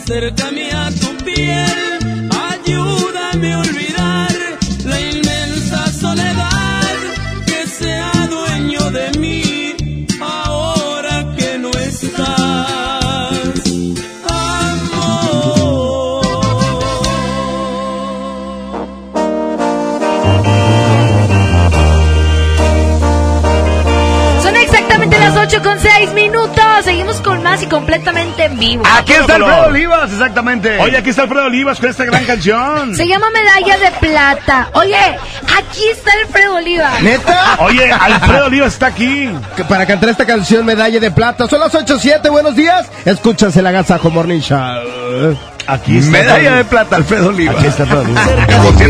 [0.05, 1.97] Acércame a tu piel,
[2.51, 4.31] ayúdame a olvidar
[4.85, 6.95] la inmensa soledad
[7.47, 12.35] que sea dueño de mí ahora que no estás.
[24.43, 26.24] Son exactamente las 8 con 6 minutos.
[27.61, 28.83] Y completamente en vivo.
[28.97, 30.79] Aquí está Alfredo Olivas, exactamente.
[30.79, 32.95] Oye, aquí está Alfredo Olivas con esta gran canción.
[32.95, 34.69] Se llama Medalla de Plata.
[34.73, 34.97] Oye,
[35.57, 37.01] aquí está Alfredo Olivas.
[37.01, 37.57] ¿Neta?
[37.59, 39.29] Oye, Alfredo Olivas está aquí.
[39.67, 41.47] Para cantar esta canción Medalla de Plata.
[41.47, 42.87] Son las 8.7, buenos días.
[43.05, 45.37] Escúchanse la Gazajo Morning Show.
[45.67, 46.11] Aquí está.
[46.11, 47.57] Medalla de plata, Alfredo Olivas.
[47.57, 48.05] Aquí está Alfredo
[48.77, 48.87] que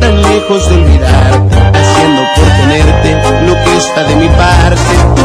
[0.00, 1.42] tan lejos de olvidar,
[1.74, 4.97] haciendo por tenerte lo que está de mi parte.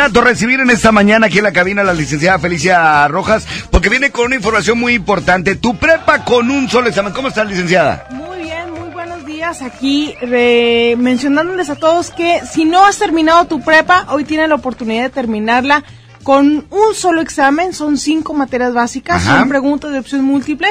[0.00, 3.90] Grato recibir en esta mañana aquí en la cabina a la licenciada Felicia Rojas porque
[3.90, 5.56] viene con una información muy importante.
[5.56, 7.12] Tu prepa con un solo examen.
[7.12, 8.06] ¿Cómo estás, licenciada?
[8.10, 9.60] Muy bien, muy buenos días.
[9.60, 14.54] Aquí re- mencionándoles a todos que si no has terminado tu prepa, hoy tienes la
[14.54, 15.84] oportunidad de terminarla
[16.22, 17.74] con un solo examen.
[17.74, 19.40] Son cinco materias básicas, Ajá.
[19.40, 20.68] son preguntas de opción múltiple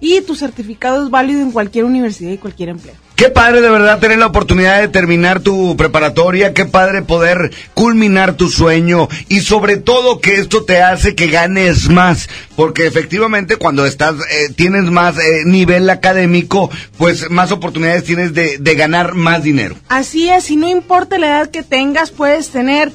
[0.00, 2.94] y tu certificado es válido en cualquier universidad y cualquier empleo.
[3.20, 8.32] Qué padre de verdad tener la oportunidad de terminar tu preparatoria, qué padre poder culminar
[8.32, 13.84] tu sueño y sobre todo que esto te hace que ganes más, porque efectivamente cuando
[13.84, 19.42] estás eh, tienes más eh, nivel académico, pues más oportunidades tienes de, de ganar más
[19.42, 19.74] dinero.
[19.90, 22.90] Así es, y no importa la edad que tengas, puedes tener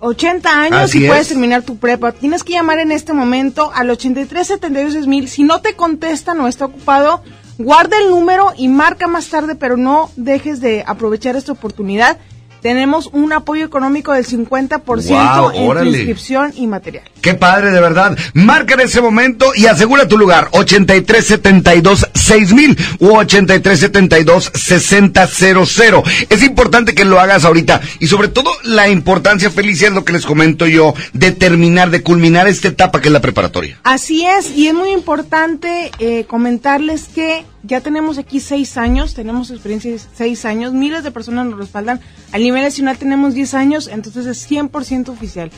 [0.00, 1.10] 80 años Así y es.
[1.10, 2.12] puedes terminar tu prepa.
[2.12, 5.28] Tienes que llamar en este momento al 83 72 mil.
[5.28, 7.22] Si no te contestan o está ocupado,
[7.58, 12.18] guarda el número y marca más tarde, pero no dejes de aprovechar esta oportunidad.
[12.60, 17.04] Tenemos un apoyo económico del 50% Guau, en tu inscripción y material.
[17.24, 18.18] Qué padre, de verdad.
[18.34, 20.48] Marca en ese momento y asegura tu lugar.
[20.50, 26.02] 8372 6000 u 8372 6000.
[26.28, 27.80] Es importante que lo hagas ahorita.
[27.98, 32.02] Y sobre todo, la importancia, Felicia, es lo que les comento yo, de terminar, de
[32.02, 33.80] culminar esta etapa que es la preparatoria.
[33.84, 39.50] Así es, y es muy importante eh, comentarles que ya tenemos aquí seis años, tenemos
[39.50, 42.02] experiencia de seis años, miles de personas nos respaldan.
[42.32, 45.50] A nivel nacional tenemos 10 años, entonces es 100% oficial.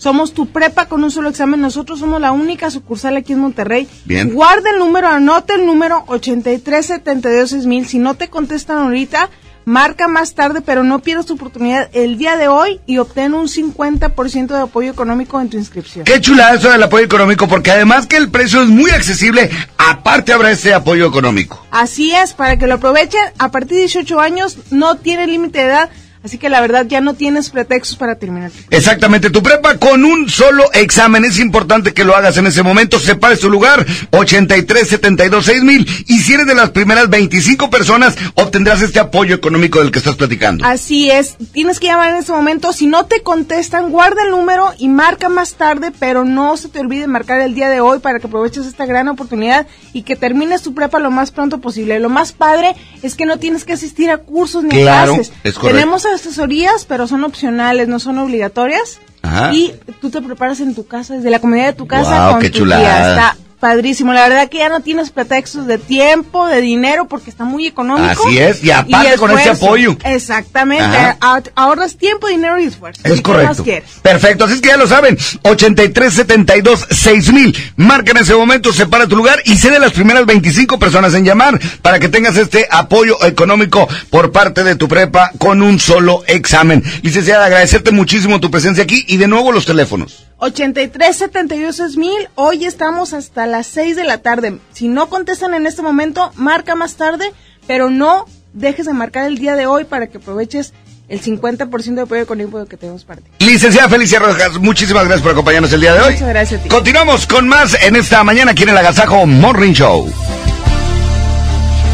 [0.00, 3.86] Somos tu prepa con un solo examen, nosotros somos la única sucursal aquí en Monterrey.
[4.06, 4.32] Bien.
[4.32, 7.84] Guarda el número, anota el número 83726000.
[7.84, 9.28] Si no te contestan ahorita,
[9.66, 13.46] marca más tarde, pero no pierdas tu oportunidad el día de hoy y obtén un
[13.46, 16.06] 50% de apoyo económico en tu inscripción.
[16.06, 20.32] Qué chulada eso del apoyo económico, porque además que el precio es muy accesible, aparte
[20.32, 21.62] habrá ese apoyo económico.
[21.72, 25.66] Así es, para que lo aprovechen, a partir de 18 años no tiene límite de
[25.66, 25.90] edad,
[26.22, 28.50] Así que la verdad ya no tienes pretextos para terminar.
[28.68, 31.24] Exactamente, tu prepa con un solo examen.
[31.24, 32.98] Es importante que lo hagas en ese momento.
[33.00, 36.04] Separe su lugar, 83 72 6000.
[36.08, 40.16] Y si eres de las primeras 25 personas, obtendrás este apoyo económico del que estás
[40.16, 40.64] platicando.
[40.66, 42.72] Así es, tienes que llamar en ese momento.
[42.74, 46.80] Si no te contestan, guarda el número y marca más tarde, pero no se te
[46.80, 50.60] olvide marcar el día de hoy para que aproveches esta gran oportunidad y que termines
[50.62, 51.98] tu prepa lo más pronto posible.
[51.98, 55.32] Lo más padre es que no tienes que asistir a cursos ni Claro, clases.
[55.44, 55.76] es correcto.
[55.78, 58.98] Tenemos asesorías, pero son opcionales, no son obligatorias.
[59.22, 59.52] Ajá.
[59.52, 62.40] Y tú te preparas en tu casa, desde la comodidad de tu casa Guau, con
[62.40, 62.80] qué tu chulada.
[62.80, 63.10] guía.
[63.10, 64.12] Está padrísimo.
[64.12, 68.26] La verdad que ya no tienes pretextos de tiempo, de dinero, porque está muy económico.
[68.26, 69.66] Así es, y aparte con esfuerzo.
[69.66, 69.96] apoyo.
[70.04, 70.84] Exactamente.
[70.84, 71.42] Ajá.
[71.54, 73.02] Ahorras tiempo, dinero y esfuerzo.
[73.04, 73.64] Es ¿Y qué correcto.
[74.02, 75.16] Perfecto, así es que ya lo saben.
[75.42, 77.72] 83 72 6000.
[77.76, 81.24] Marca en ese momento, separa tu lugar y sé de las primeras 25 personas en
[81.24, 86.24] llamar para que tengas este apoyo económico por parte de tu prepa con un solo
[86.26, 86.82] examen.
[87.02, 90.29] Licenciada, agradecerte muchísimo tu presencia aquí y de nuevo los teléfonos.
[90.40, 92.28] 83 72 mil.
[92.34, 94.58] Hoy estamos hasta las 6 de la tarde.
[94.72, 97.32] Si no contestan en este momento, marca más tarde,
[97.66, 100.72] pero no dejes de marcar el día de hoy para que aproveches
[101.08, 103.30] el 50% de apoyo económico que tenemos para ti.
[103.40, 106.12] Licenciada Felicia Rojas, muchísimas gracias por acompañarnos el día de hoy.
[106.14, 106.68] Muchas gracias a ti.
[106.68, 110.10] Continuamos con más en esta mañana aquí en el Agasajo Morning Show.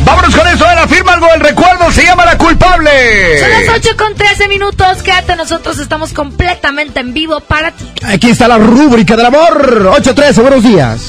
[0.07, 3.41] Vámonos con esto de la firma, algo del recuerdo, se llama La Culpable.
[3.41, 5.03] Son las 8 con 13 minutos.
[5.03, 7.91] Quédate, nosotros estamos completamente en vivo para ti.
[8.05, 9.91] Aquí está la rúbrica del amor.
[9.99, 11.01] 8-13, buenos días.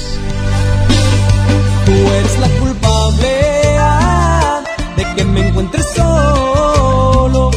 [1.85, 4.61] Tú eres la culpable ah,
[4.95, 7.51] de que me encuentre solo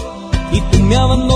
[0.53, 1.30] y tú me abandonaste.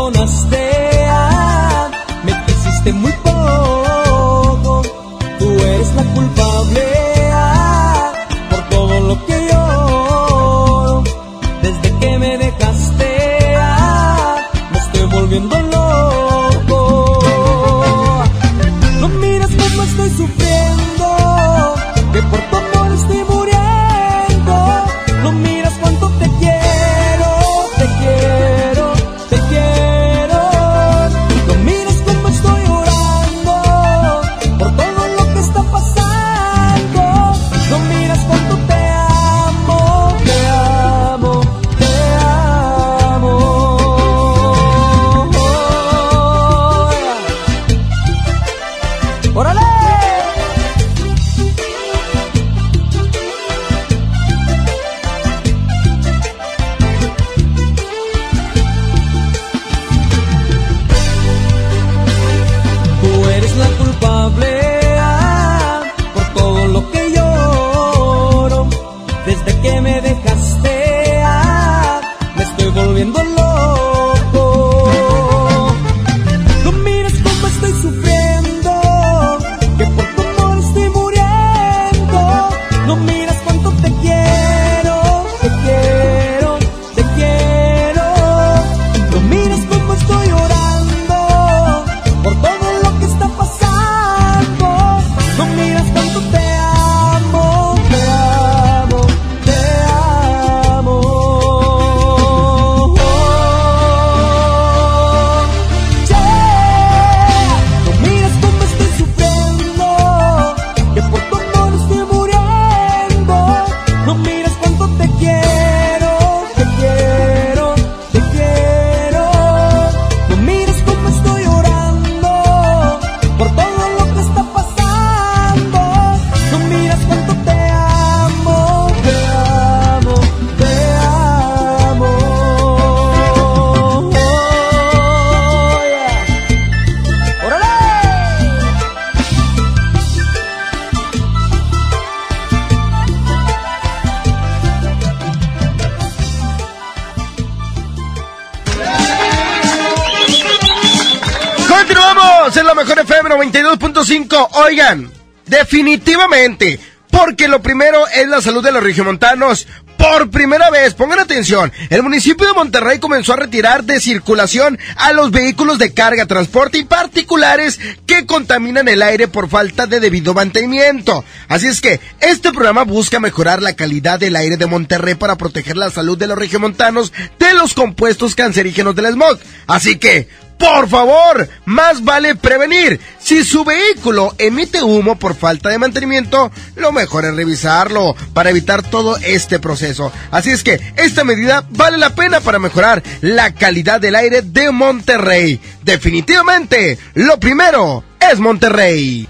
[152.14, 154.48] Continuamos en la mejor FM 92.5.
[154.52, 155.10] Oigan,
[155.46, 156.78] definitivamente,
[157.10, 159.66] porque lo primero es la salud de los regiomontanos.
[159.96, 165.12] Por primera vez, pongan atención, el municipio de Monterrey comenzó a retirar de circulación a
[165.12, 170.34] los vehículos de carga, transporte y particulares que contaminan el aire por falta de debido
[170.34, 171.24] mantenimiento.
[171.48, 175.76] Así es que este programa busca mejorar la calidad del aire de Monterrey para proteger
[175.76, 179.38] la salud de los regiomontanos de los compuestos cancerígenos del smog.
[179.66, 180.28] Así que,
[180.58, 183.00] Por favor, más vale prevenir.
[183.18, 188.82] Si su vehículo emite humo por falta de mantenimiento, lo mejor es revisarlo para evitar
[188.82, 190.12] todo este proceso.
[190.30, 194.70] Así es que esta medida vale la pena para mejorar la calidad del aire de
[194.70, 195.60] Monterrey.
[195.82, 199.28] Definitivamente, lo primero es Monterrey.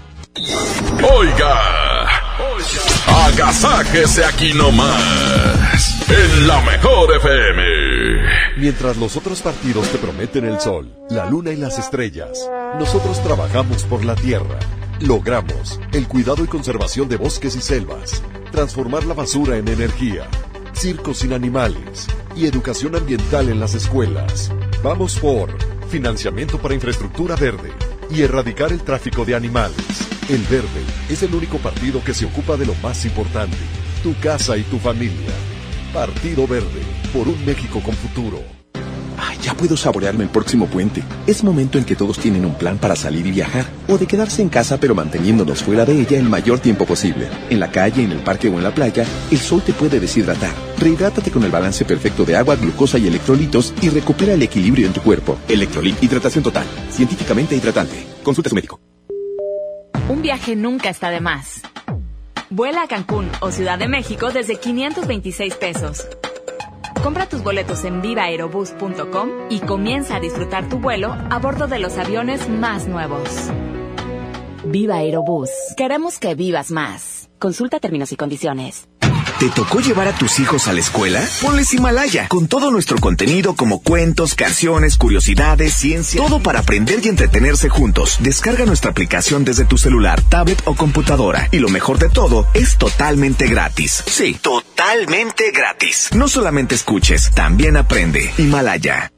[1.01, 2.07] Oiga,
[3.07, 8.24] agasáquese aquí nomás, en la mejor FM.
[8.57, 12.49] Mientras los otros partidos te prometen el sol, la luna y las estrellas,
[12.79, 14.57] nosotros trabajamos por la tierra.
[15.01, 18.23] Logramos el cuidado y conservación de bosques y selvas,
[18.53, 20.29] transformar la basura en energía,
[20.71, 24.53] circos sin animales y educación ambiental en las escuelas.
[24.81, 25.49] Vamos por
[25.89, 27.73] financiamiento para infraestructura verde
[28.09, 29.75] y erradicar el tráfico de animales.
[30.29, 33.57] El Verde es el único partido que se ocupa de lo más importante,
[34.01, 35.33] tu casa y tu familia.
[35.93, 36.81] Partido Verde,
[37.15, 38.43] por un México con futuro.
[39.17, 41.01] Ay, ya puedo saborearme el próximo puente.
[41.25, 44.41] Es momento en que todos tienen un plan para salir y viajar, o de quedarse
[44.41, 47.29] en casa pero manteniéndonos fuera de ella el mayor tiempo posible.
[47.49, 50.51] En la calle, en el parque o en la playa, el sol te puede deshidratar.
[50.77, 54.91] Rehidrátate con el balance perfecto de agua, glucosa y electrolitos y recupera el equilibrio en
[54.91, 55.37] tu cuerpo.
[55.47, 56.65] Electrolit Hidratación Total.
[56.89, 58.05] Científicamente hidratante.
[58.23, 58.81] Consulte a su médico.
[60.09, 61.61] Un viaje nunca está de más.
[62.49, 66.05] Vuela a Cancún o Ciudad de México desde 526 pesos.
[67.05, 71.99] Compra tus boletos en vivaerobus.com y comienza a disfrutar tu vuelo a bordo de los
[71.99, 73.29] aviones más nuevos.
[74.65, 75.51] Viva Aerobús.
[75.77, 77.29] Queremos que vivas más.
[77.37, 78.89] Consulta términos y condiciones.
[79.39, 81.21] ¿Te tocó llevar a tus hijos a la escuela?
[81.41, 87.09] Ponles Himalaya, con todo nuestro contenido como cuentos, canciones, curiosidades, ciencia, todo para aprender y
[87.09, 88.15] entretenerse juntos.
[88.21, 91.49] Descarga nuestra aplicación desde tu celular, tablet o computadora.
[91.51, 94.05] Y lo mejor de todo, es totalmente gratis.
[94.07, 96.11] Sí, totalmente gratis.
[96.13, 98.33] No solamente escuches, también aprende.
[98.37, 99.11] Himalaya.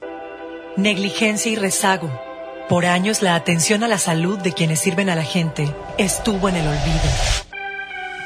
[0.78, 2.10] Negligencia y rezago.
[2.70, 6.56] Por años la atención a la salud de quienes sirven a la gente estuvo en
[6.56, 7.47] el olvido.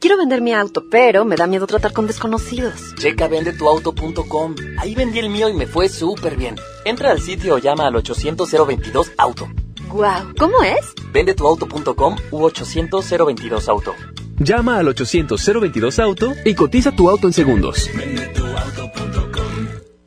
[0.00, 2.94] Quiero vender mi auto, pero me da miedo tratar con desconocidos.
[2.96, 4.54] Checa vendetuauto.com.
[4.78, 6.56] Ahí vendí el mío y me fue súper bien.
[6.86, 9.48] Entra al sitio o llama al 800-022-AUTO.
[9.90, 10.94] Guau, ¿cómo es?
[11.12, 13.94] Vendetuauto.com u 800-022-AUTO.
[14.38, 17.90] Llama al 800-022-AUTO y cotiza tu auto en segundos.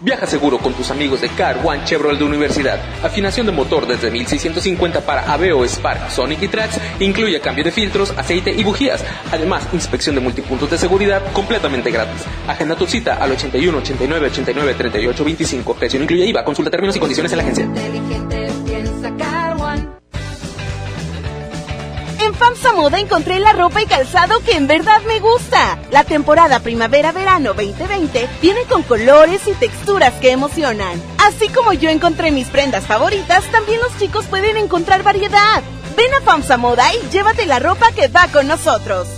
[0.00, 2.78] Viaja seguro con tus amigos de Car One Chevrolet de Universidad.
[3.02, 6.78] Afinación de motor desde 1650 para Aveo, Spark, Sonic y Trax.
[7.00, 9.04] Incluye cambio de filtros, aceite y bujías.
[9.32, 12.22] Además, inspección de multipuntos de seguridad completamente gratis.
[12.46, 15.74] Agenda tu cita al 81 89 89 38 25.
[15.74, 16.44] Precio incluye IVA.
[16.44, 18.57] Consulta términos y condiciones en la agencia.
[22.38, 25.78] FAMSA Moda encontré la ropa y calzado que en verdad me gusta.
[25.90, 31.02] La temporada primavera-verano 2020 viene con colores y texturas que emocionan.
[31.18, 35.62] Así como yo encontré mis prendas favoritas, también los chicos pueden encontrar variedad.
[35.96, 39.17] Ven a FAMSA Moda y llévate la ropa que va con nosotros.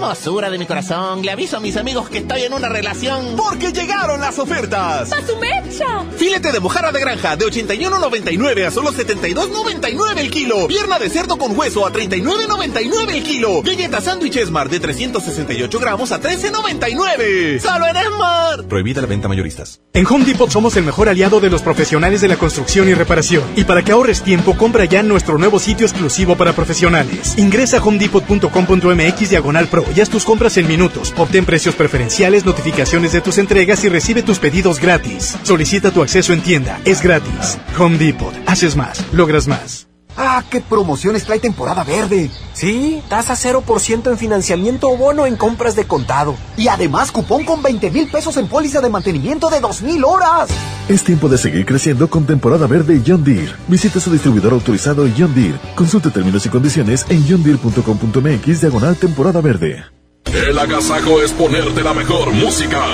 [0.00, 3.36] Hermosura de mi corazón, le aviso a mis amigos que estoy en una relación.
[3.36, 5.12] Porque llegaron las ofertas.
[5.12, 6.06] ¡A su mecha!
[6.16, 10.66] Filete de mojarra de granja de 81.99 a solo 72.99 el kilo.
[10.68, 13.60] Pierna de cerdo con hueso a 39.99 el kilo.
[13.60, 17.60] Galleta sándwich Esmar de 368 gramos a 13.99.
[17.60, 18.64] ¡Solo en Esmar!
[18.68, 19.82] Prohibida la venta mayoristas.
[19.92, 23.44] En Home Depot somos el mejor aliado de los profesionales de la construcción y reparación.
[23.54, 27.34] Y para que ahorres tiempo, compra ya nuestro nuevo sitio exclusivo para profesionales.
[27.36, 31.12] Ingresa a homedepot.com.mx diagonal pro haz tus compras en minutos.
[31.16, 35.36] Obtén precios preferenciales, notificaciones de tus entregas y recibe tus pedidos gratis.
[35.42, 36.78] Solicita tu acceso en tienda.
[36.84, 37.58] Es gratis.
[37.78, 38.32] Home Depot.
[38.46, 39.04] Haces más.
[39.12, 39.89] Logras más.
[40.16, 42.30] ¡Ah, qué promociones trae temporada verde!
[42.52, 46.36] Sí, tasa 0% en financiamiento o bono en compras de contado.
[46.56, 50.50] Y además cupón con 20 mil pesos en póliza de mantenimiento de 2.000 horas.
[50.88, 53.54] Es tiempo de seguir creciendo con temporada verde John Deere.
[53.68, 55.58] Visite su distribuidor autorizado John Deere.
[55.74, 59.84] Consulte términos y condiciones en johndeere.com.mx diagonal temporada verde.
[60.26, 62.84] El agasajo es ponerte la mejor música.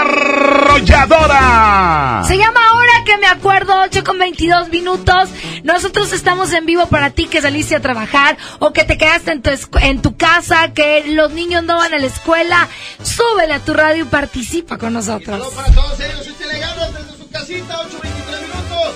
[0.00, 2.22] Arrolladora.
[2.26, 5.28] Se llama Ahora que me acuerdo, 8 con 22 minutos.
[5.62, 9.42] Nosotros estamos en vivo para ti que saliste a trabajar o que te quedaste en
[9.42, 9.50] tu,
[9.80, 12.68] en tu casa, que los niños no van a la escuela.
[13.02, 15.46] Súbele a tu radio y participa con nosotros.
[15.54, 18.94] Para todos ellos, si usted le gana desde su casita, 8.23 minutos.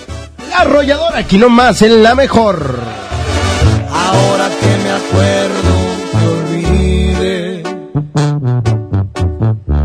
[0.51, 2.81] La arrolladora, aquí nomás, en la mejor.
[3.93, 5.75] Ahora que me acuerdo,
[6.13, 7.63] te olvidé.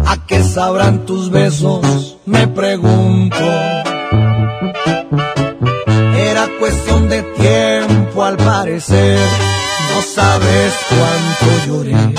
[0.06, 2.18] ¿A qué sabrán tus besos?
[2.26, 3.44] Me pregunto.
[6.16, 9.20] Era cuestión de tiempo al parecer.
[9.94, 12.14] No sabes cuánto lloré.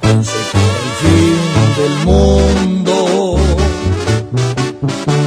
[0.00, 1.38] Pensé que era el fin
[1.78, 3.36] del mundo.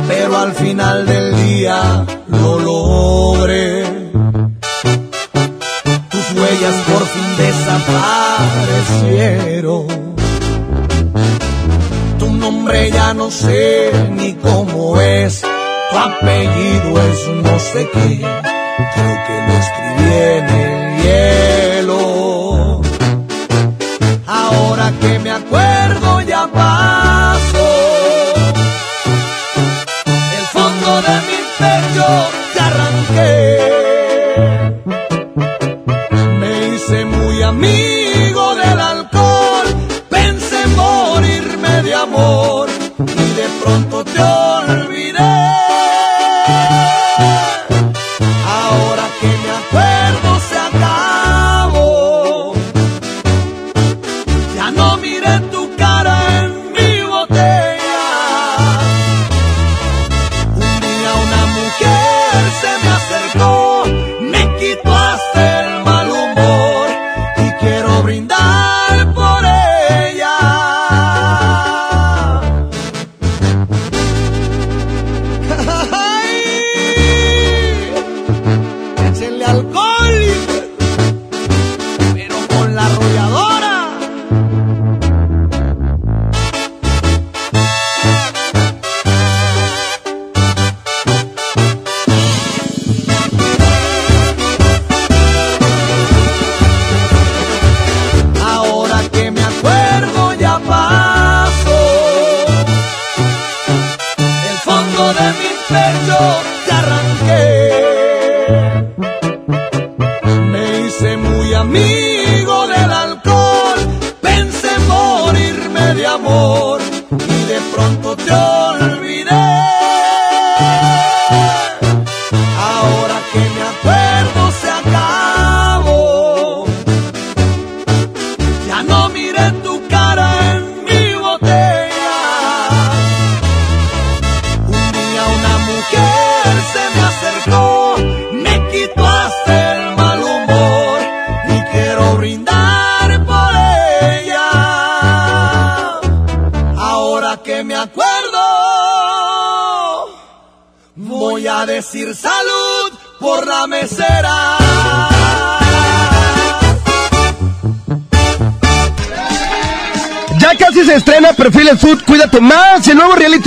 [0.08, 3.84] Pero al final del día lo logré.
[6.10, 10.09] Tus huellas por fin desaparecieron.
[12.92, 15.42] Ya no sé ni cómo es.
[15.42, 18.18] Tu apellido es no sé qué.
[18.96, 22.82] Creo que lo escribí en el hielo.
[24.26, 26.99] Ahora que me acuerdo ya pasó.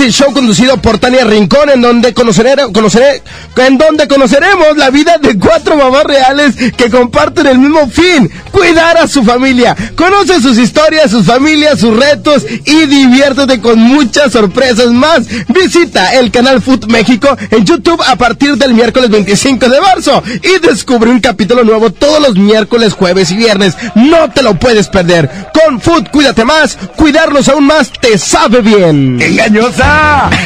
[0.03, 3.21] Reality show conducido por Tania Rincón, en donde conoceré, conoceré,
[3.55, 8.97] en donde conoceremos la vida de cuatro mamás reales que comparten el mismo fin, cuidar
[8.97, 9.75] a su familia.
[9.95, 15.25] Conoce sus historias, sus familias, sus retos y diviértete con muchas sorpresas más.
[15.47, 20.59] Visita el canal Food México en YouTube a partir del miércoles 25 de marzo y
[20.59, 23.75] descubre un capítulo nuevo todos los miércoles, jueves y viernes.
[23.95, 25.29] No te lo puedes perder.
[25.53, 29.21] Con Food, cuídate más, cuidarlos aún más te sabe bien.
[29.21, 29.92] ¡Engañosa!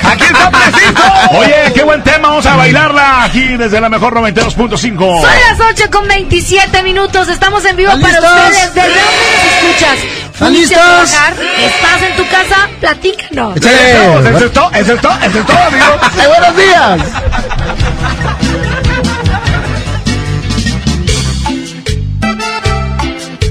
[0.04, 1.04] ¡Aquí está preciso!
[1.32, 4.98] Oye, qué buen tema, vamos a bailarla aquí desde la mejor 92.5.
[4.98, 7.28] Son las 8 con 27 minutos.
[7.30, 8.74] Estamos en vivo para ustedes.
[8.74, 9.98] ¿Desde dónde nos escuchas?
[10.34, 11.14] ¿Están ¿Fuiste listos?
[11.16, 11.30] a?
[11.66, 12.70] ¿Estás en tu casa?
[12.80, 13.58] Platícanos.
[13.58, 14.30] Échale.
[14.30, 15.86] Eso es todo, eso es todo, eso es todo, amigo.
[16.22, 17.02] ¡Eh, buenos días!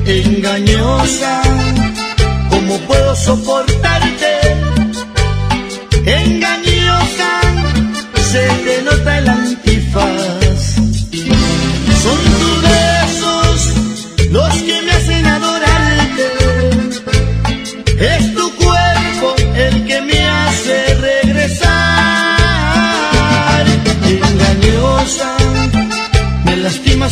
[0.06, 1.42] Engañosa,
[2.50, 3.75] ¿cómo puedo soportarte?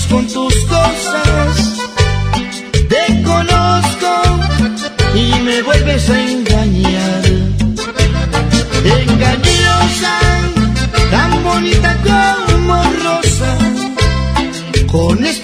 [0.03, 1.81] Con tus cosas.
[2.89, 4.11] Te conozco
[5.15, 7.25] y me vuelves a engañar.
[8.85, 10.19] Engañosa,
[11.13, 13.57] tan bonita como rosa,
[14.91, 15.44] con espinas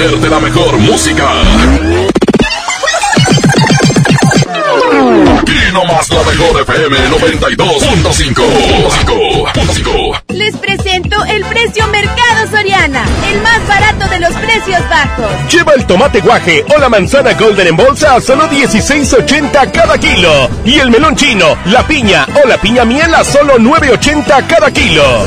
[0.00, 1.28] ponerte la mejor música.
[5.38, 8.42] Aquí nomás la mejor FM 92.5.
[10.28, 15.30] Les presento el precio Mercado Soriana, el más barato de los precios bajos.
[15.52, 20.48] Lleva el tomate guaje o la manzana golden en bolsa a solo 16.80 cada kilo.
[20.64, 25.26] Y el melón chino, la piña o la piña miel a solo 9.80 cada kilo.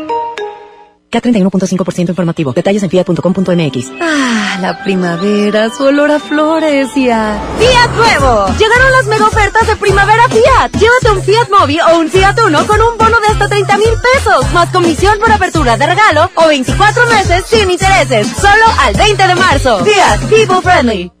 [1.11, 2.53] K31.5% informativo.
[2.53, 3.91] Detalles en fiat.com.mx.
[4.01, 7.39] Ah, la primavera, su olor a flores y a...
[7.59, 8.47] ¡Fiat Nuevo!
[8.57, 10.71] Llegaron las mega ofertas de primavera Fiat.
[10.79, 13.93] Llévate un Fiat Mobi o un Fiat Uno con un bono de hasta 30 mil
[14.13, 18.27] pesos, más comisión por apertura de regalo o 24 meses sin intereses.
[18.27, 19.83] Solo al 20 de marzo.
[19.83, 21.20] Fiat People Friendly.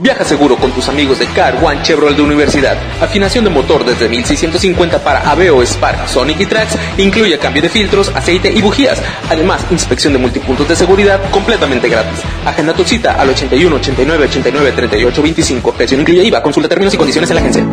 [0.00, 2.78] Viaja seguro con tus amigos de Car One Chevrolet de Universidad.
[3.02, 6.74] Afinación de motor desde 1650 para Aveo, Spark, Sonic y Trax.
[6.96, 9.02] Incluye cambio de filtros, aceite y bujías.
[9.28, 12.18] Además, inspección de multipuntos de seguridad completamente gratis.
[12.46, 15.72] Agenda tu cita al 81 89 89 38 25.
[15.72, 16.42] Precio no incluye IVA.
[16.42, 17.66] Consulta términos y condiciones en la agencia.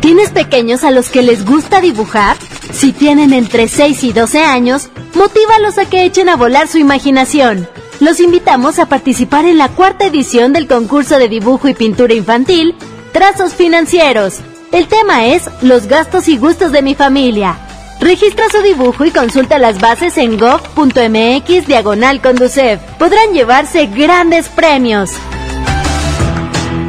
[0.00, 2.38] ¿Tienes pequeños a los que les gusta dibujar?
[2.72, 7.68] Si tienen entre 6 y 12 años, motívalos a que echen a volar su imaginación.
[8.02, 12.74] Los invitamos a participar en la cuarta edición del concurso de dibujo y pintura infantil,
[13.12, 14.40] Trazos Financieros.
[14.72, 17.56] El tema es Los gastos y gustos de mi familia.
[18.00, 22.20] Registra su dibujo y consulta las bases en gov.mx diagonal.
[22.20, 25.12] Podrán llevarse grandes premios.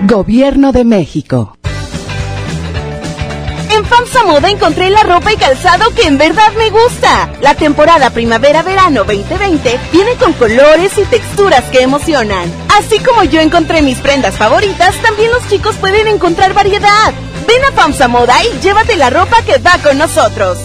[0.08, 1.56] Gobierno de México.
[3.76, 7.34] En FAMSA Moda encontré la ropa y calzado que en verdad me gusta.
[7.42, 12.52] La temporada primavera-verano 2020 viene con colores y texturas que emocionan.
[12.78, 17.14] Así como yo encontré mis prendas favoritas, también los chicos pueden encontrar variedad.
[17.48, 20.60] Ven a FAMSA Moda y llévate la ropa que va con nosotros.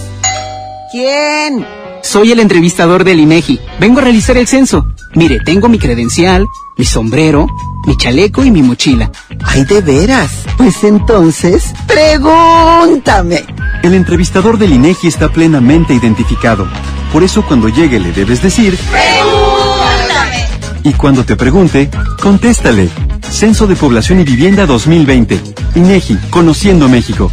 [0.92, 1.66] ¿Quién?
[2.02, 3.58] Soy el entrevistador del INEGI.
[3.80, 4.86] Vengo a realizar el censo.
[5.14, 6.46] Mire, tengo mi credencial,
[6.76, 7.46] mi sombrero,
[7.86, 9.10] mi chaleco y mi mochila.
[9.44, 10.30] Ay, de veras.
[10.56, 13.44] Pues entonces, pregúntame.
[13.82, 16.66] El entrevistador del INEGI está plenamente identificado.
[17.12, 18.78] Por eso cuando llegue le debes decir...
[18.90, 20.46] ¡Pregúntame!
[20.84, 22.88] Y cuando te pregunte, contéstale.
[23.30, 25.40] Censo de Población y Vivienda 2020.
[25.74, 27.30] INEGI, Conociendo México.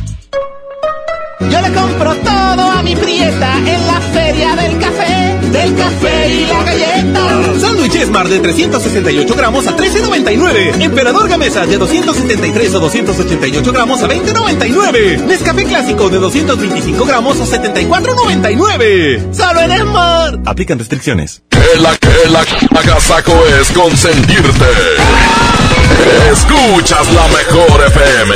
[1.40, 4.80] Yo le compro todo a mi prieta en la feria del
[5.56, 7.60] del café y la galleta.
[7.60, 10.82] Sándwich Esmar de 368 gramos a 13.99.
[10.82, 15.22] Emperador Gamesa de 273 o 288 gramos a 20.99.
[15.26, 19.34] Nescafé Clásico de 225 gramos a 74.99.
[19.34, 20.40] ¡Solo en Esmar!
[20.46, 21.42] Aplican restricciones.
[21.50, 22.46] Que la que la
[22.80, 24.66] agasaco es consentirte.
[26.32, 28.36] Escuchas la mejor FM.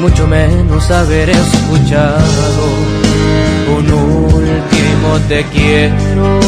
[0.00, 2.64] mucho menos haber escuchado
[3.76, 6.40] un último te quiero.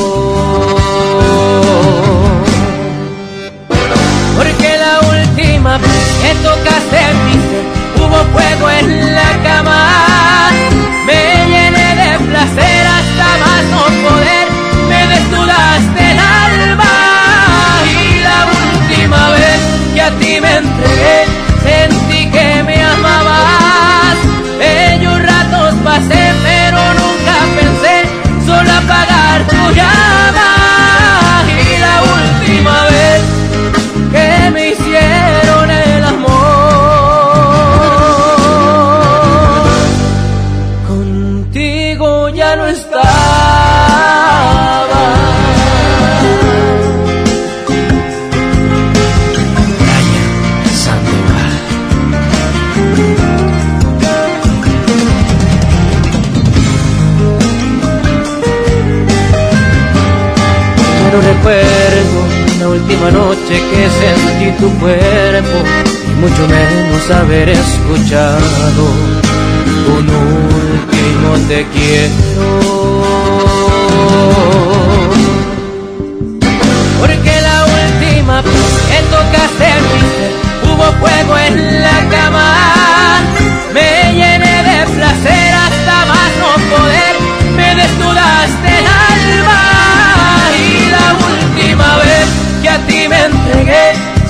[4.37, 7.65] Porque la última vez que tocaste mi ser
[7.97, 10.51] hubo fuego en la cama,
[11.07, 14.47] me llené de placer hasta más no poder,
[14.89, 16.06] me desnudaste
[29.47, 29.86] apagar
[62.77, 65.59] última noche que sentí tu cuerpo
[66.09, 68.83] y mucho menos haber escuchado
[69.97, 72.15] un último te quiero.
[77.01, 82.49] Porque la última vez que tocaste mi hubo fuego en la cama,
[83.73, 86.51] me llené de placer hasta más no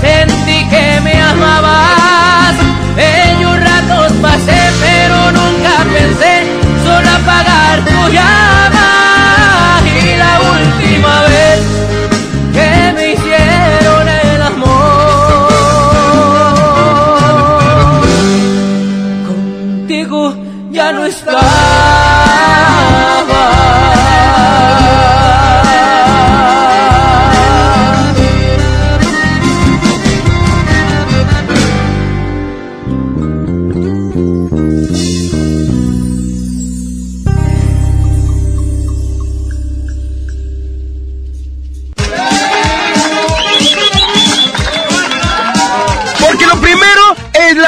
[0.00, 2.54] sentí que me amabas.
[2.94, 6.44] Bellos ratos pasé, pero nunca pensé
[6.84, 8.45] solo apagar tu llama.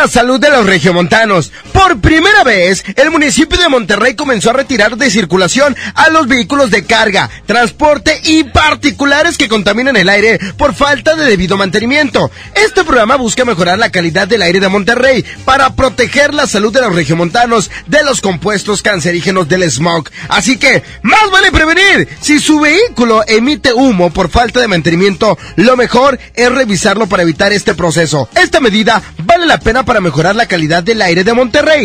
[0.08, 1.52] Salud de los regiomontanos.
[1.88, 6.70] Por primera vez, el municipio de Monterrey comenzó a retirar de circulación a los vehículos
[6.70, 12.30] de carga, transporte y particulares que contaminan el aire por falta de debido mantenimiento.
[12.54, 16.82] Este programa busca mejorar la calidad del aire de Monterrey para proteger la salud de
[16.82, 20.10] los regiomontanos de los compuestos cancerígenos del smog.
[20.28, 22.06] Así que, más vale prevenir.
[22.20, 27.54] Si su vehículo emite humo por falta de mantenimiento, lo mejor es revisarlo para evitar
[27.54, 28.28] este proceso.
[28.34, 31.77] Esta medida vale la pena para mejorar la calidad del aire de Monterrey.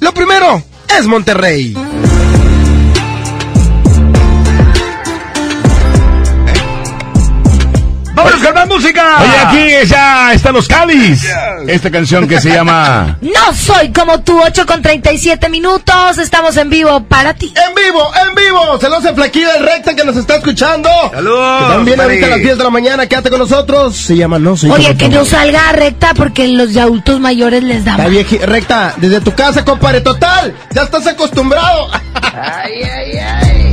[0.00, 0.62] Lo primero
[0.98, 1.74] es Monterrey.
[8.44, 9.16] ¡Vámonos con más música!
[9.20, 11.24] Oye, aquí ya están los Cáliz.
[11.66, 13.18] Esta canción que se llama...
[13.24, 16.18] No soy como tú, 8 con 37 minutos.
[16.18, 17.52] Estamos en vivo para ti.
[17.56, 18.78] En vivo, en vivo.
[18.80, 20.88] Saludos en Flaquilla del Recta que nos está escuchando.
[21.12, 21.62] Saludos.
[21.68, 23.96] Que también ahorita a las 10 de la mañana, quédate con nosotros.
[23.96, 25.14] Se llama No Soy Oye, como que tú.
[25.16, 29.32] no salga recta porque los de adultos mayores les da La vieji- recta, desde tu
[29.34, 30.54] casa, compadre, total.
[30.72, 31.88] Ya estás acostumbrado.
[32.22, 33.72] Ay, ay, ay.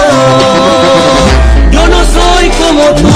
[1.71, 3.13] Yo no soy como tú.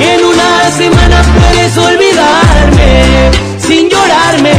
[0.00, 4.54] En una semana puedes olvidarme sin llorarme.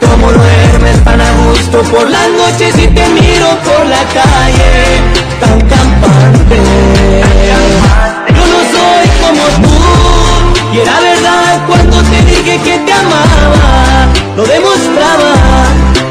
[0.00, 5.00] Como duermes tan a gusto por las noches y te miro por la calle
[5.40, 6.56] tan campante.
[8.28, 14.44] Yo no soy como tú Y era verdad cuando te dije que te amaba Lo
[14.44, 15.32] demostraba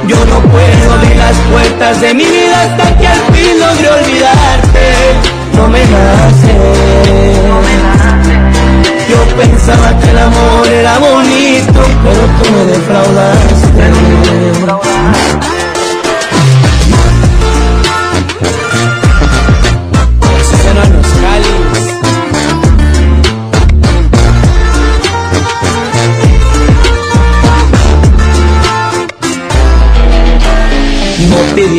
[0.08, 5.16] Yo no puedo abrir las puertas de mi vida Hasta que al fin logre olvidarte.
[5.56, 6.54] No me nace.
[9.10, 13.56] Yo pensaba que el amor era bonito Pero tú me defraudaste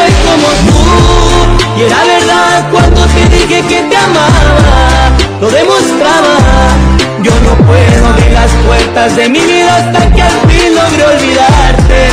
[0.00, 0.80] No soy como tú.
[1.76, 5.10] Y era verdad cuando te dije que te amaba.
[5.40, 6.36] Lo demostraba.
[7.22, 12.08] Yo no puedo abrir las puertas de mi vida Hasta que al fin logre olvidarte.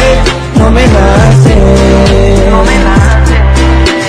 [0.56, 1.56] No me nace.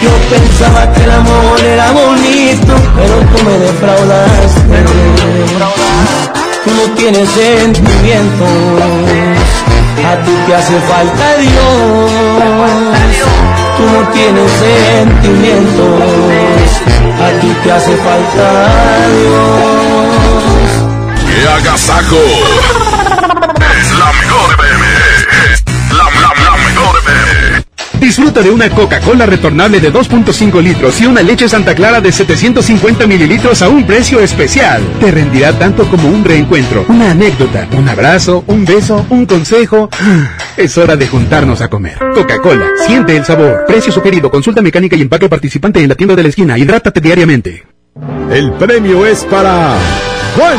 [0.03, 4.85] Yo pensaba que el amor era bonito Pero tú me defraudaste.
[6.65, 8.49] Tú no tienes sentimientos.
[10.05, 12.29] A ti te hace falta Dios.
[13.79, 16.03] Tú no tienes sentimientos.
[17.23, 20.59] A ti te hace falta Dios.
[21.25, 22.17] ¡Qué agasajo!
[23.81, 24.57] Es la mejor.
[25.53, 27.65] Es la, la, la mejor FM.
[28.01, 33.07] Disfruta de una Coca-Cola retornable de 2.5 litros y una leche Santa Clara de 750
[33.07, 34.83] mililitros a un precio especial.
[35.01, 39.89] Te rendirá tanto como un reencuentro, una anécdota, un abrazo, un beso, un consejo
[40.59, 41.97] Es hora de juntarnos a comer.
[42.15, 43.65] Coca-Cola, siente el sabor.
[43.65, 46.59] Precio sugerido, consulta mecánica y empaque participante en la tienda de la esquina.
[46.59, 47.65] Hidrátate diariamente.
[48.33, 49.77] El premio es para
[50.37, 50.59] Juan.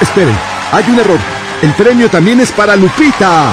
[0.00, 0.34] Esperen,
[0.70, 1.18] hay un error.
[1.60, 3.52] El premio también es para Lupita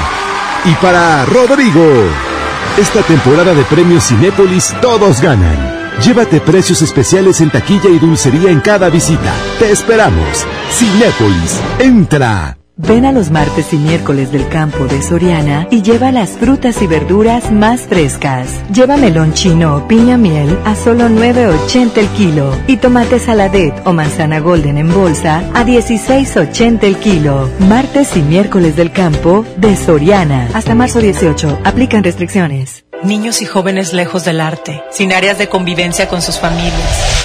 [0.63, 2.03] y para Rodrigo.
[2.77, 5.89] Esta temporada de premios Cinépolis todos ganan.
[6.03, 9.33] Llévate precios especiales en taquilla y dulcería en cada visita.
[9.57, 10.45] Te esperamos.
[10.69, 12.57] Cinépolis, entra.
[12.77, 16.87] Ven a los martes y miércoles del campo de Soriana y lleva las frutas y
[16.87, 18.49] verduras más frescas.
[18.69, 23.93] Lleva melón chino o piña miel a solo 9.80 el kilo y tomate saladet o
[23.93, 27.49] manzana golden en bolsa a 16.80 el kilo.
[27.59, 30.49] Martes y miércoles del campo de Soriana.
[30.53, 31.59] Hasta marzo 18.
[31.63, 32.83] Aplican restricciones.
[33.03, 37.14] Niños y jóvenes lejos del arte, sin áreas de convivencia con sus familias.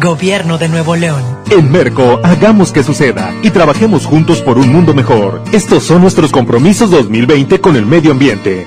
[0.00, 1.22] Gobierno de Nuevo León.
[1.50, 5.42] En Merco, hagamos que suceda y trabajemos juntos por un mundo mejor.
[5.52, 8.66] Estos son nuestros compromisos 2020 con el medio ambiente.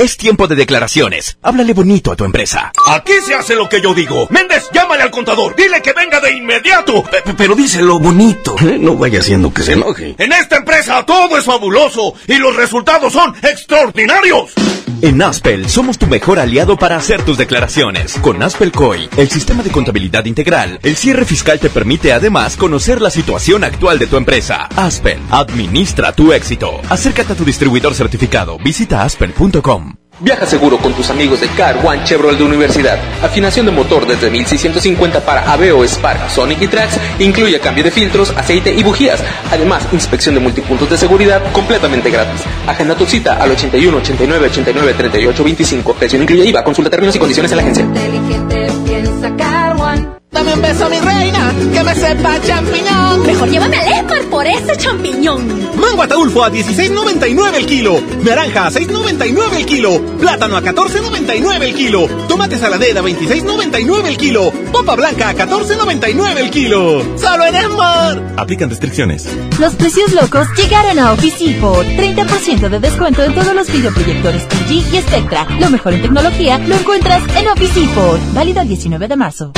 [0.00, 1.36] Es tiempo de declaraciones.
[1.42, 2.72] Háblale bonito a tu empresa.
[2.88, 4.26] Aquí se hace lo que yo digo.
[4.30, 5.54] Méndez, llámale al contador.
[5.54, 7.04] Dile que venga de inmediato.
[7.36, 8.56] pero díselo bonito.
[8.80, 10.14] No vaya haciendo que se enoje.
[10.16, 14.52] En esta empresa todo es fabuloso y los resultados son extraordinarios.
[15.02, 18.14] En Aspel somos tu mejor aliado para hacer tus declaraciones.
[18.22, 23.02] Con Aspel COI, el sistema de contabilidad integral, el cierre fiscal te permite además conocer
[23.02, 24.68] la situación actual de tu empresa.
[24.76, 26.80] Aspel, administra tu éxito.
[26.88, 28.58] Acércate a tu distribuidor certificado.
[28.58, 29.89] Visita aspel.com.
[30.22, 32.98] Viaja seguro con tus amigos de Car One Chevrolet de Universidad.
[33.22, 36.98] Afinación de motor desde 1650 para Aveo, Spark, Sonic y Trax.
[37.18, 39.22] Incluye cambio de filtros, aceite y bujías.
[39.50, 42.42] Además, inspección de multipuntos de seguridad completamente gratis.
[42.66, 45.94] Agenda tu cita al 81 89 89 38 25.
[45.94, 46.62] Precio incluye IVA.
[46.64, 48.69] Consulta términos y condiciones en la agencia.
[50.32, 53.26] Dame un beso, mi reina, que me sepa champiñón.
[53.26, 55.48] Mejor llévame al Esmar por ese champiñón.
[55.76, 58.00] Mango ataulfo a 16.99 el kilo.
[58.22, 60.00] Naranja a 6.99 el kilo.
[60.20, 62.06] Plátano a 14.99 el kilo.
[62.28, 64.52] Tomate saladera a 26.99 el kilo.
[64.72, 67.02] Popa blanca a 14.99 el kilo.
[67.18, 68.34] ¡Solo en Esmar!
[68.36, 69.28] Aplican restricciones.
[69.58, 71.84] Los precios locos llegaron a Office Depot.
[71.84, 75.48] 30% de descuento en todos los videoproyectores LG y Spectra.
[75.58, 78.20] Lo mejor en tecnología lo encuentras en Office Depot.
[78.32, 79.52] Válido el 19 de marzo.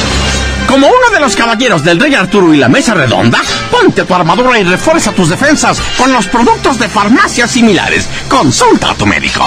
[0.72, 4.58] Como uno de los caballeros del Rey Arturo y la Mesa Redonda, ponte tu armadura
[4.58, 8.08] y refuerza tus defensas con los productos de farmacias similares.
[8.26, 9.46] Consulta a tu médico.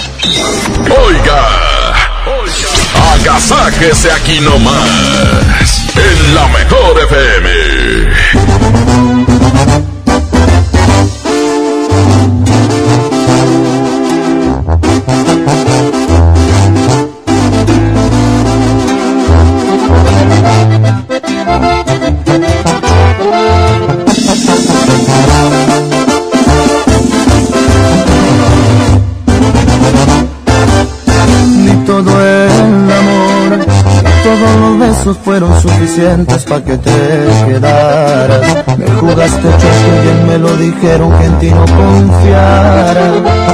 [0.83, 1.49] Oiga,
[3.15, 8.65] agasáquese aquí nomás, en la mejor FM.
[34.95, 36.91] Besos fueron suficientes para que te
[37.45, 38.41] quedaras.
[38.77, 43.11] Me jugaste chueco y bien me lo dijeron que en ti no confiara.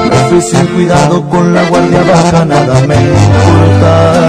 [0.09, 4.21] Me fui sin cuidado con la guardia baja, nada me importaba.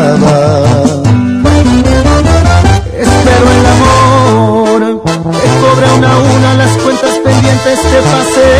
[2.98, 8.50] Espero el amor, te cobre una a una las cuentas pendientes, te pasé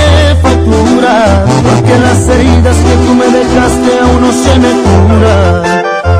[0.43, 1.45] factura.
[1.63, 5.92] Porque las heridas que tú me dejaste aún no se me curan.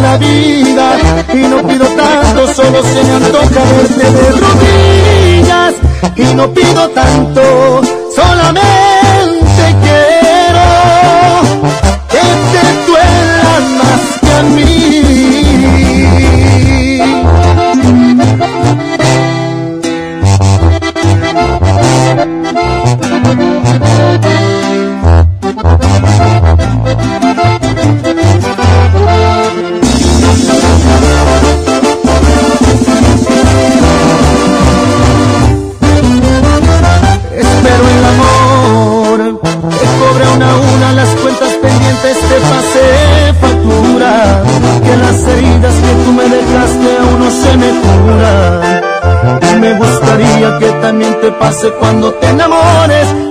[0.00, 0.98] La vida.
[1.32, 5.74] Y no pido tanto, solo se me antoja verte de rodillas.
[6.16, 7.82] Y no pido tanto,
[8.14, 10.66] Solamente quiero
[12.08, 14.79] que te duela más que a Espero
[51.50, 53.29] pase cuando te enamores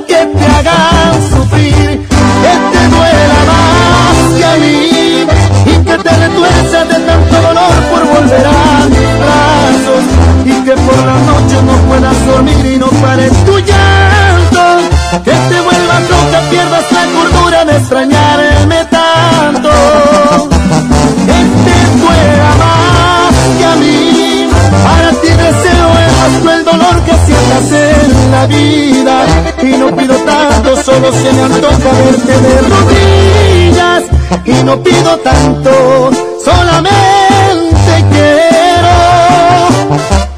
[32.18, 34.04] de rodillas
[34.46, 36.10] y no pido tanto,
[36.44, 38.98] solamente quiero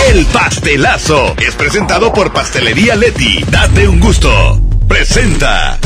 [0.09, 3.45] El pastelazo es presentado por Pastelería Leti.
[3.49, 4.59] Date un gusto.
[4.87, 5.79] Presenta.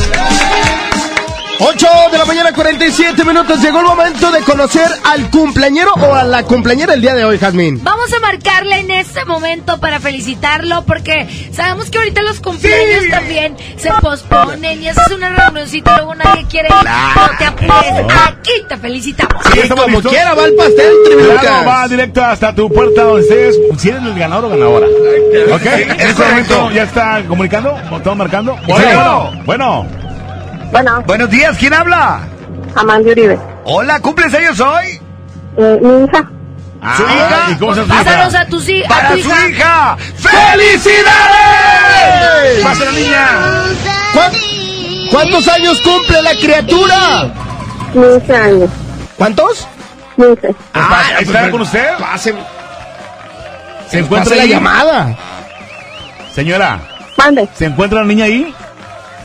[1.66, 3.58] 8 de la mañana, 47 minutos.
[3.62, 7.38] Llegó el momento de conocer al cumpleañero o a la cumpleañera el día de hoy,
[7.38, 7.82] Jazmín.
[7.82, 13.56] Vamos a marcarle en este momento para felicitarlo porque sabemos que ahorita los cumpleaños también
[13.78, 16.74] se posponen y haces una reunioncita y luego nadie quiere ir.
[16.74, 19.42] No te apures, aquí te felicitamos.
[19.54, 20.92] Sí, como quiera, va el pastel.
[21.40, 23.56] Claro, va directo hasta tu puerta donde estés.
[23.78, 24.86] Si eres el ganador o ganadora.
[25.50, 25.64] ¿Ok?
[25.64, 28.54] En este momento ya está comunicando, todo marcando.
[28.66, 29.54] Bueno, bueno.
[29.54, 29.86] Bueno,
[31.06, 32.22] Buenos días, ¿quién habla?
[32.74, 33.38] Amanda Uribe.
[33.64, 35.00] Hola, ¿cumples años hoy?
[35.56, 36.28] Eh, mi hija.
[36.96, 37.46] ¿Su hija?
[37.52, 39.48] ¿Y cómo se Pásanos a tu, hi- a ¡Para tu su hija.
[39.48, 39.96] hija!
[40.16, 41.04] ¡Felicidades!
[42.64, 43.28] ¡Pásala, niña!
[44.14, 44.32] ¿Cuán-
[45.12, 47.32] ¿Cuántos años cumple la criatura?
[47.92, 48.70] 15 años.
[49.16, 49.68] ¿Cuántos?
[50.16, 50.54] 15.
[50.74, 51.86] Ah, ¿Está con usted?
[52.00, 52.34] Pase,
[53.88, 54.48] ¿Se encuentra pase la ahí?
[54.48, 55.16] llamada.
[56.34, 56.80] Señora,
[57.16, 57.48] Mande.
[57.54, 58.52] ¿se encuentra la niña ahí?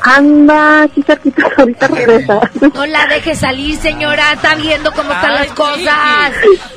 [0.01, 2.39] Anda aquí cerquita, ahorita regresa.
[2.73, 4.33] No la deje salir, señora.
[4.33, 6.31] Está viendo cómo están las cosas.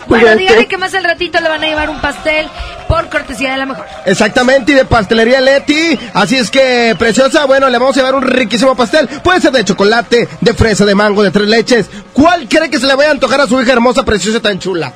[0.06, 2.48] Bueno, dígale que más al ratito le van a llevar un pastel
[2.88, 3.86] por cortesía de la mejor.
[4.04, 5.98] Exactamente, y de pastelería Leti.
[6.14, 9.08] Así es que, preciosa, bueno, le vamos a llevar un riquísimo pastel.
[9.22, 11.90] Puede ser de chocolate, de fresa, de mango, de tres leches.
[12.12, 14.58] ¿Cuál cree que se le vaya a antojar a su hija hermosa, preciosa y tan
[14.58, 14.92] chula?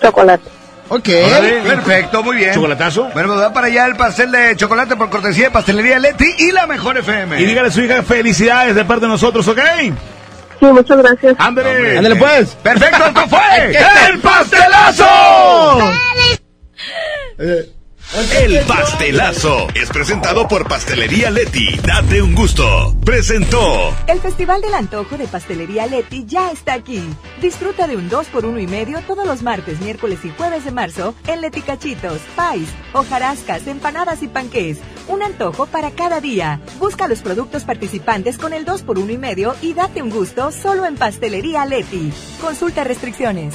[0.00, 0.59] Chocolate.
[0.90, 1.08] Ok.
[1.24, 1.60] Órale.
[1.60, 2.52] Perfecto, muy bien.
[2.52, 3.10] ¿Chocolatazo?
[3.14, 6.50] Bueno, pues va para allá el pastel de chocolate por cortesía de Pastelería Leti y
[6.50, 7.40] la mejor FM.
[7.40, 9.60] Y dígale a su hija felicidades de parte de nosotros, ¿ok?
[10.58, 11.36] Sí, muchas gracias.
[11.38, 11.96] Ándale.
[11.96, 12.56] Ándale, pues.
[12.56, 13.72] Perfecto, esto fue
[14.10, 15.78] ¡El pastelazo!
[18.12, 21.78] El pastelazo es presentado por Pastelería Leti.
[21.78, 22.92] Date un gusto.
[23.04, 23.94] Presentó.
[24.08, 27.00] El Festival del Antojo de Pastelería Leti ya está aquí.
[27.40, 30.72] Disfruta de un 2 por uno y medio todos los martes, miércoles y jueves de
[30.72, 34.78] marzo en Leti Cachitos, Pais, hojarascas, empanadas y panqués.
[35.06, 36.60] Un antojo para cada día.
[36.80, 40.50] Busca los productos participantes con el 2 por uno y medio y date un gusto
[40.50, 42.12] solo en Pastelería Leti.
[42.40, 43.54] Consulta restricciones.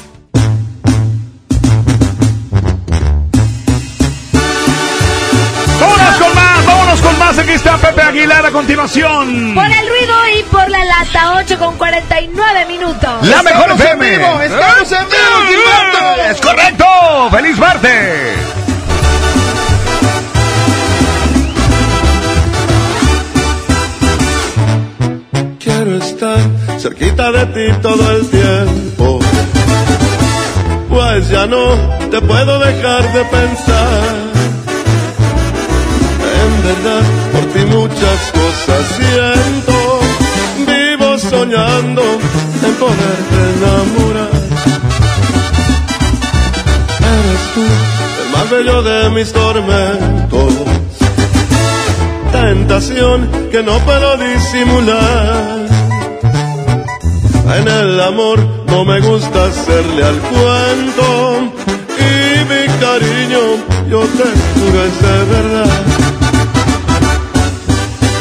[7.02, 7.38] Con más!
[7.38, 9.54] Aquí está Pepe Aguilar a continuación.
[9.56, 13.28] Por el ruido y por la lata, 8 con 49 minutos.
[13.28, 14.18] La mejor Estamos en FM.
[14.18, 16.30] vivo, estamos en vivo.
[16.30, 16.86] Es correcto.
[17.32, 18.40] ¡Feliz martes!
[25.60, 26.38] Quiero estar
[26.80, 29.20] cerquita de ti todo el tiempo.
[30.90, 31.76] Pues ya no
[32.12, 34.35] te puedo dejar de pensar.
[37.32, 40.00] Por ti muchas cosas siento.
[40.68, 44.30] Vivo soñando en poderte enamorar.
[47.00, 47.64] Eres tú
[48.24, 50.76] el más bello de mis tormentos
[52.42, 55.66] tentación que no puedo disimular.
[57.58, 61.08] En el amor no me gusta hacerle al cuento
[61.98, 65.70] y mi cariño yo te juro es de verdad.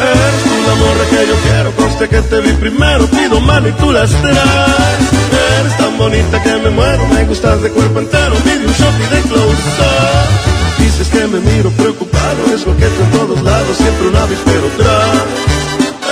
[0.01, 3.73] Eres tú la morra que yo quiero, conste que te vi primero, pido mano y
[3.73, 5.05] tú las traes.
[5.59, 9.15] Eres tan bonita que me muero, me gustas de cuerpo entero, pide un shot y
[9.15, 10.83] de close up.
[10.83, 14.69] Dices que me miro preocupado, es lo que tú en todos lados, siempre un avispero
[14.77, 15.54] tras.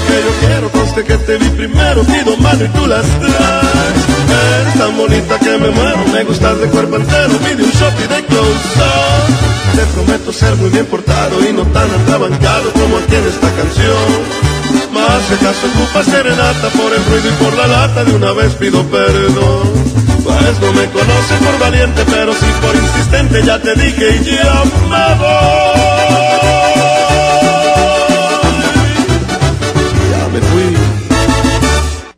[0.00, 4.16] Que yo quiero, conste que te vi primero, pido mano y tú las traes.
[4.60, 8.06] Eres tan bonita que me muero, me gustas de cuerpo entero, pide un shot y
[8.14, 9.76] de close up.
[9.76, 14.46] Te prometo ser muy bien portado y no tan atrabancado como aquí en esta canción.
[14.92, 18.54] Más si acaso ocupa serenata por el ruido y por la lata, de una vez
[18.54, 19.96] pido perdón.
[20.24, 24.62] Pues no me conoces por valiente, pero sí por insistente, ya te dije y ya
[24.88, 25.95] me voy.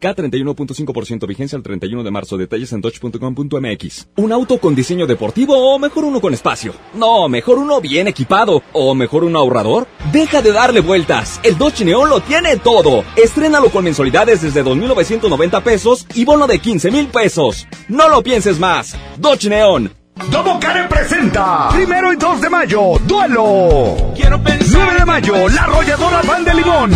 [0.00, 2.36] K31.5% vigencia al 31 de marzo.
[2.36, 4.08] Detalles en dodge.com.mx.
[4.16, 6.74] ¿Un auto con diseño deportivo o mejor uno con espacio?
[6.94, 8.62] No, mejor uno bien equipado.
[8.72, 9.86] ¿O mejor un ahorrador?
[10.12, 11.40] Deja de darle vueltas.
[11.42, 13.04] El Dodge Neon lo tiene todo.
[13.16, 17.66] Estrénalo con mensualidades desde 2.990 pesos y bono de 15 mil pesos.
[17.88, 18.96] No lo pienses más.
[19.18, 19.92] Dodge Neon.
[20.26, 23.96] Domo Karen presenta Primero y 2 de mayo, duelo.
[24.16, 26.92] 9 de mayo, La Arrolladora Pan de Limón.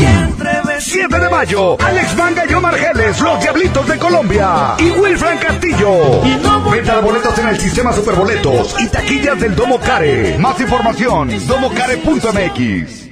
[0.79, 4.75] 7 de mayo, Alex Manga y Omar Geles, Los Diablitos de Colombia.
[4.79, 6.21] Y Wilfran Castillo.
[6.71, 10.37] Venta de boletos en el sistema Superboletos Y taquillas del Domo Care.
[10.39, 13.12] Más información, domocare.mx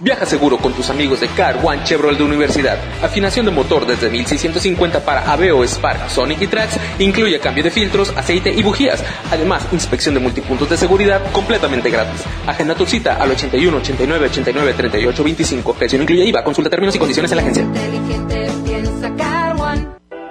[0.00, 2.78] Viaja seguro con tus amigos de Car One Chevrolet de Universidad.
[3.02, 6.78] Afinación de motor desde 1650 para Aveo, Spark, Sonic y Trax.
[6.98, 9.04] Incluye cambio de filtros, aceite y bujías.
[9.30, 12.22] Además, inspección de multipuntos de seguridad completamente gratis.
[12.46, 15.74] Agenda tu cita al 81 89 89 38 25.
[15.74, 16.42] Precio incluye IVA.
[16.44, 17.66] Consulta términos y condiciones en la agencia.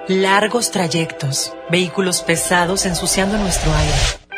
[0.08, 4.19] Largos trayectos, vehículos pesados ensuciando nuestro aire.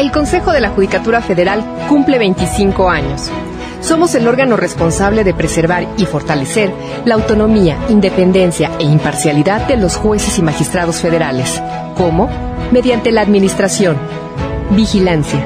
[0.00, 3.30] El Consejo de la Judicatura Federal cumple 25 años.
[3.82, 6.72] somos el órgano responsable de preservar y fortalecer
[7.04, 11.62] la autonomía, independencia e imparcialidad de los jueces y magistrados federales.
[11.98, 12.30] ¿Cómo?
[12.72, 13.98] Mediante la administración,
[14.70, 15.44] vigilancia,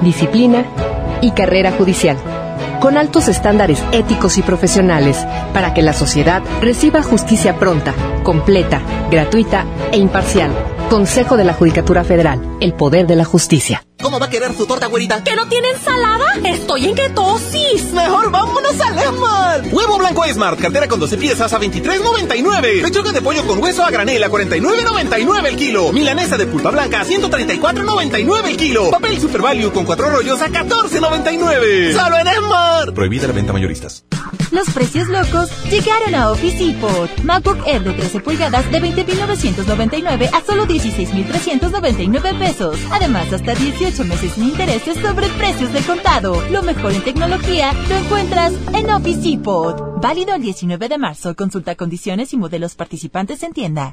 [0.00, 0.64] disciplina
[1.20, 2.16] y carrera judicial
[2.80, 8.80] con altos estándares éticos y profesionales, para que la sociedad reciba justicia pronta, completa,
[9.10, 10.50] gratuita e imparcial.
[10.88, 13.84] Consejo de la Judicatura Federal, el poder de la justicia.
[14.02, 15.22] ¿Cómo va a querer su torta, güerita?
[15.22, 16.26] ¿Que no tiene ensalada?
[16.44, 17.92] Estoy en ketosis.
[17.92, 19.72] Mejor vámonos a Esmart.
[19.72, 22.82] Huevo blanco Smart, cartera con 12 piezas a 23.99.
[22.82, 25.92] Pechuga de pollo con hueso a granel a 49.99 el kilo.
[25.92, 28.90] Milanesa de pulpa blanca a 134.99 el kilo.
[28.90, 31.94] Papel Super Value con cuatro rollos a 14.99.
[31.94, 32.94] Solo en Esmart.
[32.94, 34.04] Prohibida la venta mayoristas.
[34.50, 37.10] Los precios locos llegaron a Office Depot.
[37.22, 42.78] MacBook Air de 13 pulgadas de 20.999 a solo 16.399 pesos.
[42.90, 46.40] Además, hasta 18 meses sin intereses sobre precios de contado.
[46.50, 50.00] Lo mejor en tecnología lo encuentras en Office Depot.
[50.00, 51.34] Válido el 19 de marzo.
[51.34, 53.92] Consulta condiciones y modelos participantes en tienda.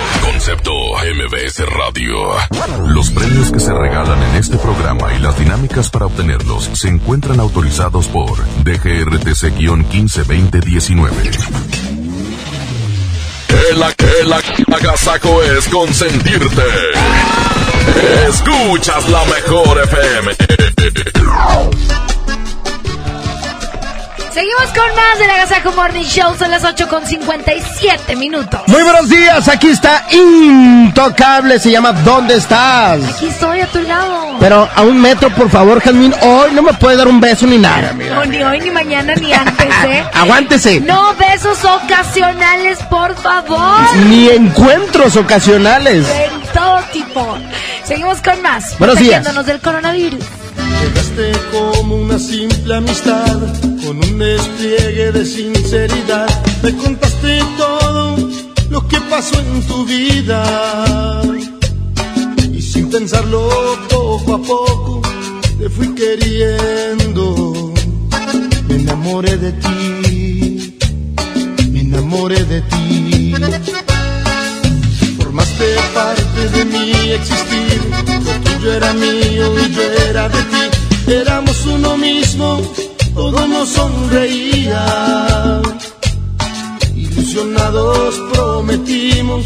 [0.43, 2.17] Concepto MBS Radio.
[2.87, 7.39] Los premios que se regalan en este programa y las dinámicas para obtenerlos se encuentran
[7.39, 11.11] autorizados por DGRTC-152019.
[13.69, 13.83] El,
[14.23, 14.33] el
[14.73, 16.63] agasajo es consentirte.
[18.27, 20.31] Escuchas la mejor FM.
[24.33, 28.61] Seguimos con más de la Gazaco Morning Show, son las 8 con 57 minutos.
[28.67, 33.03] Muy buenos días, aquí está Intocable, se llama ¿Dónde estás?
[33.13, 34.37] Aquí estoy a tu lado.
[34.39, 37.57] Pero a un metro, por favor, Jazmín, hoy no me puede dar un beso ni
[37.57, 38.15] nada, mira.
[38.15, 40.03] No, ni hoy, ni mañana, ni antes, ¿eh?
[40.13, 40.79] Aguántese.
[40.79, 43.81] No besos ocasionales, por favor.
[44.07, 46.07] Ni encuentros ocasionales.
[46.09, 47.37] En todo tipo.
[47.83, 48.79] Seguimos con más.
[48.79, 49.45] Buenos días.
[49.45, 50.23] del coronavirus.
[50.81, 53.37] Llegaste como una simple amistad,
[53.91, 56.29] con un despliegue de sinceridad.
[56.63, 58.15] Me contaste todo
[58.69, 61.21] lo que pasó en tu vida.
[62.53, 63.49] Y sin pensarlo
[63.89, 65.01] poco a poco,
[65.59, 67.73] te fui queriendo.
[68.69, 70.77] Me enamoré de ti,
[71.71, 73.33] me enamoré de ti.
[75.17, 77.81] Formaste parte de mi existir,
[78.25, 81.11] lo tuyo era mío y yo era de ti.
[81.11, 82.61] Éramos uno mismo,
[83.13, 85.61] todo nos sonreía.
[86.95, 89.45] Ilusionados prometimos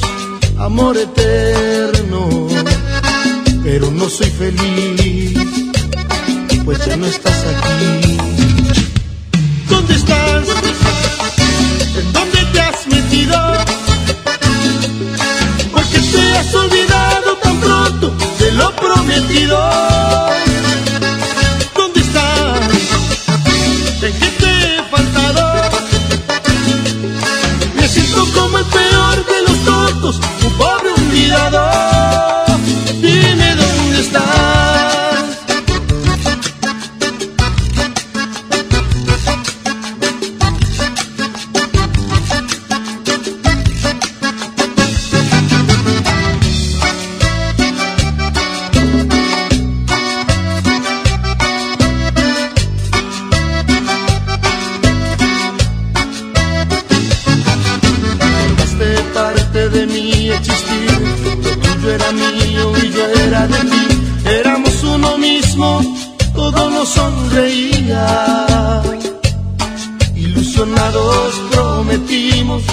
[0.60, 2.48] amor eterno,
[3.64, 5.38] pero no soy feliz,
[6.64, 8.18] pues ya no estás aquí.
[9.70, 10.48] ¿Dónde estás?
[12.00, 13.38] ¿En dónde te has metido?
[15.72, 20.45] Porque te has olvidado tan pronto de lo prometido.
[28.66, 32.45] Peor de los tontos, un pobre olvidado.
[64.26, 65.82] Éramos uno mismo,
[66.34, 68.82] todo nos sonreía.
[70.16, 72.64] Ilusionados prometimos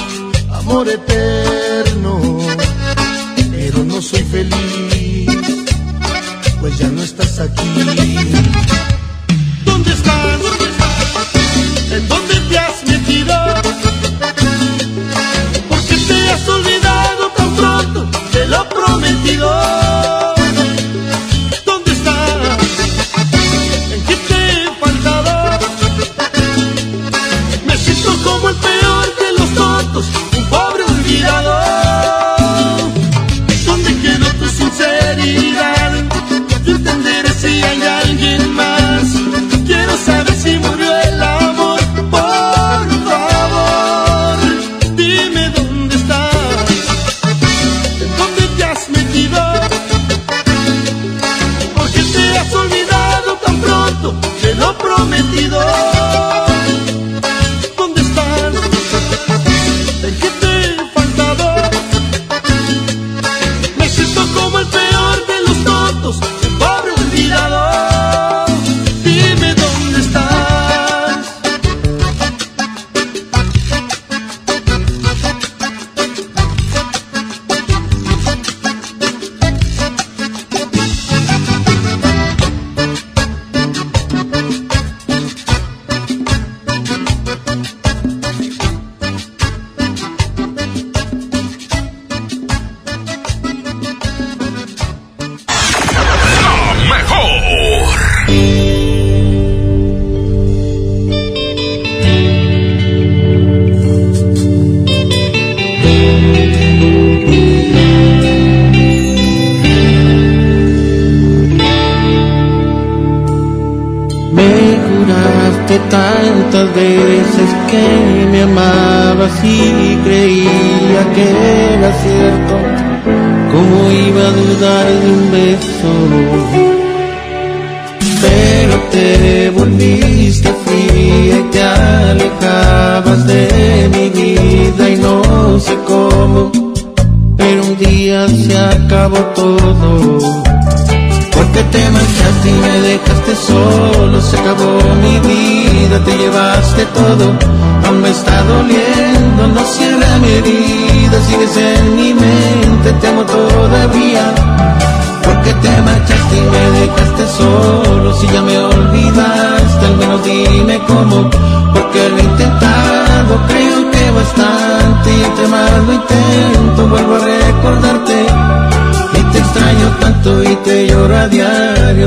[0.52, 2.38] amor eterno,
[3.50, 5.26] pero no soy feliz,
[6.60, 7.68] pues ya no estás aquí.
[9.64, 10.40] ¿Dónde estás?
[11.90, 13.34] ¿En dónde te has metido?
[15.68, 19.81] porque te has olvidado tan pronto de lo prometido.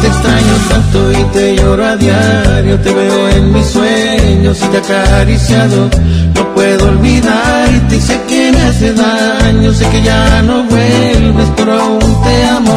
[0.00, 4.78] Te extraño tanto y te lloro a diario, te veo en mis sueños y te
[4.78, 5.90] acariciado.
[6.34, 11.80] No puedo olvidarte y sé que me hace daño, sé que ya no vuelves, pero
[11.80, 12.76] aún te amo,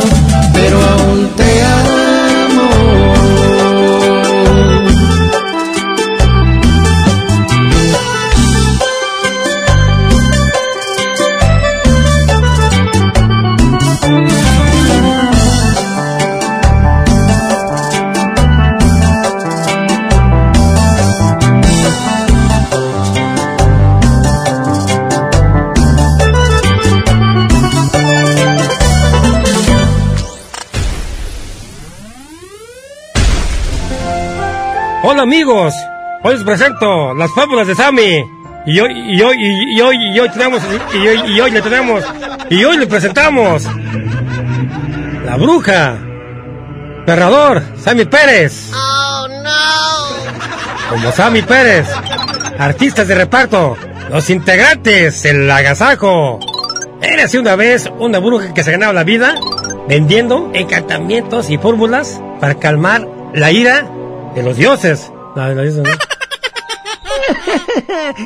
[0.53, 1.46] pero aún te
[35.17, 35.73] Hola amigos,
[36.21, 38.23] hoy les presento las fábulas de Sammy.
[38.67, 39.35] Y hoy, y hoy,
[39.75, 40.61] y hoy, y hoy tenemos,
[40.93, 42.03] y hoy, y hoy le tenemos,
[42.51, 43.63] y hoy le presentamos
[45.25, 45.97] la bruja,
[47.03, 48.69] perrador, Sammy Pérez.
[48.75, 50.89] Oh no.
[50.91, 51.87] Como Sammy Pérez,
[52.59, 53.75] artistas de reparto,
[54.11, 56.39] los integrantes, el agasajo.
[57.01, 59.33] Érase una vez una bruja que se ganaba la vida
[59.89, 63.96] vendiendo encantamientos y fórmulas para calmar la ira
[64.37, 65.11] de los dioses.
[65.35, 66.06] No, de los dioses, ¿no?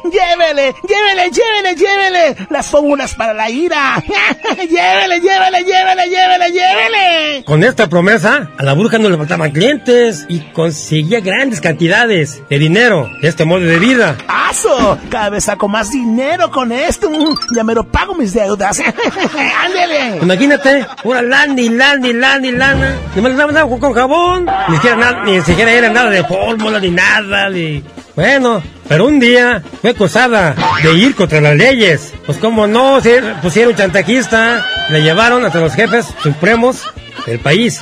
[0.03, 2.48] Llévele, llévele, llévele, llévele.
[2.50, 4.01] Las fórmulas para la ira.
[4.58, 7.43] llévele, llévele, llévele, llévele, llévele.
[7.45, 12.60] Con esta promesa, a la bruja no le faltaban clientes y conseguía grandes cantidades de
[12.60, 14.18] dinero de este modo de vida.
[14.27, 14.98] ¡Aso!
[15.10, 17.10] Cada vez saco más dinero con esto.
[17.10, 18.80] Mm, Ya me lo pago mis deudas.
[19.66, 20.18] ¡Ándele!
[20.22, 22.95] Imagínate, una lana y lana y lana y lana.
[23.16, 24.45] Ni me le daban agua con jabón.
[24.69, 27.50] Ni siquiera, nada, ni siquiera era nada de fórmula ni nada.
[27.50, 27.84] Ni...
[28.16, 32.14] Bueno, pero un día fue acusada de ir contra las leyes.
[32.26, 34.66] Pues como no, se pusieron chantajista.
[34.90, 36.84] Le llevaron hasta los jefes supremos
[37.26, 37.80] del país.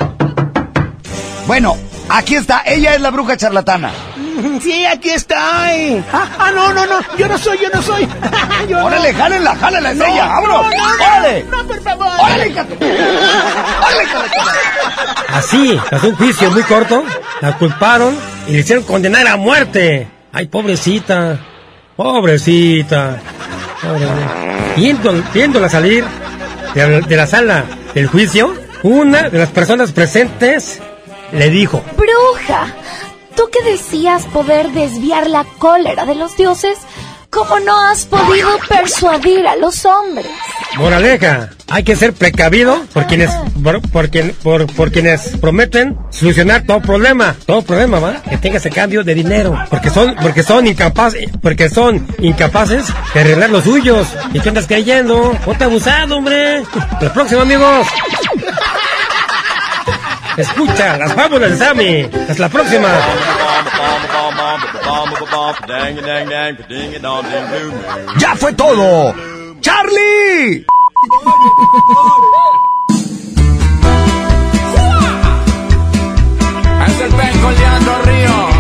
[1.48, 1.78] Bueno,
[2.10, 2.62] aquí está.
[2.66, 3.92] Ella es la bruja charlatana.
[4.62, 6.04] Sí, aquí estoy.
[6.14, 7.00] Ah, ah, no, no, no.
[7.18, 8.08] Yo no soy, yo no soy.
[8.70, 8.86] Yo no.
[8.86, 10.26] Órale, jálenla, jálenla, es No, ella.
[10.28, 10.62] ¡Vámonos!
[10.64, 11.06] no, no, no.
[11.06, 11.46] ¡Órale!
[11.50, 12.08] No, por favor.
[12.20, 12.76] ¡Órale, gato!
[12.76, 14.42] ¡Órale, gato!
[15.30, 17.04] Así, tras un juicio muy corto,
[17.42, 18.16] la culparon
[18.48, 20.08] y le hicieron condenar a muerte.
[20.32, 21.40] Ay, pobrecita,
[21.96, 23.18] pobrecita.
[23.82, 24.74] pobrecita.
[24.76, 26.04] Viendo- viéndola salir
[26.74, 30.80] de de la sala del juicio, una de las personas presentes
[31.32, 32.68] le dijo, Bruja,
[33.36, 36.78] tú que decías poder desviar la cólera de los dioses,
[37.30, 40.28] ¿cómo no has podido persuadir a los hombres?
[40.78, 43.30] Moraleja, hay que ser precavido por quienes
[43.92, 44.34] por, quien-
[44.76, 48.22] por, quienes prometen solucionar todo problema, todo problema, ¿va?
[48.24, 53.20] Que tengas a cambio de dinero, porque son porque son incapaces, porque son incapaces de
[53.20, 54.08] arreglar los suyos.
[54.34, 55.38] ¿Y qué andas creyendo?
[55.46, 56.64] Ponte abusado, hombre.
[57.02, 57.88] La próxima, amigos.
[60.38, 62.10] Escucha las fábulas de Sammy.
[62.30, 62.88] Hasta la próxima.
[68.18, 69.14] ¡Ya fue todo!
[69.62, 70.66] ¡Charlie!
[76.88, 78.59] Es el pez coleando ríos.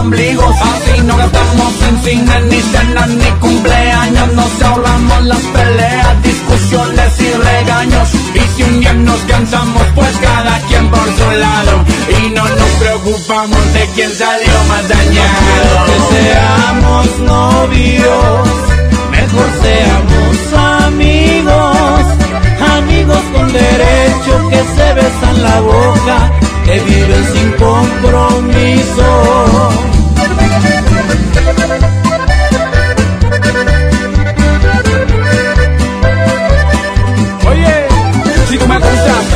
[0.00, 4.32] Así no gastamos en cine, ni cenas, ni cumpleaños.
[4.32, 8.08] Nos ahorramos las peleas, discusiones y regaños.
[8.34, 11.84] Y si un día nos cansamos, pues cada quien por su lado.
[12.18, 15.84] Y no nos preocupamos de quién salió más dañado.
[15.84, 18.48] que seamos novios,
[19.10, 20.30] mejor seamos
[20.86, 22.06] amigos,
[22.78, 26.32] amigos con derecho que se besan la boca,
[26.64, 29.08] que viven sin compromiso.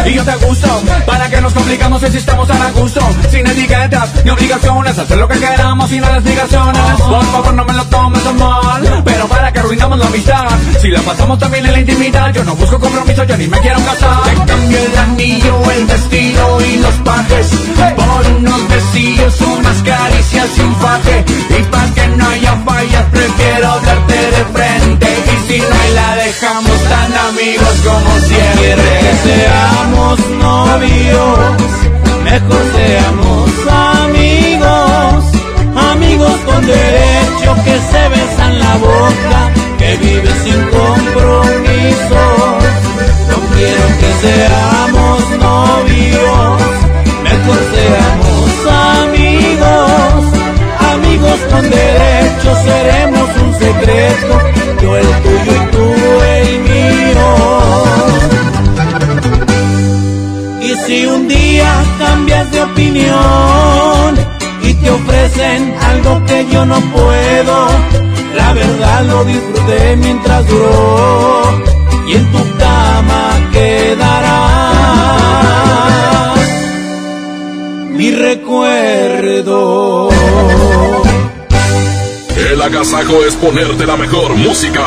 [0.07, 3.00] Y yo te gusto, ¿para que nos complicamos si estamos a la gusto?
[3.31, 7.00] Sin etiquetas ni obligaciones, hacer lo que queramos sin las explicaciones.
[7.00, 10.47] Por favor, no me lo tomes mal, pero para que arruinamos la amistad.
[10.81, 13.78] Si la pasamos también en la intimidad, yo no busco compromiso, yo ni me quiero
[13.84, 14.23] casar.
[14.24, 17.49] Te cambio el anillo, el vestido y los pajes
[17.97, 21.25] por unos besillos, unas caricias y un faje.
[21.59, 25.07] Y para que no haya fallas, prefiero darte de frente.
[25.33, 28.75] Y si no la dejamos tan amigos como siempre.
[29.01, 31.39] que seamos novios,
[32.25, 33.51] mejor seamos
[34.03, 35.25] amigos,
[35.93, 42.23] amigos con derecho que se besan la boca, que viven sin compromiso.
[43.29, 46.74] No quiero que seamos novios,
[51.55, 54.34] con derecho seremos un secreto,
[54.83, 55.86] yo el tuyo y tú
[56.36, 57.28] el mío.
[60.62, 64.10] Y si un día cambias de opinión
[64.62, 67.57] y te ofrecen algo que yo no puedo,
[68.34, 71.42] la verdad lo disfruté mientras duró
[72.08, 74.41] y en tu cama quedará
[77.91, 80.10] mi recuerdo.
[82.55, 84.81] El agasajo es ponerte la mejor música.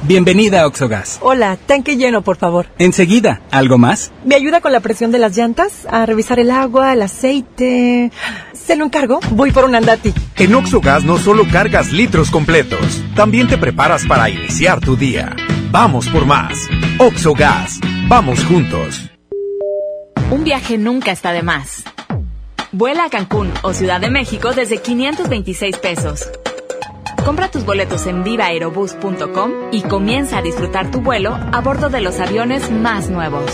[0.03, 1.19] Bienvenida a Oxogas.
[1.21, 2.67] Hola, tanque lleno, por favor.
[2.77, 4.11] Enseguida, ¿algo más?
[4.25, 5.87] ¿Me ayuda con la presión de las llantas?
[5.89, 8.11] A revisar el agua, el aceite.
[8.65, 9.19] ¿Se lo encargo?
[9.31, 10.11] Voy por un andati.
[10.37, 15.35] En Oxogas no solo cargas litros completos, también te preparas para iniciar tu día.
[15.69, 16.67] Vamos por más.
[16.97, 17.79] Oxogas.
[18.07, 19.11] Vamos juntos.
[20.31, 21.83] Un viaje nunca está de más.
[22.71, 26.27] Vuela a Cancún o Ciudad de México desde 526 pesos.
[27.23, 32.19] Compra tus boletos en vivaerobus.com y comienza a disfrutar tu vuelo a bordo de los
[32.19, 33.51] aviones más nuevos.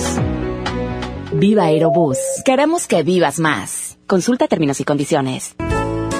[1.33, 2.17] Viva Aerobús.
[2.45, 3.90] Queremos que vivas más.
[4.11, 5.55] Consulta términos y condiciones.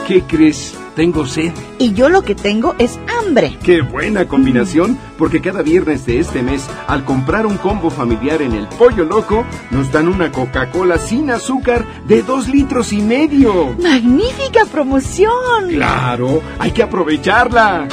[0.08, 0.74] ¿Qué crees?
[0.95, 1.52] Tengo sed.
[1.78, 3.58] Y yo lo que tengo es hambre.
[3.66, 8.53] Qué buena combinación, porque cada viernes de este mes, al comprar un combo familiar en
[8.53, 13.76] el Pollo Loco, nos dan una Coca-Cola sin azúcar de dos litros y medio.
[13.78, 15.68] ¡Magnífica promoción!
[15.68, 17.90] Claro, hay que aprovecharla.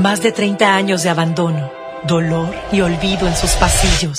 [0.00, 1.70] Más de 30 años de abandono,
[2.02, 4.18] dolor y olvido en sus pasillos.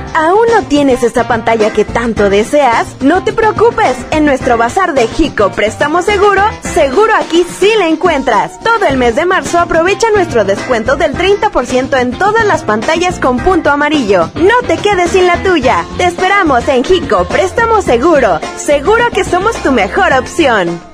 [0.13, 2.87] ¿Aún no tienes esa pantalla que tanto deseas?
[3.01, 6.41] No te preocupes, en nuestro bazar de Jico Préstamo Seguro,
[6.73, 8.59] seguro aquí sí la encuentras.
[8.59, 13.37] Todo el mes de marzo aprovecha nuestro descuento del 30% en todas las pantallas con
[13.37, 14.29] punto amarillo.
[14.35, 15.85] No te quedes sin la tuya.
[15.97, 18.39] Te esperamos en Jico Préstamo Seguro.
[18.57, 20.90] Seguro que somos tu mejor opción.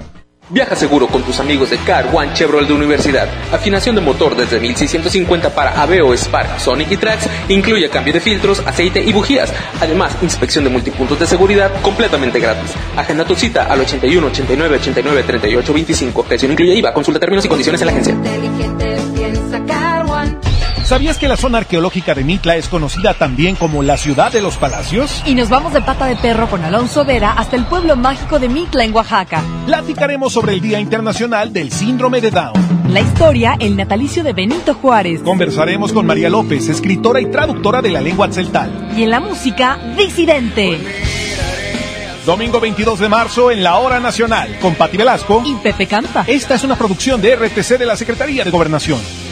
[0.50, 3.27] Viaja seguro con tus amigos de Car One Chevrolet de Universidad.
[3.51, 7.27] Afinación de motor desde 1650 para Aveo, Spark, Sonic y Trax.
[7.50, 9.53] Incluye cambio de filtros, aceite y bujías.
[9.82, 12.72] Además, inspección de multipuntos de seguridad completamente gratis.
[12.95, 16.24] Agenda tu cita al 81 89 89 38 25.
[16.24, 16.93] Precio incluye IVA.
[16.93, 18.97] Consulta términos y condiciones en la agencia.
[20.88, 24.56] ¿Sabías que la zona arqueológica de Mitla es conocida también como la ciudad de los
[24.56, 25.22] palacios?
[25.25, 28.48] Y nos vamos de pata de perro con Alonso Vera hasta el pueblo mágico de
[28.48, 29.43] Mitla en Oaxaca.
[29.66, 32.85] Platicaremos sobre el Día Internacional del Síndrome de Down.
[32.88, 35.19] La historia, el natalicio de Benito Juárez.
[35.24, 38.93] Conversaremos con María López, escritora y traductora de la lengua tzeltal.
[38.95, 40.80] Y en la música, Disidente.
[42.25, 46.24] Domingo 22 de marzo en la Hora Nacional, con Pati Velasco y Pepe Campa.
[46.27, 49.27] Esta es una producción de RTC de la Secretaría de Gobernación.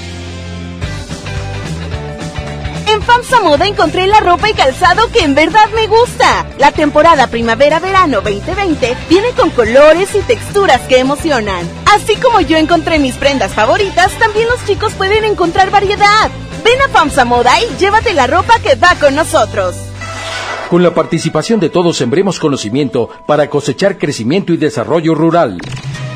[3.06, 6.48] FAMSA Moda encontré la ropa y calzado que en verdad me gusta.
[6.58, 11.70] La temporada primavera-verano 2020 viene con colores y texturas que emocionan.
[11.94, 16.32] Así como yo encontré mis prendas favoritas, también los chicos pueden encontrar variedad.
[16.64, 19.76] Ven a FAMSA Moda y llévate la ropa que va con nosotros.
[20.70, 25.60] Con la participación de todos sembremos conocimiento para cosechar crecimiento y desarrollo rural.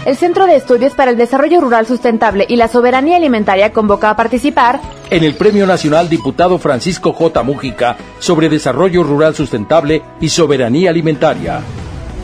[0.05, 4.15] El Centro de Estudios para el Desarrollo Rural Sustentable y la Soberanía Alimentaria convoca a
[4.15, 4.79] participar
[5.09, 7.43] en el Premio Nacional Diputado Francisco J.
[7.43, 11.61] Mújica sobre Desarrollo Rural Sustentable y Soberanía Alimentaria.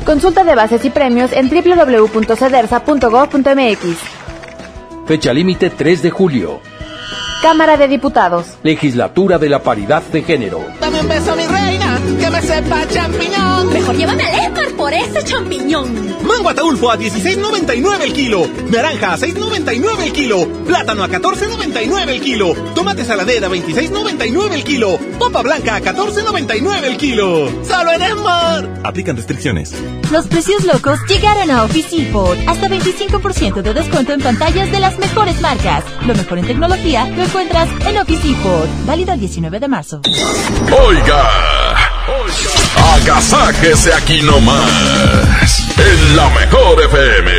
[0.06, 3.98] Consulta de bases y premios en www.cedersa.gov.mx.
[5.06, 6.62] Fecha límite 3 de julio.
[7.46, 8.48] Cámara de Diputados.
[8.64, 10.66] Legislatura de la Paridad de Género.
[10.82, 13.72] Dame un beso, mi reina, que me sepa champiñón.
[13.72, 16.16] Mejor llévame al Esmar por ese champiñón.
[16.26, 18.48] Mango ataulfo a 16.99 el kilo.
[18.72, 20.48] Naranja a 6.99 el kilo.
[20.66, 22.54] Plátano a 14.99 el kilo.
[22.74, 24.98] Tomate saladera a 26.99 el kilo.
[25.20, 27.64] Papa blanca a 14.99 el kilo.
[27.64, 28.70] ¡Solo en Esmar!
[28.84, 29.76] Aplican restricciones.
[30.12, 32.38] Los precios locos llegaron a Office Depot.
[32.48, 35.84] Hasta 25% de descuento en pantallas de las mejores marcas.
[36.08, 38.70] Lo mejor en tecnología lo encuentras en Office Depot.
[38.86, 40.00] Válido el 19 de marzo.
[40.88, 41.30] Oiga,
[42.96, 47.32] agasáquese aquí nomás, en la mejor FM.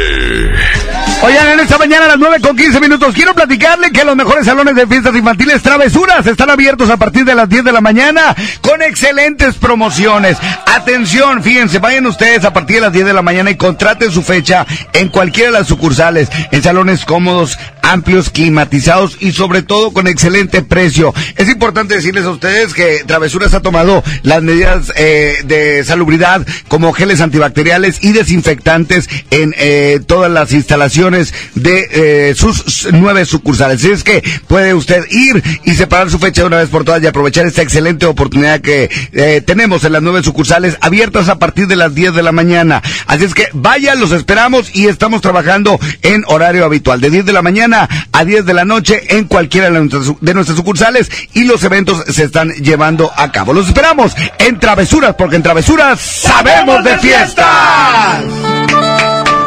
[1.22, 4.44] Oigan, en esta mañana a las 9 con 15 minutos quiero platicarle que los mejores
[4.44, 8.36] salones de fiestas infantiles Travesuras están abiertos a partir de las 10 de la mañana
[8.60, 10.36] con excelentes promociones.
[10.66, 14.22] Atención, fíjense, vayan ustedes a partir de las 10 de la mañana y contraten su
[14.22, 20.06] fecha en cualquiera de las sucursales, en salones cómodos, amplios, climatizados y sobre todo con
[20.06, 21.14] excelente precio.
[21.36, 26.92] Es importante decirles a ustedes que Travesuras ha tomado las medidas eh, de salubridad como
[26.92, 33.80] geles antibacteriales y desinfectantes en eh, todas las instalaciones de eh, sus nueve sucursales.
[33.80, 37.02] Así es que puede usted ir y separar su fecha de una vez por todas
[37.02, 41.66] y aprovechar esta excelente oportunidad que eh, tenemos en las nueve sucursales abiertas a partir
[41.66, 42.82] de las 10 de la mañana.
[43.06, 47.32] Así es que vaya, los esperamos y estamos trabajando en horario habitual, de 10 de
[47.32, 47.75] la mañana
[48.12, 52.50] a 10 de la noche en cualquiera de nuestras, sucursales y los eventos se están
[52.52, 53.52] llevando a cabo.
[53.52, 58.24] Los esperamos en Travesuras, porque en Travesuras sabemos de fiestas.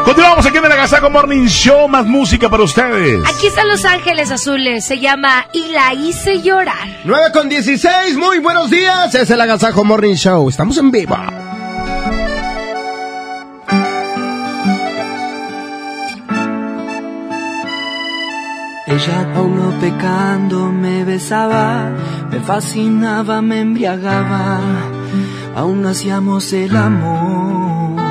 [0.06, 3.22] Continuamos aquí en el Agasaco Morning Show, más música para ustedes.
[3.28, 6.88] Aquí están Los Ángeles Azules, se llama Y la hice llorar.
[7.06, 11.16] 9 con 16, muy buenos días, es el Agasajo Morning Show, estamos en vivo.
[18.90, 21.92] Ella aún pecando me besaba,
[22.32, 24.60] me fascinaba, me embriagaba,
[25.56, 28.02] aún hacíamos el amor.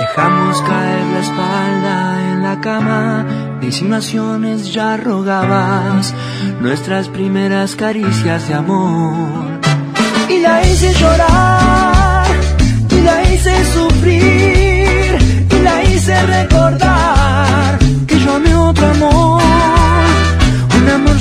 [0.00, 3.26] Dejamos caer la espalda en la cama,
[3.60, 6.14] disimulaciones ya rogabas,
[6.62, 9.60] nuestras primeras caricias de amor.
[10.30, 12.26] Y la hice llorar,
[12.88, 19.35] y la hice sufrir, y la hice recordar que yo amé otro amor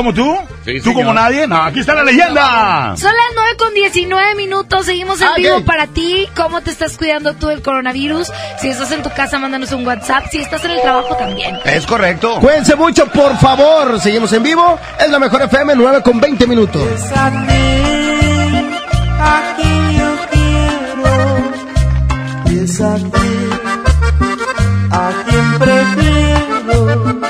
[0.00, 0.36] Oye, ¿a nadie como tú?
[0.82, 1.46] ¿Tú como nadie?
[1.46, 2.94] No, aquí está la leyenda.
[2.96, 6.28] Son las 9 con 19 minutos, seguimos en Ah, vivo para ti.
[6.36, 8.30] ¿Cómo te estás cuidando tú del coronavirus?
[8.60, 10.26] Si estás en tu casa, mándanos un WhatsApp.
[10.30, 11.58] Si estás en el trabajo, también.
[11.64, 12.38] Es correcto.
[12.40, 14.00] Cuídense mucho, por favor.
[14.00, 14.78] Seguimos en vivo.
[14.98, 16.82] Es la mejor FM 9 con 20 minutos.
[22.62, 23.10] es a ti,
[24.90, 27.20] a quien prefiero,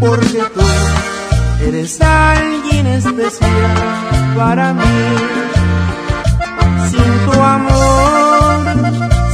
[0.00, 0.73] porque tú
[1.66, 3.74] eres alguien especial
[4.36, 4.82] para mí.
[6.90, 8.64] Sin tu amor,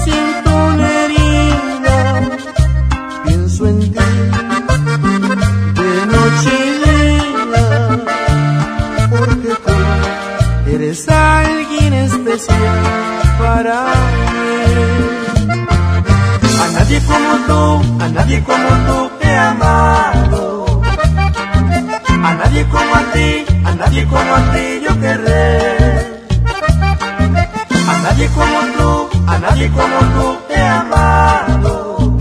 [0.04, 1.98] sin tu herida,
[3.24, 4.08] pienso en ti
[5.80, 7.66] de noche y día
[9.10, 12.78] porque tú eres alguien especial
[13.38, 13.76] para
[14.32, 14.50] mí.
[16.62, 17.62] A nadie como tú,
[18.04, 19.59] a nadie como tú he amado.
[22.90, 26.18] Como a ti, a nadie como a ti yo querré.
[27.88, 32.18] A nadie como tú, a nadie como tú he amado.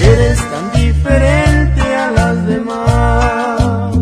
[0.00, 3.94] Eres tan diferente a las demás.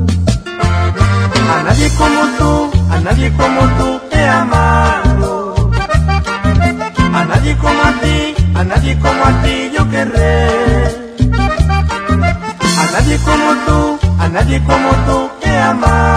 [1.55, 5.71] A nadie como tú, a nadie como tú he amado.
[7.13, 10.49] A nadie como a ti, a nadie como a ti yo querré.
[12.81, 13.92] A nadie como tú,
[14.23, 16.12] a nadie como tú he amado.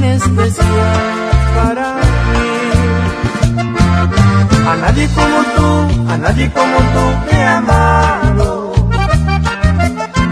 [0.00, 2.00] alguien especial para mí.
[4.66, 8.72] A nadie como tú, a nadie como tú te amado.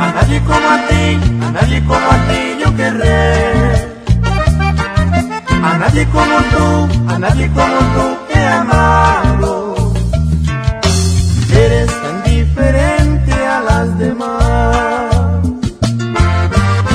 [0.00, 3.98] A nadie como a ti, a nadie como a ti yo querré.
[5.62, 9.92] A nadie como tú, a nadie como tú te amado.
[11.52, 14.38] Eres tan diferente a las demás.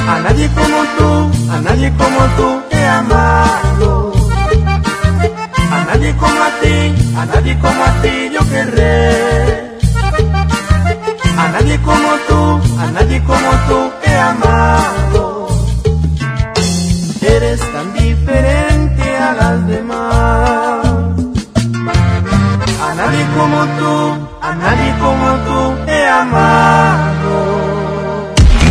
[0.07, 2.62] A nadie como tú, a nadie como tú
[7.15, 9.79] a nadie como a ti yo querré.
[11.37, 15.47] A nadie como tú, a nadie como tú he amado.
[17.21, 20.85] Eres tan diferente a las demás.
[22.85, 27.33] A nadie como tú, a nadie como tú he amado.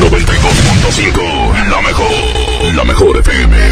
[0.00, 3.71] 92.5, la mejor, la mejor FM.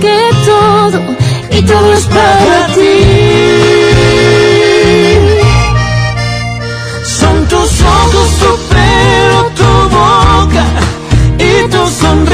[0.00, 1.00] Que todo
[1.50, 3.00] y todo es para ti.
[7.04, 10.64] Son tus ojos, tu pelo, tu boca
[11.38, 12.33] y tu sonrisa.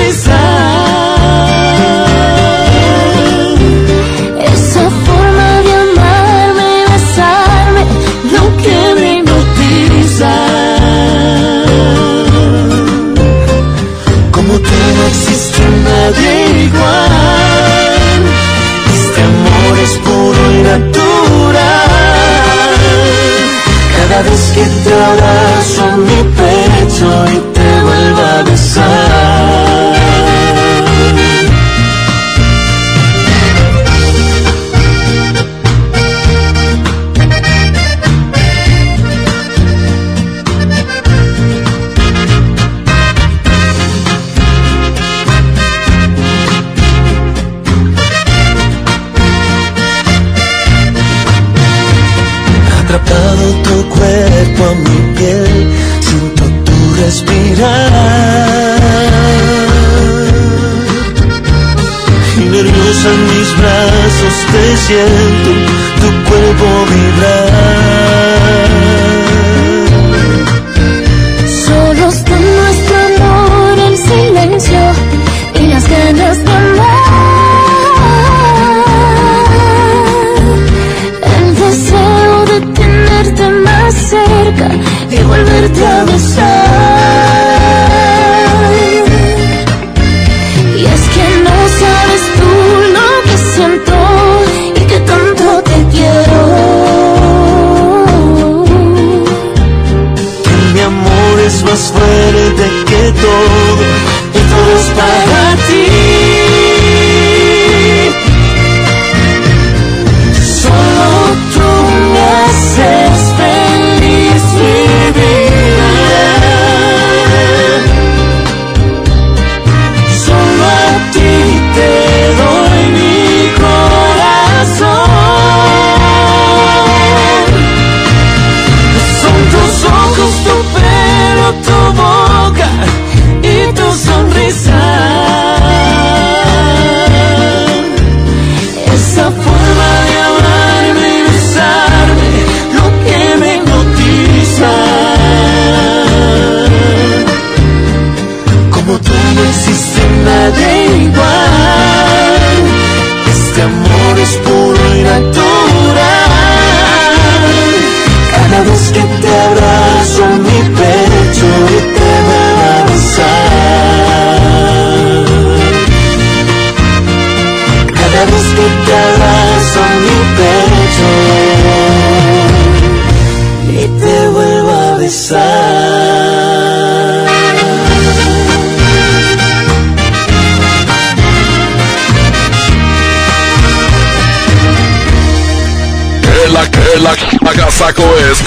[64.91, 65.30] Te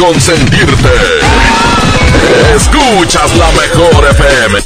[0.05, 0.89] consentirte.
[2.55, 4.59] Escuchas la mejor FM.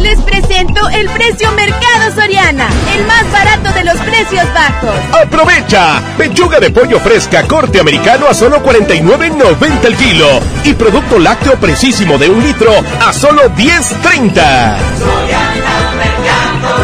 [0.00, 4.96] Les presento el precio Mercado Soriana, el más barato de los precios bajos.
[5.22, 6.02] ¡Aprovecha!
[6.16, 10.40] Pechuga de pollo fresca corte americano a solo 49.90 el kilo.
[10.64, 14.76] Y producto lácteo precisísimo de un litro a solo 10.30.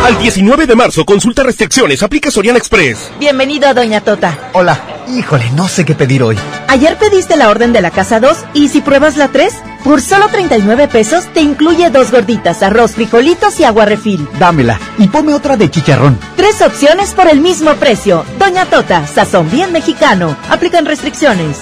[0.04, 3.10] Al 19 de marzo, consulta restricciones, aplica Soriana Express.
[3.18, 4.50] Bienvenido, Doña Tota.
[4.52, 4.80] Hola.
[5.08, 6.38] Híjole, no sé qué pedir hoy.
[6.68, 10.28] Ayer pediste la orden de la casa 2 y si pruebas la 3, por solo
[10.28, 14.26] 39 pesos te incluye dos gorditas, arroz, frijolitos y agua refil.
[14.38, 16.18] Dámela y ponme otra de chicharrón.
[16.36, 18.24] Tres opciones por el mismo precio.
[18.38, 20.36] Doña Tota, sazón bien mexicano.
[20.50, 21.58] Aplican restricciones.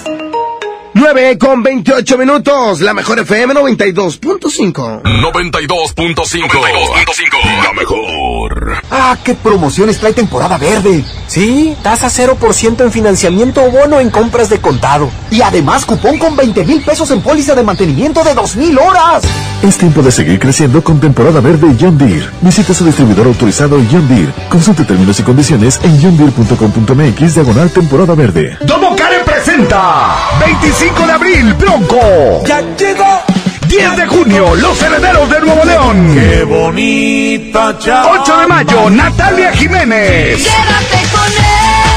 [0.95, 5.01] 9 con 28 minutos, la mejor FM 92.5.
[5.01, 7.63] 92.5.
[7.63, 8.77] La mejor.
[8.91, 11.03] Ah, qué promociones trae temporada verde.
[11.33, 15.09] Sí, tasa 0% en financiamiento o bono en compras de contado.
[15.31, 19.23] Y además cupón con 20 mil pesos en póliza de mantenimiento de 2.000 horas.
[19.63, 22.29] Es tiempo de seguir creciendo con temporada verde John Deere.
[22.41, 24.31] Visita su distribuidor autorizado John Deere.
[24.47, 28.55] Consulte términos y condiciones en johndeere.com.mx diagonal temporada verde.
[28.61, 32.43] Domo Care presenta 25 de abril, Bronco.
[32.45, 33.23] Ya llegó.
[33.67, 36.13] 10 de junio, Los Herederos de Nuevo León.
[36.13, 38.21] Qué bonita chava.
[38.21, 40.43] 8 de mayo, Natalia Jiménez.
[40.43, 41.02] Quédate.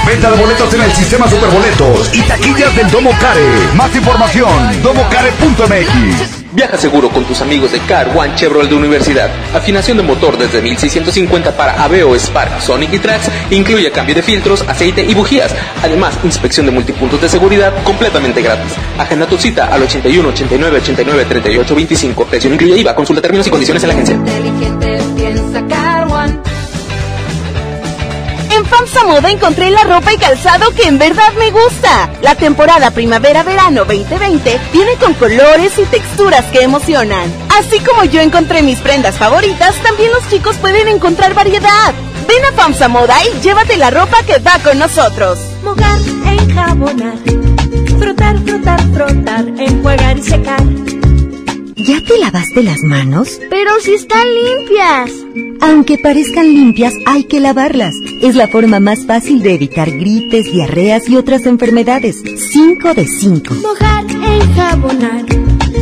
[0.07, 3.75] Venta de boletos en el sistema Superboletos y taquillas del Domo Care.
[3.75, 6.47] Más información, domocare.mx.
[6.53, 9.29] Viaja seguro con tus amigos de Car One Chevrolet de Universidad.
[9.53, 13.29] Afinación de motor desde 1650 para Aveo, Spark, Sonic y Trax.
[13.51, 15.53] Incluye cambio de filtros, aceite y bujías.
[15.83, 18.73] Además, inspección de multipuntos de seguridad completamente gratis.
[18.97, 22.25] Agenda tu cita al 81 89 89 38 25.
[22.27, 22.95] Precio incluye IVA.
[22.95, 24.76] Consulta términos y condiciones en la agencia.
[28.57, 32.11] En FAMSA Moda encontré la ropa y calzado que en verdad me gusta.
[32.23, 37.31] La temporada primavera-verano 2020 viene con colores y texturas que emocionan.
[37.59, 41.93] Así como yo encontré mis prendas favoritas, también los chicos pueden encontrar variedad.
[42.27, 45.39] Ven a FAMSA Moda y llévate la ropa que va con nosotros.
[45.63, 47.19] Mojar, enjabonar,
[47.99, 50.63] frotar, frotar, frotar, enjuagar y secar.
[51.75, 53.39] ¿Ya te lavaste las manos?
[53.51, 55.11] Pero si están limpias.
[55.67, 57.97] Aunque parezcan limpias, hay que lavarlas.
[58.23, 62.23] Es la forma más fácil de evitar gripes, diarreas y otras enfermedades.
[62.53, 63.55] 5 de 5.
[63.55, 65.27] Mojar, enjabonar,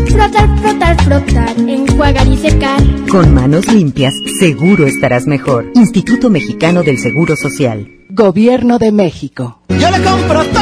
[0.07, 2.83] frotar, frotar, frotar, enjuagar y secar.
[3.11, 5.71] Con manos limpias, seguro estarás mejor.
[5.75, 7.87] Instituto Mexicano del Seguro Social.
[8.09, 9.61] Gobierno de México.
[9.69, 10.54] Yo le compro todo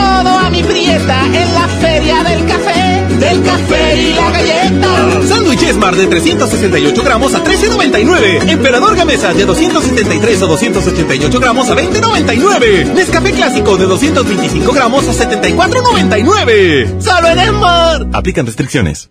[0.42, 5.26] a mi prieta en la feria del café, del café y la galleta.
[5.28, 8.50] Sándwich Smart de 368 gramos a 13.99.
[8.50, 12.92] Emperador Gamesa de 273 o 288 gramos a 20.99.
[12.92, 17.00] Nescafé Clásico de 225 gramos a 74.99.
[17.00, 18.14] ¡Solo en Smart!
[18.14, 19.10] Aplican restricciones.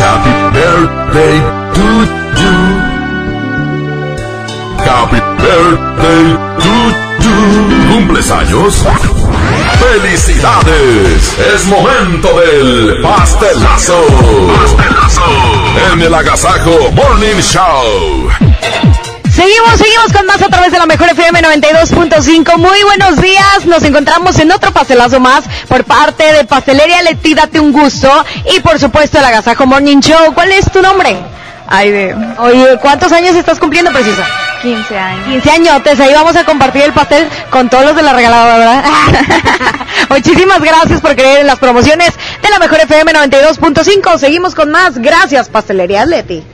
[0.00, 1.36] Happy birthday
[1.76, 1.86] to
[2.40, 2.56] you.
[4.84, 6.24] Happy birthday
[6.62, 6.74] to
[7.22, 7.94] you.
[7.94, 8.84] ¿Cumples años?
[9.78, 11.38] ¡Felicidades!
[11.54, 14.00] Es momento del pastelazo.
[14.56, 15.22] Pastelazo.
[15.92, 18.28] En el Agasajo Morning Show.
[19.44, 22.56] Seguimos, seguimos con más a través de la mejor FM 92.5.
[22.56, 23.66] Muy buenos días.
[23.66, 27.34] Nos encontramos en otro pastelazo más por parte de Pastelería Leti.
[27.34, 28.10] Date un gusto.
[28.56, 30.32] Y por supuesto el Agasajo Morning Show.
[30.32, 31.18] ¿Cuál es tu nombre?
[31.66, 32.16] Ay, de...
[32.38, 34.26] Oye, ¿cuántos años estás cumpliendo, Precisa?
[34.62, 35.26] 15 años.
[35.26, 36.00] 15 añotes.
[36.00, 38.84] Ahí vamos a compartir el pastel con todos los de la regalada, ¿verdad?
[40.08, 44.16] Muchísimas gracias por creer en las promociones de la mejor FM 92.5.
[44.16, 44.96] Seguimos con más.
[44.96, 46.53] Gracias, Pastelería Leti.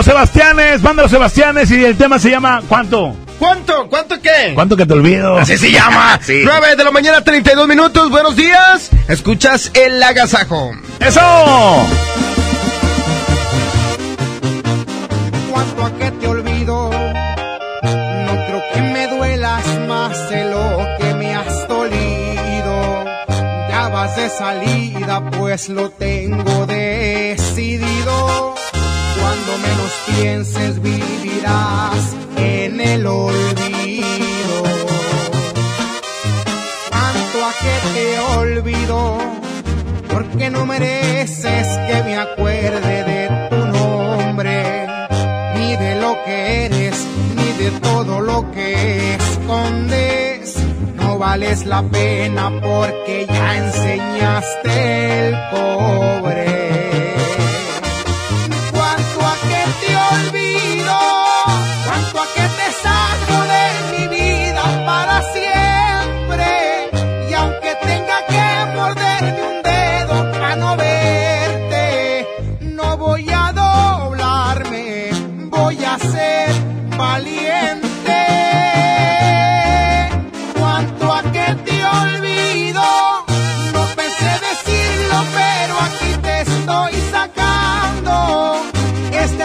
[0.00, 3.14] Los Sebastianes, banda los Sebastianes y el tema se llama ¿Cuánto?
[3.38, 3.86] ¿Cuánto?
[3.90, 4.52] ¿Cuánto qué?
[4.54, 5.36] ¿Cuánto que te olvido?
[5.36, 6.18] Así se llama.
[6.26, 8.08] 9 de la mañana, 32 minutos.
[8.08, 8.88] Buenos días.
[9.08, 10.70] Escuchas el agasajo.
[11.00, 11.20] ¡Eso!
[15.52, 16.90] cuanto a que te olvido.
[16.92, 23.04] No creo que me duelas más de lo que me has dolido.
[23.68, 28.54] Ya vas de salida, pues lo tengo decidido.
[29.50, 34.62] Cuando menos pienses vivirás en el olvido.
[36.88, 39.18] Cuánto a que te olvido,
[40.08, 44.86] porque no mereces que me acuerde de tu nombre,
[45.56, 47.04] ni de lo que eres,
[47.34, 50.54] ni de todo lo que escondes.
[50.94, 56.79] No vales la pena porque ya enseñaste el cobre.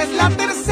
[0.06, 0.65] Es la tercera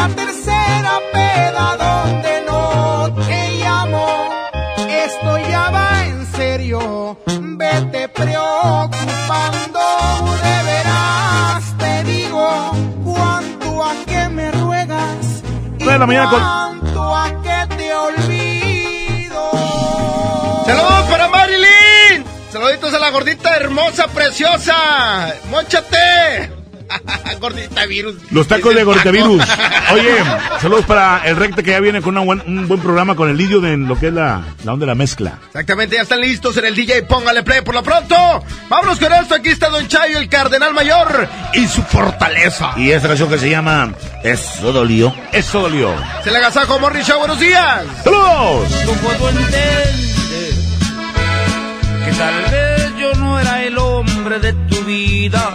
[0.00, 4.06] la tercera peda donde no te llamo.
[4.88, 9.80] Esto ya va en serio, vete preocupando.
[10.42, 12.72] De veras te digo
[13.04, 15.42] cuánto a que me ruegas
[15.78, 19.42] y de la mañana con- cuánto a que te olvido.
[20.66, 22.24] ¡Saludos para Marilyn!
[22.50, 25.34] Saluditos a la gordita hermosa, preciosa.
[25.50, 26.59] ¡Móchate!
[27.40, 28.16] gordita virus.
[28.30, 28.90] Los tacos de taco.
[29.92, 30.14] Oye,
[30.60, 33.36] saludos para el recte que ya viene con una buen- un buen programa con el
[33.36, 35.38] lidio de lo que es la, la onda de la mezcla.
[35.48, 37.02] Exactamente, ya están listos en el DJ.
[37.04, 38.14] Póngale play por lo pronto.
[38.68, 39.34] Vámonos con esto.
[39.34, 42.72] Aquí está Don Chayo, el cardenal mayor, y su fortaleza.
[42.76, 45.14] Y esta canción que se llama Eso dolió.
[45.32, 45.92] Eso dolió.
[46.24, 47.18] Se le agasajo Morris Show.
[47.18, 47.82] Buenos días.
[48.04, 48.70] ¡Saludos!
[48.86, 49.94] No puedo entender
[52.04, 55.54] que tal vez yo no era el hombre de tu vida,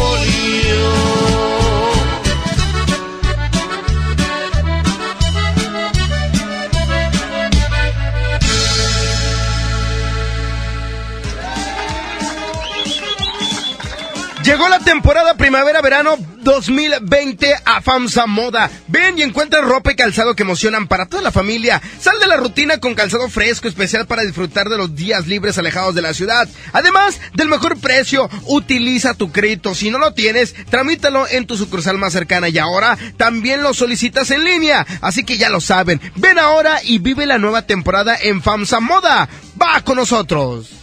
[14.69, 18.69] La temporada primavera-verano 2020 a FAMSA Moda.
[18.87, 21.81] Ven y encuentra ropa y calzado que emocionan para toda la familia.
[21.99, 25.93] Sal de la rutina con calzado fresco especial para disfrutar de los días libres alejados
[25.93, 26.47] de la ciudad.
[26.71, 29.75] Además del mejor precio, utiliza tu crédito.
[29.75, 34.31] Si no lo tienes, tramítalo en tu sucursal más cercana y ahora también lo solicitas
[34.31, 34.85] en línea.
[35.01, 35.99] Así que ya lo saben.
[36.15, 39.27] Ven ahora y vive la nueva temporada en FAMSA Moda.
[39.61, 40.80] Va con nosotros.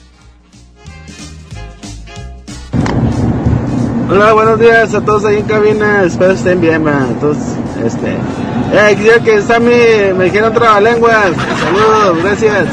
[4.10, 6.02] Hola, buenos días a todos ahí en cabina.
[6.02, 7.08] Espero estén bien, man.
[7.10, 7.54] Entonces,
[7.84, 8.08] este.
[8.08, 11.24] Eh, quisiera que Sammy me dijera otra lengua.
[11.60, 12.68] Saludos, gracias.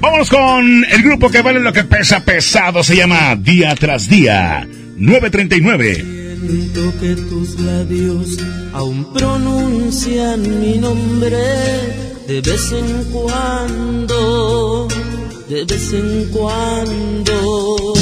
[0.00, 2.82] Vamos con el grupo que vale lo que pesa pesado.
[2.82, 4.66] Se llama Día tras Día.
[4.96, 5.94] 939.
[5.94, 8.38] Siento que tus labios
[8.72, 11.36] aún pronuncian mi nombre
[12.26, 14.88] de vez en cuando
[15.48, 17.94] de vez en cuando.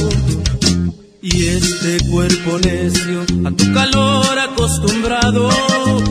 [1.21, 5.49] Y este cuerpo necio a tu calor acostumbrado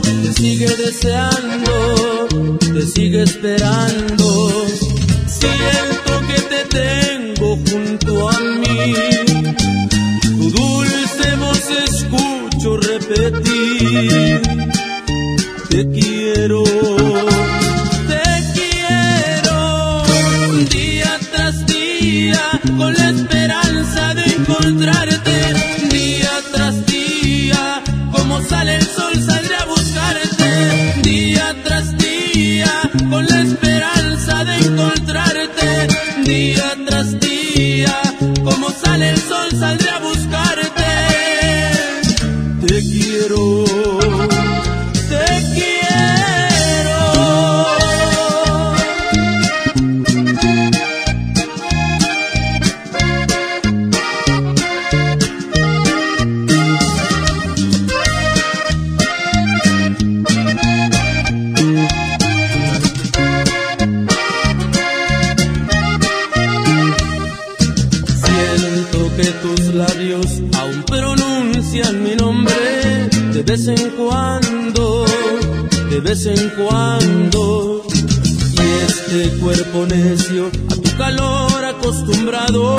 [0.02, 2.28] te sigue deseando,
[2.60, 4.66] te sigue esperando.
[5.26, 8.94] Siento que te tengo junto a mí,
[10.22, 14.40] tu dulce voz escucho repetir,
[15.68, 17.11] te quiero.
[22.76, 25.54] Con la esperanza de encontrarte
[25.90, 27.82] día tras día.
[28.12, 32.72] Como sale el sol, saldré a buscarte día tras día,
[33.10, 35.88] con la esperanza de encontrarte
[36.24, 38.00] día tras día.
[38.44, 40.51] Como sale el sol, saldré a buscarte.
[75.92, 77.82] De vez en cuando.
[78.54, 82.76] Y este cuerpo necio, a tu calor acostumbrado,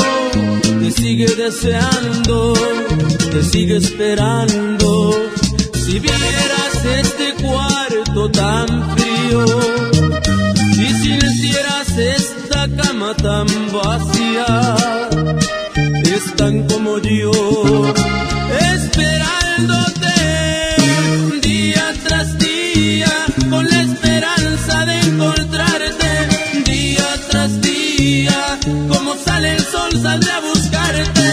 [0.62, 2.54] te sigue deseando,
[3.32, 5.14] te sigue esperando.
[5.86, 9.46] Si vieras este cuarto tan frío,
[10.78, 14.76] y si hicieras esta cama tan vacía,
[16.04, 17.32] están como yo,
[18.76, 20.03] esperándote
[29.64, 31.28] el sol, saldré a buscarte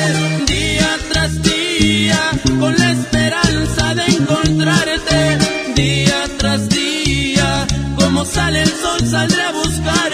[0.47, 2.31] día tras día.
[2.60, 5.39] Con la esperanza de encontrarte
[5.75, 7.67] día tras día.
[7.97, 10.09] Como sale el sol, saldré a buscarte.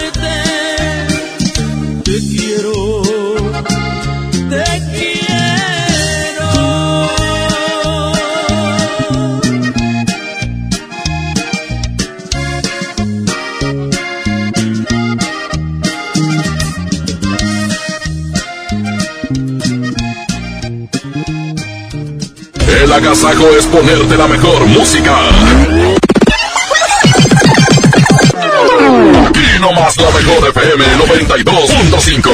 [22.96, 25.14] Agasajo es ponerte la mejor música.
[29.26, 32.30] Aquí nomás la mejor FM 92.5.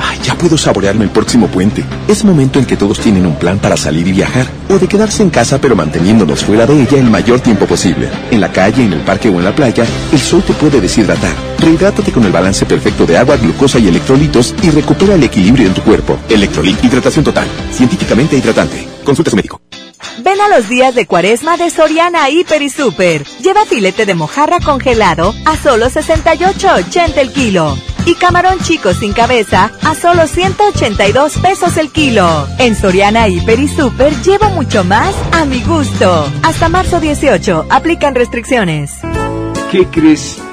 [0.00, 1.84] Ay, ya puedo saborearme el próximo puente.
[2.06, 5.22] Es momento en que todos tienen un plan para salir y viajar, o de quedarse
[5.22, 8.08] en casa pero manteniéndonos fuera de ella el mayor tiempo posible.
[8.30, 11.47] En la calle, en el parque o en la playa, el sol te puede deshidratar.
[11.58, 15.74] Rehidrátate con el balance perfecto de agua, glucosa y electrolitos y recupera el equilibrio en
[15.74, 16.18] tu cuerpo.
[16.28, 17.48] Electrolit Hidratación Total.
[17.72, 18.86] Científicamente hidratante.
[19.04, 19.60] Consulta a su médico.
[20.22, 23.24] Ven a los días de cuaresma de Soriana Hiper y Super.
[23.42, 27.76] Lleva filete de mojarra congelado a solo 68.80 el kilo.
[28.04, 32.48] Y camarón chico sin cabeza a solo 182 pesos el kilo.
[32.58, 36.32] En Soriana Hiper y Super llevo mucho más a mi gusto.
[36.42, 38.92] Hasta marzo 18, aplican restricciones.
[39.70, 40.40] ¿Qué crees?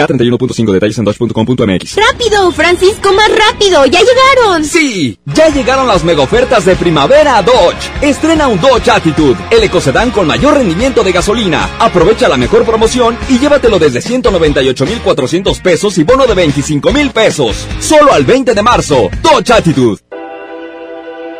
[0.00, 1.96] K31.5 detalles en dodge.com.mx.
[1.96, 3.84] ¡Rápido, Francisco, más rápido!
[3.86, 4.64] ¡Ya llegaron!
[4.64, 7.90] Sí, ya llegaron las mega ofertas de primavera a Dodge.
[8.00, 11.68] Estrena un Dodge Attitude, el ecocedán con mayor rendimiento de gasolina.
[11.78, 17.66] Aprovecha la mejor promoción y llévatelo desde 198,400 pesos y bono de 25 mil pesos.
[17.80, 19.10] Solo al 20 de marzo.
[19.22, 20.00] Dodge Attitude.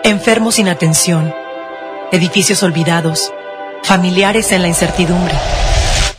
[0.05, 1.33] Enfermos sin atención.
[2.13, 3.33] Edificios olvidados.
[3.83, 5.35] Familiares en la incertidumbre.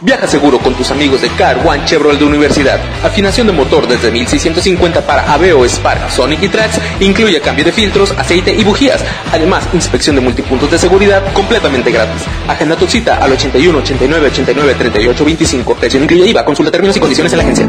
[0.00, 2.78] Viaja seguro con tus amigos de Car One Chevrolet de Universidad.
[3.02, 6.78] Afinación de motor desde 1650 para Aveo, Spark, Sonic y Trax.
[7.00, 9.04] Incluye cambio de filtros, aceite y bujías.
[9.32, 12.22] Además, inspección de multipuntos de seguridad completamente gratis.
[12.46, 15.74] Agenda tu cita al 81 89 89 38 25.
[15.74, 16.44] Precio incluye IVA.
[16.44, 17.68] Consulta términos y condiciones en la agencia.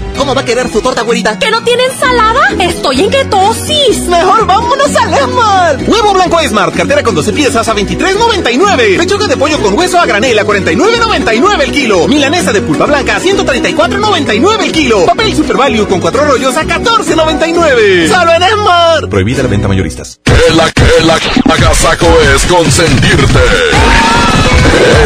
[0.17, 1.39] ¿Cómo va a quedar su torta, güerita?
[1.39, 2.41] ¿Que no tiene ensalada?
[2.59, 3.99] Estoy en ketosis.
[4.07, 5.77] Mejor vámonos al Esmar.
[5.87, 8.97] Huevo blanco Smart, cartera con 12 piezas a 23.99.
[8.97, 12.07] Pechuga de pollo con hueso a granel a 49.99 el kilo.
[12.07, 15.05] Milanesa de pulpa blanca a 134.99 el kilo.
[15.05, 18.09] Papel Super Value con cuatro rollos a 14.99.
[18.09, 19.09] Solo en Esmar.
[19.09, 20.19] Prohibida la venta mayoristas.
[20.23, 21.19] Que la que la
[21.53, 23.39] agasaco es consentirte.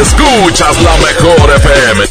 [0.00, 2.06] Escuchas la mejor FM.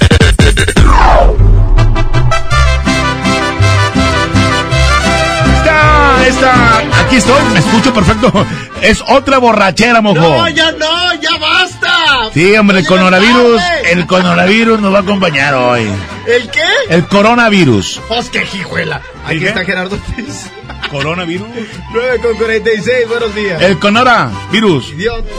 [7.15, 8.45] Aquí estoy, me escucho perfecto.
[8.81, 10.19] Es otra borrachera, mojo.
[10.19, 12.29] No, ya no, ya basta.
[12.33, 15.89] Sí, hombre, el coronavirus, el coronavirus nos va a acompañar hoy.
[16.27, 16.61] ¿El qué?
[16.89, 18.01] El coronavirus.
[18.07, 19.01] Pues qué hijuela.
[19.25, 19.47] Aquí qué?
[19.47, 20.51] está Gerardo Ortiz.
[20.91, 21.47] Coronavirus.
[21.93, 23.61] 9 con 46, buenos días.
[23.61, 24.89] El coronavirus.
[24.91, 25.29] Idiota.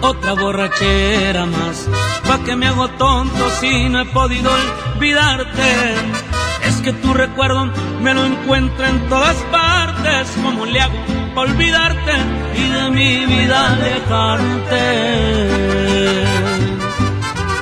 [0.00, 1.86] Otra borrachera más,
[2.26, 4.50] pa' que me hago tonto si no he podido
[4.96, 6.39] olvidarte.
[6.84, 7.66] Que tu recuerdo
[8.00, 10.32] me lo encuentro en todas partes.
[10.42, 10.94] ¿Cómo le hago
[11.34, 12.12] para olvidarte
[12.56, 14.80] y de mi vida alejarte?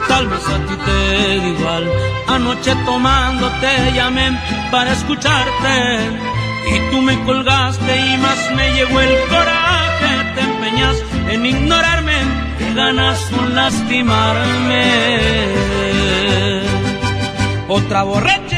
[0.06, 1.90] Tal vez a ti te da igual.
[2.28, 4.38] Anoche tomando te llamé
[4.70, 5.98] para escucharte.
[6.72, 10.10] Y tú me colgaste y más me llegó el coraje.
[10.36, 10.96] Te empeñas
[11.30, 12.18] en ignorarme,
[12.58, 14.84] te ganas con lastimarme.
[17.68, 18.57] Otra borrachera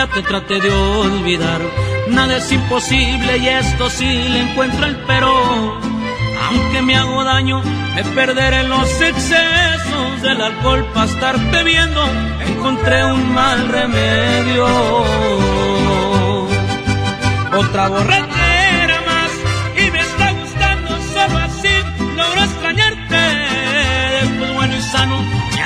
[0.00, 1.60] Ya te traté de olvidar,
[2.08, 5.30] nada es imposible y esto sí le encuentro el pero.
[6.48, 7.62] Aunque me hago daño,
[7.94, 12.02] me perderé los excesos del alcohol para estar bebiendo.
[12.48, 14.66] Encontré un mal remedio.
[17.58, 18.39] Otra borrachera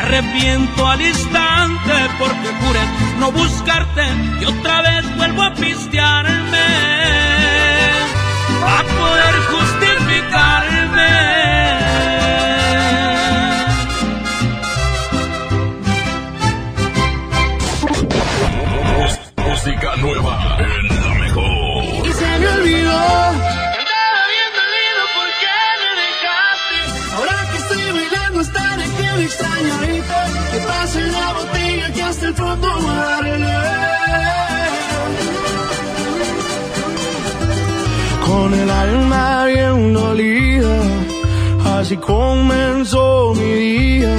[0.05, 2.81] arrepiento al instante porque juré
[3.19, 4.05] no buscarte
[4.41, 6.67] y otra vez vuelvo a pistearme.
[8.67, 11.64] A poder justificarme.
[32.09, 33.55] Hasta el fondo darle.
[38.27, 40.77] Con el alma bien dolida,
[41.79, 44.17] así comenzó mi día.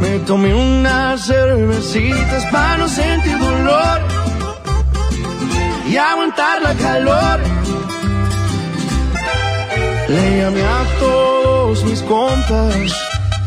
[0.00, 4.00] Me tomé unas cervecitas para no sentir dolor
[5.86, 7.40] y aguantar la calor.
[10.08, 12.92] Le llamé a todos mis compas,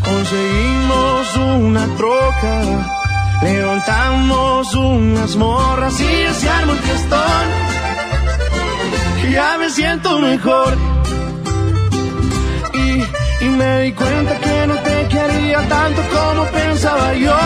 [0.04, 2.97] conseguimos una troca,
[3.42, 7.68] levantamos unas morras y se armó el fiestón.
[9.32, 10.76] Ya me siento mejor.
[12.74, 17.38] Y, me di cuenta que no te quería tanto como pensaba yo.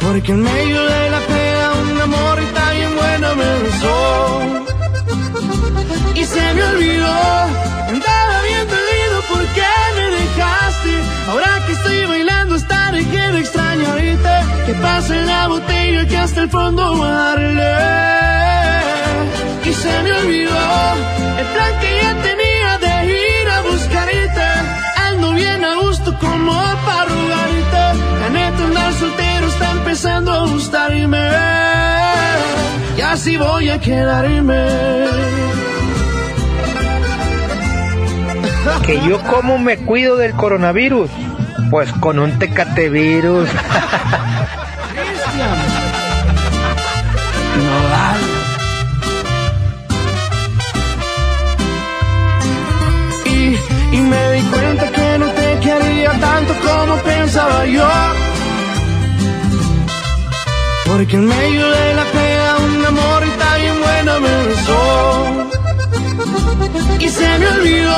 [0.00, 4.40] Porque en medio de la pena un amor y tan bien bueno me besó.
[6.14, 7.16] Y se me olvidó,
[7.88, 9.66] andaba bien dolido porque
[9.96, 10.92] me dejaste.
[11.28, 12.23] Ahora que estoy bailando
[12.54, 13.94] estaré que me extraño.
[14.66, 17.74] Que pase la botella que hasta el fondo darle.
[19.64, 20.64] Y se me olvidó
[21.40, 24.48] el plan que ya tenía de ir a buscarte.
[25.08, 26.52] Ando bien a gusto como
[26.86, 27.84] para rogarte.
[28.20, 31.28] La neta andar soltero está empezando a gustarme.
[32.96, 34.64] Y así voy a quedarme.
[38.86, 41.10] Que yo cómo me cuido del coronavirus.
[41.70, 43.48] Pues con un tecate virus.
[53.26, 53.58] Y,
[53.96, 57.88] y me di cuenta que no te quería tanto como pensaba yo.
[60.86, 65.50] Porque en medio de la pena un amor y tan bien bueno me besó.
[67.00, 67.96] Y se me olvidó,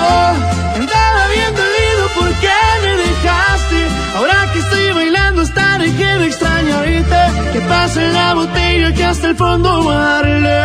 [0.76, 2.48] andaba bien dolido porque
[2.86, 3.78] me dejaste.
[4.16, 7.20] Ahora que estoy bailando estaré que me extraño ahorita.
[7.52, 10.62] Que pase la botella que hasta el fondo darle.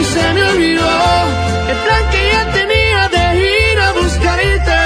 [0.00, 0.94] Y se me olvidó
[1.72, 4.78] el plan que ya tenía de ir a buscarte.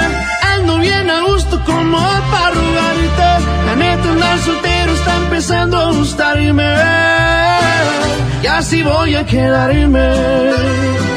[0.53, 1.99] Ando bien a gusto como
[2.31, 3.29] para rogarte.
[3.67, 6.71] La neta andar soltero está empezando a gustarme.
[8.43, 11.14] Y así voy a quedarme.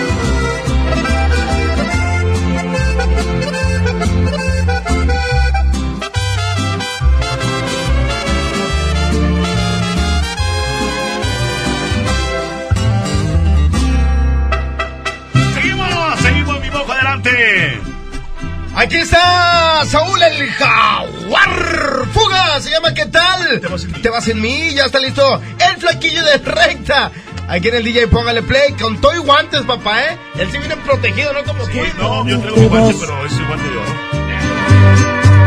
[18.79, 23.61] Aquí está Saúl el Jaguar Fuga, se llama ¿Qué tal?
[24.01, 27.11] Te vas en, mí, ya está listo el flaquillo de recta.
[27.49, 30.19] Aquí en el DJ póngale play con todo y guantes, papá, ¿eh?
[30.39, 31.79] Él sí viene protegido, no como tú.
[31.99, 33.91] No, yo traigo mi guante, pero es guante de oro.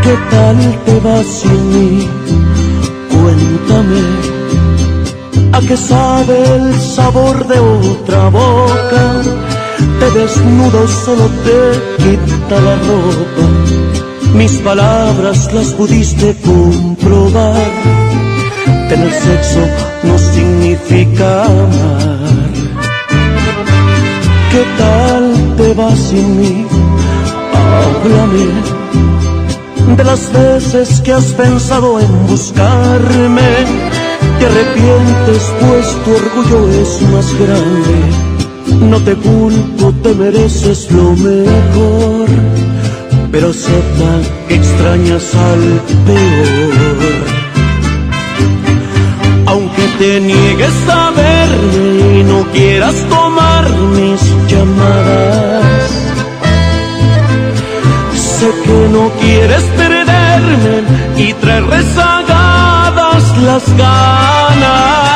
[0.04, 2.10] ¿Qué tal te vas sin mí?
[3.12, 4.02] Cuéntame.
[5.54, 9.61] ¿A qué sabe el sabor de otra boca?
[10.00, 13.46] Te desnudo, solo te quita la ropa.
[14.34, 17.72] Mis palabras las pudiste comprobar.
[18.90, 19.60] Tener sexo
[20.04, 22.22] no significa amar.
[24.52, 26.66] ¿Qué tal te vas sin mí?
[27.54, 28.82] Háblame
[29.96, 33.50] de las veces que has pensado en buscarme.
[34.40, 38.31] Te arrepientes pues tu orgullo es más grande.
[38.68, 42.28] No te culpo, te mereces lo mejor.
[43.32, 44.12] Pero acepta
[44.48, 47.42] que extrañas al peor.
[49.48, 55.92] Aunque te niegues a verme y no quieras tomar mis llamadas.
[58.16, 60.84] Sé que no quieres perderme
[61.18, 65.12] y traer rezagadas las ganas.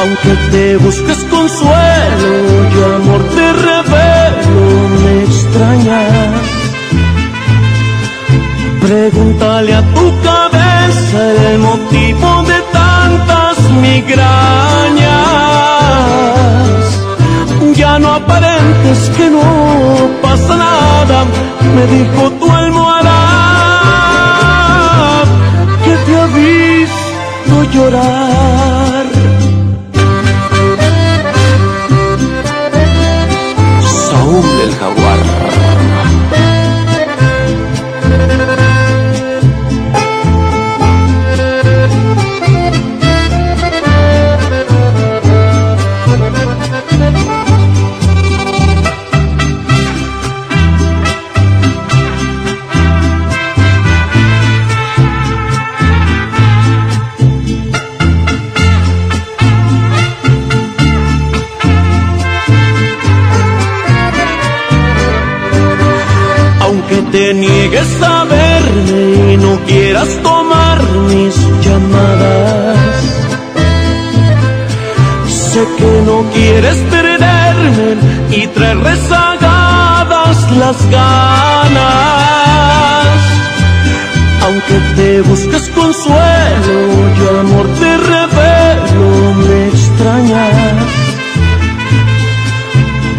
[0.00, 2.32] Aunque te busques consuelo,
[2.74, 6.40] yo amor te revelo, me extrañas.
[8.80, 11.18] Pregúntale a tu cabeza
[11.52, 14.20] el motivo de tantas migrañas.
[17.76, 19.42] Ya no aparentes que no
[20.22, 21.24] pasa nada,
[21.74, 23.18] me dijo tu almohada
[25.84, 28.49] que te ha visto llorar.
[76.60, 77.96] Quieres perderme
[78.30, 81.80] y traer rezagadas las ganas.
[84.44, 86.78] Aunque te busques consuelo,
[87.18, 90.88] yo amor te revelo, me extrañas.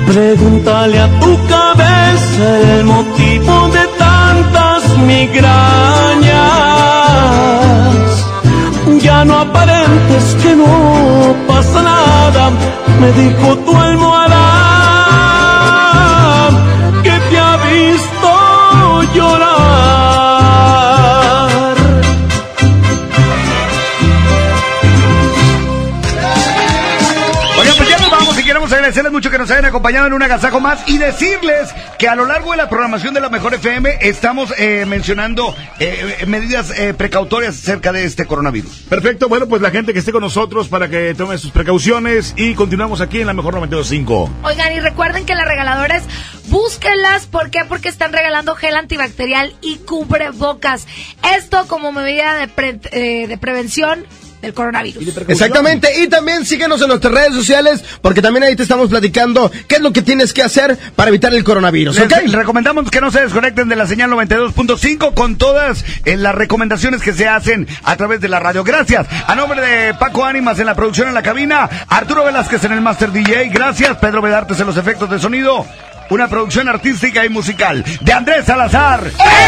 [0.08, 5.62] Pregúntale a tu cabeza el motivo de tantas migrañas.
[9.02, 11.81] Ya no aparentes que no pasa
[13.00, 14.21] me dijo tu almohada
[29.42, 32.70] nos hayan acompañado en un agasajo más y decirles que a lo largo de la
[32.70, 38.06] programación de la Mejor FM estamos eh, mencionando eh, eh, medidas eh, precautorias acerca de
[38.06, 38.84] este coronavirus.
[38.88, 42.54] Perfecto, bueno, pues la gente que esté con nosotros para que tome sus precauciones y
[42.54, 44.30] continuamos aquí en la Mejor 92.5.
[44.44, 46.04] Oigan, y recuerden que las regaladoras,
[46.50, 47.26] búsquenlas.
[47.26, 47.66] ¿Por qué?
[47.68, 50.86] Porque están regalando gel antibacterial y cubrebocas.
[51.36, 54.06] Esto como medida de, pre- eh, de prevención
[54.42, 55.18] del coronavirus.
[55.28, 59.76] Exactamente, y también síguenos en nuestras redes sociales, porque también ahí te estamos platicando qué
[59.76, 62.34] es lo que tienes que hacer para evitar el coronavirus, Les ¿ok?
[62.34, 67.14] recomendamos que no se desconecten de la señal 92.5 con todas eh, las recomendaciones que
[67.14, 68.64] se hacen a través de la radio.
[68.64, 69.08] Gracias.
[69.28, 72.82] A nombre de Paco Ánimas en la producción en la cabina, Arturo Velázquez en el
[72.82, 73.98] Master DJ, gracias.
[73.98, 75.66] Pedro Bedartes en los efectos de sonido.
[76.10, 79.04] Una producción artística y musical de Andrés Salazar.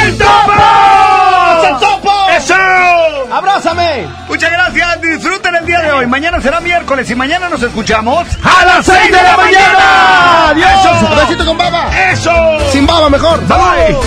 [0.05, 1.12] ¡El Topo!
[1.57, 2.11] ¡Es el Topo!
[2.37, 3.33] ¡Eso!
[3.33, 4.07] ¡Abrázame!
[4.27, 5.01] Muchas gracias.
[5.01, 6.07] Disfruten el día de hoy.
[6.07, 10.49] Mañana será miércoles y mañana nos escuchamos ¡A las 6 de la mañana!
[10.49, 10.69] ¡Adiós!
[10.69, 11.15] ¡Eso!
[11.15, 11.89] ¡Besito con baba!
[12.11, 12.31] ¡Eso!
[12.71, 13.39] ¡Sin baba mejor!
[13.47, 13.97] Bye.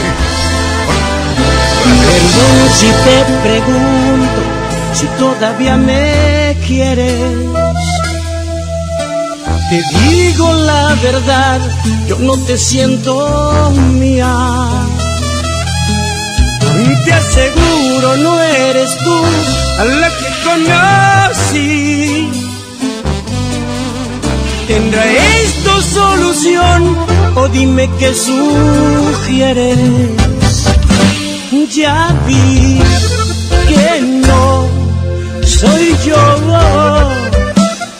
[1.85, 4.43] Perdón si te pregunto
[4.93, 7.15] si todavía me quieres.
[9.69, 11.61] Te digo la verdad,
[12.07, 14.33] yo no te siento mía.
[17.05, 19.17] Te aseguro no eres tú
[19.81, 22.31] a la que conocí.
[24.67, 26.97] ¿Tendrá esto solución
[27.37, 29.79] o dime qué sugieres?
[31.75, 32.81] Ya vi
[33.69, 34.69] que no
[35.45, 36.17] soy yo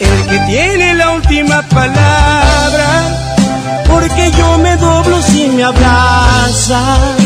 [0.01, 2.89] el que tiene la última palabra,
[3.89, 7.26] porque yo me doblo si me abrazas.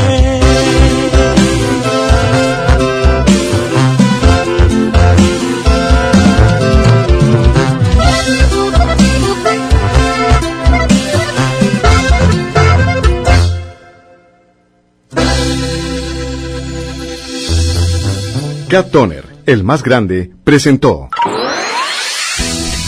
[18.71, 21.09] Cat Toner, el más grande, presentó.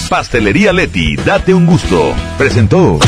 [0.07, 2.15] Pastelería Leti, date un gusto.
[2.37, 2.99] Presentó.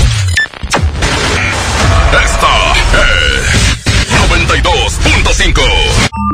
[2.22, 3.86] Esta es
[4.30, 5.62] 92.5.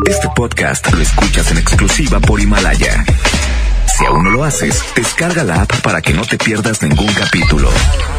[0.09, 3.05] Este podcast lo escuchas en exclusiva por Himalaya.
[3.85, 7.69] Si aún no lo haces, descarga la app para que no te pierdas ningún capítulo.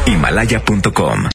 [0.05, 1.27] Himalaya.com